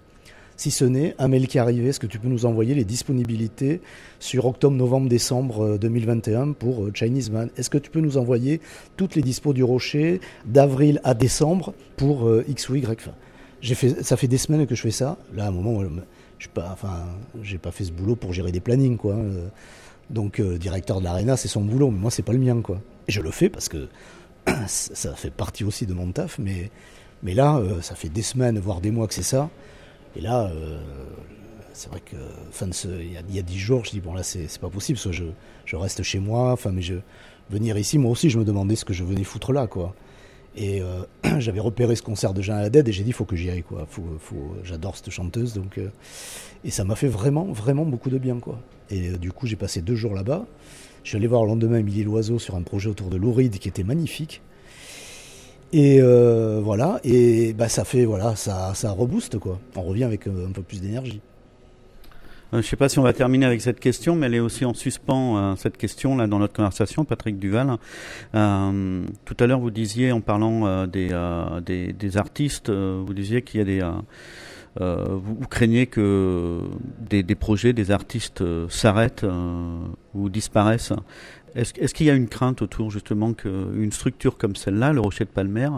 si 0.56 0.72
ce 0.72 0.86
n'est 0.86 1.16
un 1.20 1.28
mail 1.28 1.48
qui 1.48 1.60
arrivait. 1.60 1.90
Est-ce 1.90 2.00
que 2.00 2.08
tu 2.08 2.20
peux 2.20 2.28
nous 2.28 2.46
envoyer 2.46 2.74
les 2.74 2.86
disponibilités 2.86 3.82
sur 4.20 4.46
octobre, 4.46 4.76
novembre, 4.76 5.10
décembre 5.10 5.64
euh, 5.64 5.78
2021 5.78 6.54
pour 6.54 6.86
euh, 6.86 6.92
Chinese 6.94 7.30
Man? 7.30 7.50
Est-ce 7.58 7.70
que 7.70 7.78
tu 7.78 7.90
peux 7.90 8.02
nous 8.02 8.18
envoyer 8.18 8.62
toutes 8.98 9.16
les 9.16 9.22
dispos 9.22 9.54
du 9.54 9.64
Rocher 9.64 10.20
d'avril 10.46 11.00
à 11.04 11.14
décembre 11.14 11.74
pour 11.96 12.28
euh, 12.28 12.44
X 12.48 12.70
ou 12.70 12.76
Y? 12.76 13.10
Ça 14.02 14.18
fait 14.18 14.28
des 14.28 14.38
semaines 14.38 14.68
que 14.68 14.76
je 14.76 14.82
fais 14.82 14.92
ça. 14.92 15.18
Là, 15.34 15.46
à 15.46 15.48
un 15.48 15.52
moment, 15.52 15.82
euh, 15.82 15.90
je 16.38 16.46
suis 16.46 17.58
pas, 17.58 17.72
fait 17.72 17.84
ce 17.84 17.92
boulot 17.92 18.16
pour 18.16 18.34
gérer 18.34 18.52
des 18.52 18.60
plannings, 18.60 18.98
quoi. 18.98 19.14
Euh, 19.14 19.48
Donc, 20.10 20.40
euh, 20.40 20.58
directeur 20.58 21.00
de 21.00 21.06
l'arena, 21.06 21.36
c'est 21.38 21.48
son 21.48 21.62
boulot, 21.62 21.92
mais 21.92 22.00
moi, 22.00 22.12
c'est 22.12 22.24
pas 22.24 22.34
le 22.34 22.40
mien, 22.40 22.62
quoi. 22.62 22.80
Et 23.08 23.12
je 23.12 23.22
le 23.22 23.32
fais 23.32 23.50
parce 23.50 23.68
que 23.68 23.88
ça 24.68 25.14
fait 25.16 25.32
partie 25.32 25.64
aussi 25.64 25.86
de 25.86 25.94
mon 25.94 26.12
taf, 26.12 26.40
mais, 26.40 26.70
mais 27.24 27.34
là, 27.34 27.58
euh, 27.58 27.82
ça 27.82 27.96
fait 27.96 28.10
des 28.10 28.22
semaines, 28.22 28.60
voire 28.60 28.82
des 28.82 28.92
mois 28.92 29.08
que 29.08 29.14
c'est 29.14 29.24
ça. 29.24 29.50
Et 30.16 30.22
là, 30.22 30.46
euh, 30.54 30.80
c'est 31.74 31.90
vrai 31.90 32.00
que 32.04 32.16
fin 32.52 32.68
de 32.68 32.74
ce, 32.74 32.88
il 32.88 33.12
y 33.14 33.40
a- 33.40 33.42
dix 33.44 33.60
jours, 33.60 33.86
je 33.86 33.92
dis 33.92 34.00
bon 34.00 34.14
là 34.14 34.24
c'est 34.24 34.48
pas 34.60 34.70
possible, 34.70 34.98
soit 34.98 35.12
je, 35.12 35.26
je 35.66 35.76
reste 35.76 36.02
chez 36.04 36.20
moi, 36.20 36.52
enfin 36.52 36.72
mais 36.72 36.82
je 36.82 36.96
venir 37.52 37.78
ici, 37.78 37.98
moi 37.98 38.12
aussi 38.12 38.30
je 38.30 38.40
me 38.40 38.44
demandais 38.46 38.76
ce 38.76 38.84
que 38.84 38.94
je 38.94 39.04
venais 39.04 39.24
foutre 39.24 39.54
là 39.54 39.68
quoi. 39.68 39.94
Et 40.56 40.82
euh, 40.82 41.04
j'avais 41.40 41.60
repéré 41.60 41.96
ce 41.96 42.02
concert 42.02 42.34
de 42.34 42.42
Jean 42.42 42.56
Haddad 42.56 42.88
et 42.88 42.92
j'ai 42.92 43.04
dit 43.04 43.12
faut 43.12 43.26
que 43.26 43.36
j'y 43.36 43.50
aille 43.52 43.62
quoi. 43.62 43.86
Faut, 43.90 44.04
faut, 44.20 44.56
j'adore 44.64 44.96
cette 44.98 45.12
chanteuse 45.12 45.54
donc 45.54 45.80
et 46.64 46.72
ça 46.72 46.84
m'a 46.84 46.96
fait 46.96 47.08
vraiment 47.08 47.46
vraiment 47.46 47.86
beaucoup 47.86 48.10
de 48.10 48.18
bien 48.18 48.40
quoi. 48.40 48.60
Et 48.90 49.12
du 49.20 49.32
coup 49.32 49.46
j'ai 49.46 49.56
passé 49.56 49.82
deux 49.82 49.96
jours 49.96 50.16
là-bas. 50.16 50.46
Je 51.04 51.10
suis 51.10 51.18
allé 51.18 51.28
voir 51.28 51.44
le 51.44 51.50
lendemain 51.50 51.78
Émilie 51.78 52.04
Loiseau 52.04 52.40
sur 52.40 52.56
un 52.56 52.64
projet 52.64 52.90
autour 52.90 53.10
de 53.12 53.18
l'Ouride 53.18 53.60
qui 53.60 53.70
était 53.70 53.84
magnifique. 53.84 54.42
Et 55.74 56.00
euh, 56.02 56.62
voilà, 56.64 57.00
et 57.04 57.54
bah 57.54 57.68
ça 57.68 57.84
fait 57.84 58.06
voilà, 58.06 58.36
ça 58.36 58.74
ça 58.74 58.92
rebooste 58.92 59.38
quoi. 59.38 59.60
On 59.76 59.82
revient 59.82 60.06
avec 60.06 60.28
euh, 60.28 60.48
un 60.48 60.52
peu 60.52 60.62
plus 60.62 60.82
d'énergie. 60.82 61.20
Euh, 62.54 62.54
je 62.54 62.58
ne 62.58 62.62
sais 62.62 62.78
pas 62.78 62.88
si 62.88 63.00
on 63.00 63.04
va 63.04 63.12
terminer 63.12 63.46
avec 63.46 63.60
cette 63.60 63.82
question, 63.82 64.16
mais 64.16 64.28
elle 64.28 64.36
est 64.36 64.40
aussi 64.40 64.64
en 64.64 64.74
suspens, 64.74 65.58
cette 65.58 65.76
question 65.76 66.16
là 66.16 66.28
dans 66.28 66.40
notre 66.40 66.54
conversation, 66.54 67.04
Patrick 67.04 67.38
Duval. 67.38 67.78
Tout 68.32 69.38
à 69.40 69.48
l'heure, 69.48 69.60
vous 69.60 69.72
disiez, 69.72 70.14
en 70.14 70.22
parlant 70.22 70.88
des, 70.88 71.10
des, 71.66 72.18
artistes, 72.18 72.70
vous 72.70 73.14
disiez 73.14 73.42
qu'il 73.42 73.60
y 73.60 73.64
a 73.64 73.66
des... 73.66 73.92
vous, 74.80 75.48
craignez 75.50 75.88
que 75.88 76.62
des, 77.02 77.36
projets, 77.36 77.74
des 77.74 77.92
artistes 77.92 78.42
s'arrêtent 78.70 79.26
ou 80.16 80.30
disparaissent. 80.30 80.94
Est-ce 81.58 81.94
qu'il 81.94 82.06
y 82.06 82.10
a 82.10 82.14
une 82.14 82.28
crainte 82.28 82.62
autour 82.62 82.92
justement 82.92 83.34
qu'une 83.34 83.92
structure 83.92 84.38
comme 84.38 84.56
celle-là, 84.56 84.94
le 84.94 85.02
Rocher 85.02 85.26
de 85.26 85.30
Palmer, 85.30 85.70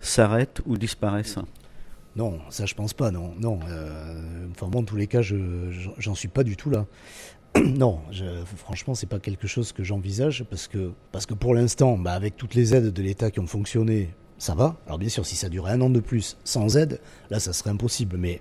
s'arrête 0.00 0.60
ou 0.66 0.76
disparaisse? 0.76 1.36
Non, 2.16 2.38
ça 2.48 2.66
je 2.66 2.74
pense 2.74 2.94
pas, 2.94 3.10
non. 3.10 3.34
non 3.38 3.60
euh, 3.68 4.46
enfin, 4.50 4.68
moi, 4.72 4.80
en 4.80 4.84
tous 4.84 4.96
les 4.96 5.06
cas, 5.06 5.22
je, 5.22 5.36
je- 5.70 5.90
j'en 5.98 6.14
suis 6.14 6.28
pas 6.28 6.42
du 6.44 6.56
tout 6.56 6.70
là. 6.70 6.86
non, 7.64 8.00
je, 8.10 8.24
franchement, 8.56 8.94
c'est 8.94 9.06
pas 9.08 9.18
quelque 9.20 9.46
chose 9.46 9.72
que 9.72 9.84
j'envisage 9.84 10.44
parce 10.50 10.66
que, 10.66 10.92
parce 11.12 11.26
que 11.26 11.34
pour 11.34 11.54
l'instant, 11.54 11.96
bah, 11.98 12.12
avec 12.14 12.36
toutes 12.36 12.54
les 12.54 12.74
aides 12.74 12.92
de 12.92 13.02
l'État 13.02 13.30
qui 13.30 13.40
ont 13.40 13.46
fonctionné, 13.46 14.14
ça 14.38 14.54
va. 14.54 14.76
Alors, 14.86 14.98
bien 14.98 15.08
sûr, 15.08 15.24
si 15.26 15.36
ça 15.36 15.48
durait 15.48 15.72
un 15.72 15.80
an 15.80 15.90
de 15.90 16.00
plus 16.00 16.36
sans 16.44 16.76
aide, 16.76 17.00
là, 17.30 17.38
ça 17.40 17.52
serait 17.52 17.70
impossible, 17.70 18.16
mais 18.16 18.40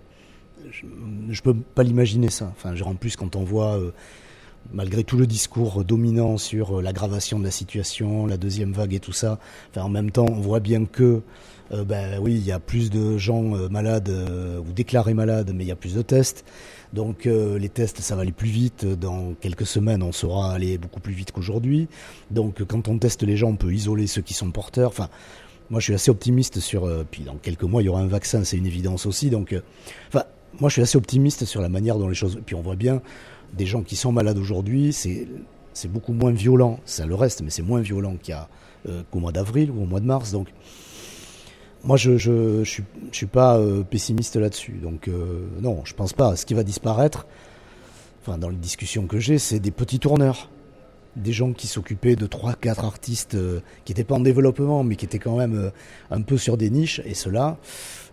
je, 0.72 0.86
je 1.30 1.42
peux 1.42 1.54
pas 1.54 1.84
l'imaginer 1.84 2.30
ça. 2.30 2.52
Enfin, 2.56 2.74
en 2.82 2.96
plus, 2.96 3.16
quand 3.16 3.36
on 3.36 3.44
voit. 3.44 3.78
euh, 3.78 3.92
Malgré 4.74 5.04
tout 5.04 5.18
le 5.18 5.28
discours 5.28 5.86
dominant 5.86 6.38
sur 6.38 6.80
euh, 6.80 6.82
l'aggravation 6.82 7.40
de 7.40 7.46
la 7.46 7.52
situation, 7.52 8.26
la 8.26 8.36
deuxième 8.36 8.74
vague 8.74 8.94
et 8.94 9.00
tout 9.00 9.14
ça, 9.14 9.40
en 9.78 9.88
même 9.88 10.12
temps, 10.12 10.26
on 10.30 10.42
voit 10.42 10.60
bien 10.60 10.86
que 10.86 11.22
euh, 11.72 11.84
ben 11.84 12.20
oui, 12.22 12.34
il 12.34 12.46
y 12.46 12.52
a 12.52 12.60
plus 12.60 12.90
de 12.90 13.18
gens 13.18 13.56
euh, 13.56 13.70
malades 13.70 14.10
ou 14.10 14.72
déclarés 14.74 15.14
malades, 15.14 15.52
mais 15.56 15.64
il 15.64 15.68
y 15.68 15.72
a 15.72 15.76
plus 15.76 15.96
de 15.96 16.02
tests. 16.02 16.44
Donc 16.94 17.26
les 17.26 17.68
tests, 17.68 18.00
ça 18.00 18.16
va 18.16 18.22
aller 18.22 18.32
plus 18.32 18.48
vite. 18.48 18.86
Dans 18.86 19.34
quelques 19.42 19.66
semaines, 19.66 20.02
on 20.02 20.14
saura 20.14 20.54
aller 20.54 20.78
beaucoup 20.78 21.02
plus 21.02 21.14
vite 21.14 21.34
qu'aujourd'hui. 21.34 21.90
Donc 22.32 22.64
quand 22.64 22.88
on 22.88 22.98
teste 22.98 23.24
les 23.24 23.36
gens, 23.36 23.50
on 23.50 23.56
peut 23.58 23.74
isoler 23.74 24.08
ceux 24.08 24.22
qui 24.22 24.34
sont 24.34 24.52
porteurs. 24.52 24.88
Enfin, 24.90 25.10
moi, 25.70 25.82
je 25.82 25.86
suis 25.86 25.94
assez 25.94 26.10
optimiste 26.10 26.62
sur. 26.62 26.90
puis 27.12 27.24
dans 27.24 27.36
quelques 27.36 27.64
mois, 27.64 27.82
il 27.82 27.88
y 27.88 27.90
aura 27.90 28.00
un 28.00 28.08
vaccin, 28.08 28.46
c'est 28.46 28.56
une 28.56 28.66
évidence 28.66 29.06
aussi. 29.06 29.30
Donc, 29.30 29.54
enfin, 30.08 30.24
moi, 30.62 30.70
je 30.70 30.76
suis 30.76 30.82
assez 30.82 30.98
optimiste 30.98 31.44
sur 31.44 31.62
la 31.62 31.68
manière 31.68 31.98
dont 31.98 32.08
les 32.08 32.16
choses. 32.16 32.40
Puis 32.46 32.56
on 32.56 32.62
voit 32.62 32.78
bien 32.78 33.02
des 33.54 33.66
gens 33.66 33.82
qui 33.82 33.96
sont 33.96 34.12
malades 34.12 34.38
aujourd'hui, 34.38 34.94
c'est 34.94 35.28
beaucoup 35.88 36.14
moins 36.14 36.32
violent. 36.32 36.80
Ça 36.86 37.06
le 37.06 37.16
reste, 37.16 37.42
mais 37.42 37.50
c'est 37.50 37.62
moins 37.62 37.82
violent 37.82 38.16
euh, 38.88 39.04
qu'au 39.12 39.20
mois 39.20 39.32
d'avril 39.32 39.72
ou 39.72 39.84
au 39.84 39.86
mois 39.86 40.00
de 40.00 40.06
mars. 40.06 40.32
Donc 40.32 40.48
moi, 41.84 41.98
je 41.98 42.18
je, 42.18 42.64
je 42.64 42.70
suis 42.70 42.84
je 43.12 43.18
suis 43.18 43.26
pas 43.26 43.58
euh, 43.58 43.84
pessimiste 43.84 44.36
là-dessus. 44.36 44.80
Donc 44.82 45.08
euh, 45.08 45.48
non, 45.62 45.82
je 45.86 45.94
pense 45.94 46.14
pas. 46.14 46.36
Ce 46.36 46.46
qui 46.46 46.54
va 46.54 46.64
disparaître, 46.64 47.28
enfin 48.22 48.38
dans 48.38 48.50
les 48.50 48.58
discussions 48.58 49.08
que 49.08 49.20
j'ai, 49.20 49.38
c'est 49.38 49.60
des 49.60 49.72
petits 49.72 50.00
tourneurs, 50.00 50.50
des 51.16 51.32
gens 51.32 51.54
qui 51.54 51.68
s'occupaient 51.68 52.16
de 52.16 52.28
trois, 52.28 52.54
quatre 52.54 52.86
artistes 52.86 53.38
qui 53.86 53.92
n'étaient 53.92 54.04
pas 54.04 54.16
en 54.16 54.20
développement, 54.20 54.84
mais 54.84 54.96
qui 54.96 55.06
étaient 55.06 55.20
quand 55.20 55.38
même 55.38 55.72
un 56.12 56.22
peu 56.22 56.38
sur 56.38 56.58
des 56.58 56.70
niches. 56.70 57.02
Et 57.06 57.14
cela, 57.14 57.58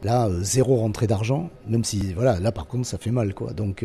là, 0.02 0.30
zéro 0.40 0.76
rentrée 0.76 1.06
d'argent. 1.06 1.50
Même 1.68 1.84
si 1.84 2.14
voilà, 2.14 2.40
là 2.40 2.52
par 2.52 2.66
contre, 2.66 2.86
ça 2.86 2.98
fait 2.98 3.10
mal 3.10 3.34
quoi. 3.34 3.52
Donc 3.52 3.84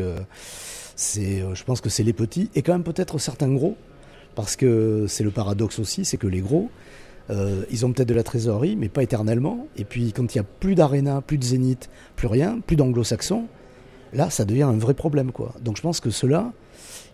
euh, 1.17 1.55
je 1.55 1.63
pense 1.63 1.81
que 1.81 1.89
c'est 1.89 2.03
les 2.03 2.13
petits 2.13 2.49
et 2.55 2.61
quand 2.61 2.73
même 2.73 2.83
peut-être 2.83 3.17
certains 3.17 3.49
gros, 3.49 3.75
parce 4.35 4.55
que 4.55 5.05
c'est 5.07 5.23
le 5.23 5.31
paradoxe 5.31 5.79
aussi, 5.79 6.05
c'est 6.05 6.17
que 6.17 6.27
les 6.27 6.41
gros. 6.41 6.69
Euh, 7.29 7.63
ils 7.69 7.85
ont 7.85 7.93
peut-être 7.93 8.07
de 8.07 8.13
la 8.13 8.23
trésorerie, 8.23 8.75
mais 8.75 8.89
pas 8.89 9.03
éternellement. 9.03 9.67
Et 9.77 9.83
puis, 9.83 10.13
quand 10.13 10.33
il 10.33 10.37
n'y 10.37 10.41
a 10.41 10.45
plus 10.59 10.75
d'Arena, 10.75 11.21
plus 11.21 11.37
de 11.37 11.43
Zénith, 11.43 11.89
plus 12.15 12.27
rien, 12.27 12.59
plus 12.65 12.75
d'anglo-saxons, 12.75 13.45
là, 14.13 14.29
ça 14.29 14.45
devient 14.45 14.63
un 14.63 14.77
vrai 14.77 14.95
problème. 14.95 15.31
quoi. 15.31 15.53
Donc, 15.61 15.77
je 15.77 15.81
pense 15.81 15.99
que 15.99 16.09
ceux-là, 16.09 16.51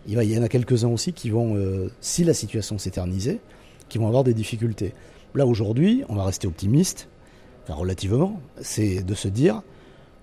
il 0.06 0.20
y 0.22 0.38
en 0.38 0.42
a 0.42 0.48
quelques-uns 0.48 0.88
aussi 0.88 1.12
qui 1.12 1.30
vont, 1.30 1.56
euh, 1.56 1.90
si 2.00 2.24
la 2.24 2.32
situation 2.32 2.78
s'éternisait, 2.78 3.40
qui 3.88 3.98
vont 3.98 4.06
avoir 4.06 4.24
des 4.24 4.34
difficultés. 4.34 4.94
Là, 5.34 5.46
aujourd'hui, 5.46 6.02
on 6.08 6.14
va 6.14 6.24
rester 6.24 6.46
optimiste, 6.46 7.08
enfin, 7.64 7.74
relativement, 7.74 8.40
c'est 8.60 9.02
de 9.02 9.14
se 9.14 9.28
dire, 9.28 9.62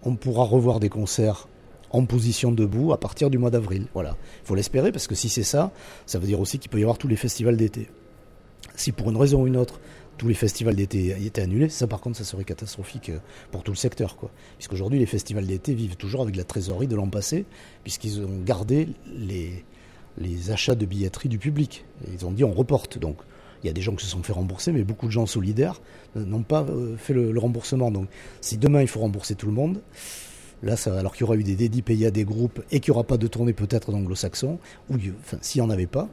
on 0.03 0.15
pourra 0.15 0.43
revoir 0.43 0.79
des 0.79 0.89
concerts 0.89 1.47
en 1.93 2.05
position 2.05 2.51
debout 2.51 2.91
à 2.91 2.99
partir 2.99 3.29
du 3.29 3.37
mois 3.37 3.51
d'avril. 3.51 3.85
Voilà. 3.93 4.17
Il 4.43 4.47
faut 4.47 4.55
l'espérer, 4.55 4.91
parce 4.91 5.07
que 5.07 5.15
si 5.15 5.29
c'est 5.29 5.43
ça, 5.43 5.71
ça 6.05 6.19
veut 6.19 6.27
dire 6.27 6.39
aussi 6.39 6.59
qu'il 6.59 6.69
peut 6.69 6.79
y 6.79 6.83
avoir 6.83 6.97
tous 6.97 7.07
les 7.07 7.15
festivals 7.15 7.55
d'été. 7.55 7.87
Si 8.75 8.91
pour 8.91 9.09
une 9.11 9.17
raison 9.17 9.43
ou 9.43 9.47
une 9.47 9.57
autre, 9.57 9.79
tous 10.17 10.27
les 10.27 10.33
festivals 10.33 10.75
d'été 10.75 11.15
étaient 11.25 11.41
annulés, 11.41 11.69
ça 11.69 11.87
par 11.87 12.01
contre, 12.01 12.17
ça 12.17 12.23
serait 12.23 12.43
catastrophique 12.43 13.09
euh, 13.09 13.19
pour 13.51 13.63
tout 13.63 13.71
le 13.71 13.77
secteur. 13.77 14.15
Quoi. 14.15 14.31
Puisqu'aujourd'hui, 14.57 14.99
les 14.99 15.05
festivals 15.05 15.45
d'été 15.45 15.73
vivent 15.73 15.95
toujours 15.95 16.21
avec 16.21 16.35
la 16.35 16.43
trésorerie 16.43 16.87
de 16.87 16.95
l'an 16.95 17.07
passé, 17.07 17.45
puisqu'ils 17.83 18.21
ont 18.21 18.41
gardé 18.43 18.89
les, 19.07 19.63
les 20.17 20.51
achats 20.51 20.75
de 20.75 20.85
billetterie 20.85 21.29
du 21.29 21.37
public. 21.37 21.85
Ils 22.11 22.25
ont 22.25 22.31
dit 22.31 22.43
on 22.43 22.53
reporte. 22.53 22.97
Donc 22.97 23.17
il 23.63 23.67
y 23.67 23.69
a 23.69 23.73
des 23.73 23.81
gens 23.81 23.95
qui 23.95 24.05
se 24.05 24.11
sont 24.11 24.23
fait 24.23 24.33
rembourser, 24.33 24.71
mais 24.71 24.83
beaucoup 24.83 25.05
de 25.05 25.11
gens 25.11 25.25
solidaires 25.25 25.81
euh, 26.17 26.25
n'ont 26.25 26.43
pas 26.43 26.63
euh, 26.63 26.97
fait 26.97 27.13
le 27.13 27.37
remboursement. 27.37 27.91
Donc 27.91 28.07
si 28.41 28.57
demain 28.57 28.81
il 28.81 28.87
faut 28.87 28.99
rembourser 28.99 29.35
tout 29.35 29.47
le 29.47 29.53
monde, 29.53 29.81
Là, 30.63 30.75
alors 30.87 31.11
qu'il 31.13 31.21
y 31.21 31.23
aura 31.25 31.35
eu 31.35 31.43
des 31.43 31.55
dédits 31.55 31.81
payés 31.81 32.07
à 32.07 32.11
des 32.11 32.23
groupes 32.23 32.63
et 32.71 32.79
qu'il 32.79 32.91
n'y 32.91 32.95
aura 32.95 33.05
pas 33.05 33.17
de 33.17 33.27
tournée 33.27 33.53
peut-être 33.53 33.91
d'anglo-saxons, 33.91 34.59
ou 34.89 34.95
s'il 35.41 35.61
n'y 35.61 35.67
en 35.67 35.69
avait 35.69 35.87
pas, 35.87 36.07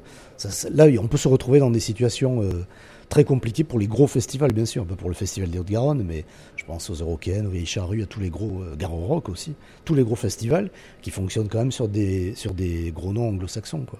là, 0.72 0.86
on 1.00 1.06
peut 1.06 1.16
se 1.16 1.28
retrouver 1.28 1.60
dans 1.60 1.70
des 1.70 1.80
situations 1.80 2.42
euh, 2.42 2.66
très 3.10 3.24
compliquées 3.24 3.64
pour 3.64 3.78
les 3.78 3.88
gros 3.88 4.06
festivals, 4.06 4.52
bien 4.52 4.64
sûr, 4.64 4.86
peu 4.86 4.94
pour 4.94 5.08
le 5.08 5.14
Festival 5.14 5.50
des 5.50 5.58
Hautes-Garonne, 5.58 6.02
mais 6.06 6.24
je 6.56 6.64
pense 6.64 6.88
aux 6.88 6.94
Eurocaines, 6.94 7.46
aux 7.46 7.50
Vieilles 7.50 7.66
Charrues, 7.66 8.02
à 8.02 8.06
tous 8.06 8.20
les 8.20 8.30
gros, 8.30 8.62
euh, 8.62 8.76
Garo 8.76 9.04
Rock 9.04 9.28
aussi, 9.28 9.54
tous 9.84 9.94
les 9.94 10.04
gros 10.04 10.14
festivals 10.14 10.70
qui 11.02 11.10
fonctionnent 11.10 11.48
quand 11.48 11.58
même 11.58 11.72
sur 11.72 11.88
des, 11.88 12.34
sur 12.36 12.54
des 12.54 12.92
gros 12.92 13.12
noms 13.12 13.28
anglo-saxons, 13.28 13.84
quoi. 13.84 13.98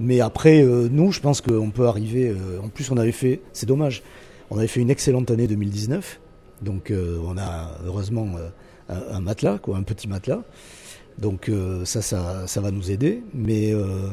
Mais 0.00 0.20
après, 0.20 0.62
euh, 0.62 0.88
nous, 0.90 1.12
je 1.12 1.20
pense 1.20 1.40
qu'on 1.40 1.70
peut 1.70 1.86
arriver. 1.86 2.28
euh, 2.28 2.58
en 2.62 2.68
plus, 2.68 2.90
on 2.90 2.96
avait 2.96 3.12
fait, 3.12 3.42
c'est 3.52 3.66
dommage, 3.66 4.02
on 4.50 4.58
avait 4.58 4.66
fait 4.66 4.80
une 4.80 4.90
excellente 4.90 5.30
année 5.30 5.46
2019. 5.46 6.20
Donc, 6.62 6.92
on 6.92 7.38
a 7.38 7.78
heureusement 7.86 8.34
un, 8.90 9.20
matelas, 9.20 9.58
quoi, 9.58 9.76
un 9.76 9.82
petit 9.82 10.08
matelas. 10.08 10.42
Donc, 11.18 11.48
euh, 11.48 11.84
ça, 11.84 12.02
ça, 12.02 12.60
va 12.60 12.70
nous 12.70 12.90
aider. 12.90 13.22
Mais 13.34 13.72
euh, 13.72 14.10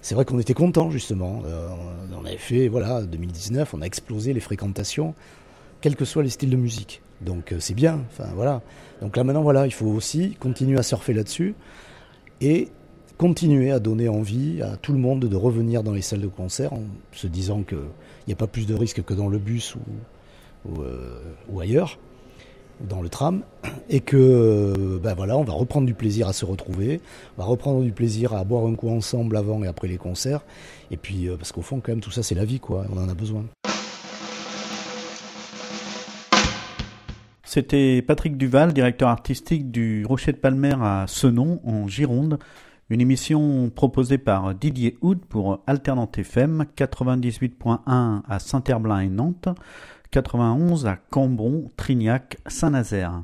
c'est 0.00 0.14
vrai 0.14 0.24
qu'on 0.24 0.38
était 0.38 0.54
content 0.54 0.90
justement. 0.90 1.42
Euh, 1.46 1.68
on 2.18 2.24
avait 2.24 2.36
fait, 2.36 2.68
voilà, 2.68 3.02
2019, 3.02 3.74
on 3.74 3.82
a 3.82 3.84
explosé 3.84 4.32
les 4.32 4.40
fréquentations, 4.40 5.14
quels 5.80 5.96
que 5.96 6.04
soient 6.04 6.22
les 6.22 6.30
styles 6.30 6.50
de 6.50 6.56
musique. 6.56 7.02
Donc, 7.20 7.54
c'est 7.60 7.74
bien. 7.74 8.00
Voilà. 8.34 8.62
Donc 9.00 9.16
là, 9.16 9.24
maintenant, 9.24 9.42
voilà, 9.42 9.66
il 9.66 9.72
faut 9.72 9.86
aussi 9.86 10.36
continuer 10.38 10.78
à 10.78 10.82
surfer 10.82 11.12
là-dessus 11.14 11.54
et 12.40 12.68
continuer 13.18 13.70
à 13.70 13.78
donner 13.78 14.08
envie 14.08 14.60
à 14.62 14.76
tout 14.76 14.92
le 14.92 14.98
monde 14.98 15.20
de 15.20 15.36
revenir 15.36 15.82
dans 15.82 15.92
les 15.92 16.02
salles 16.02 16.20
de 16.20 16.26
concert 16.26 16.72
en 16.72 16.82
se 17.12 17.26
disant 17.26 17.62
qu'il 17.62 17.78
n'y 18.26 18.32
a 18.32 18.36
pas 18.36 18.46
plus 18.46 18.66
de 18.66 18.74
risques 18.74 19.02
que 19.02 19.14
dans 19.14 19.28
le 19.28 19.38
bus 19.38 19.76
ou, 20.66 21.60
ailleurs, 21.60 21.98
dans 22.80 23.02
le 23.02 23.08
tram, 23.08 23.42
et 23.88 24.00
que 24.00 24.98
ben 25.02 25.14
voilà, 25.14 25.36
on 25.36 25.44
va 25.44 25.52
reprendre 25.52 25.86
du 25.86 25.94
plaisir 25.94 26.28
à 26.28 26.32
se 26.32 26.44
retrouver, 26.44 27.00
on 27.36 27.42
va 27.42 27.48
reprendre 27.48 27.82
du 27.82 27.92
plaisir 27.92 28.34
à 28.34 28.44
boire 28.44 28.66
un 28.66 28.74
coup 28.74 28.90
ensemble 28.90 29.36
avant 29.36 29.62
et 29.62 29.66
après 29.66 29.88
les 29.88 29.98
concerts, 29.98 30.40
et 30.90 30.96
puis 30.96 31.28
euh, 31.28 31.36
parce 31.36 31.52
qu'au 31.52 31.62
fond 31.62 31.80
quand 31.80 31.92
même 31.92 32.00
tout 32.00 32.10
ça 32.10 32.22
c'est 32.22 32.34
la 32.34 32.44
vie 32.44 32.60
quoi, 32.60 32.84
on 32.92 32.98
en 32.98 33.08
a 33.08 33.14
besoin. 33.14 33.44
C'était 37.44 38.02
Patrick 38.02 38.36
Duval, 38.36 38.74
directeur 38.74 39.08
artistique 39.08 39.70
du 39.70 40.04
Rocher 40.04 40.32
de 40.32 40.36
Palmer 40.36 40.74
à 40.82 41.06
Senon, 41.08 41.60
en 41.64 41.88
Gironde. 41.88 42.38
Une 42.90 43.00
émission 43.00 43.70
proposée 43.70 44.18
par 44.18 44.54
Didier 44.54 44.98
Houd 45.00 45.24
pour 45.24 45.60
Alternante 45.66 46.18
FM, 46.18 46.66
98.1 46.76 48.20
à 48.28 48.38
Saint-Herblain 48.38 49.00
et 49.00 49.08
Nantes, 49.08 49.48
91 50.10 50.86
à 50.86 50.96
Cambron, 50.96 51.70
Trignac, 51.76 52.38
Saint-Nazaire. 52.46 53.22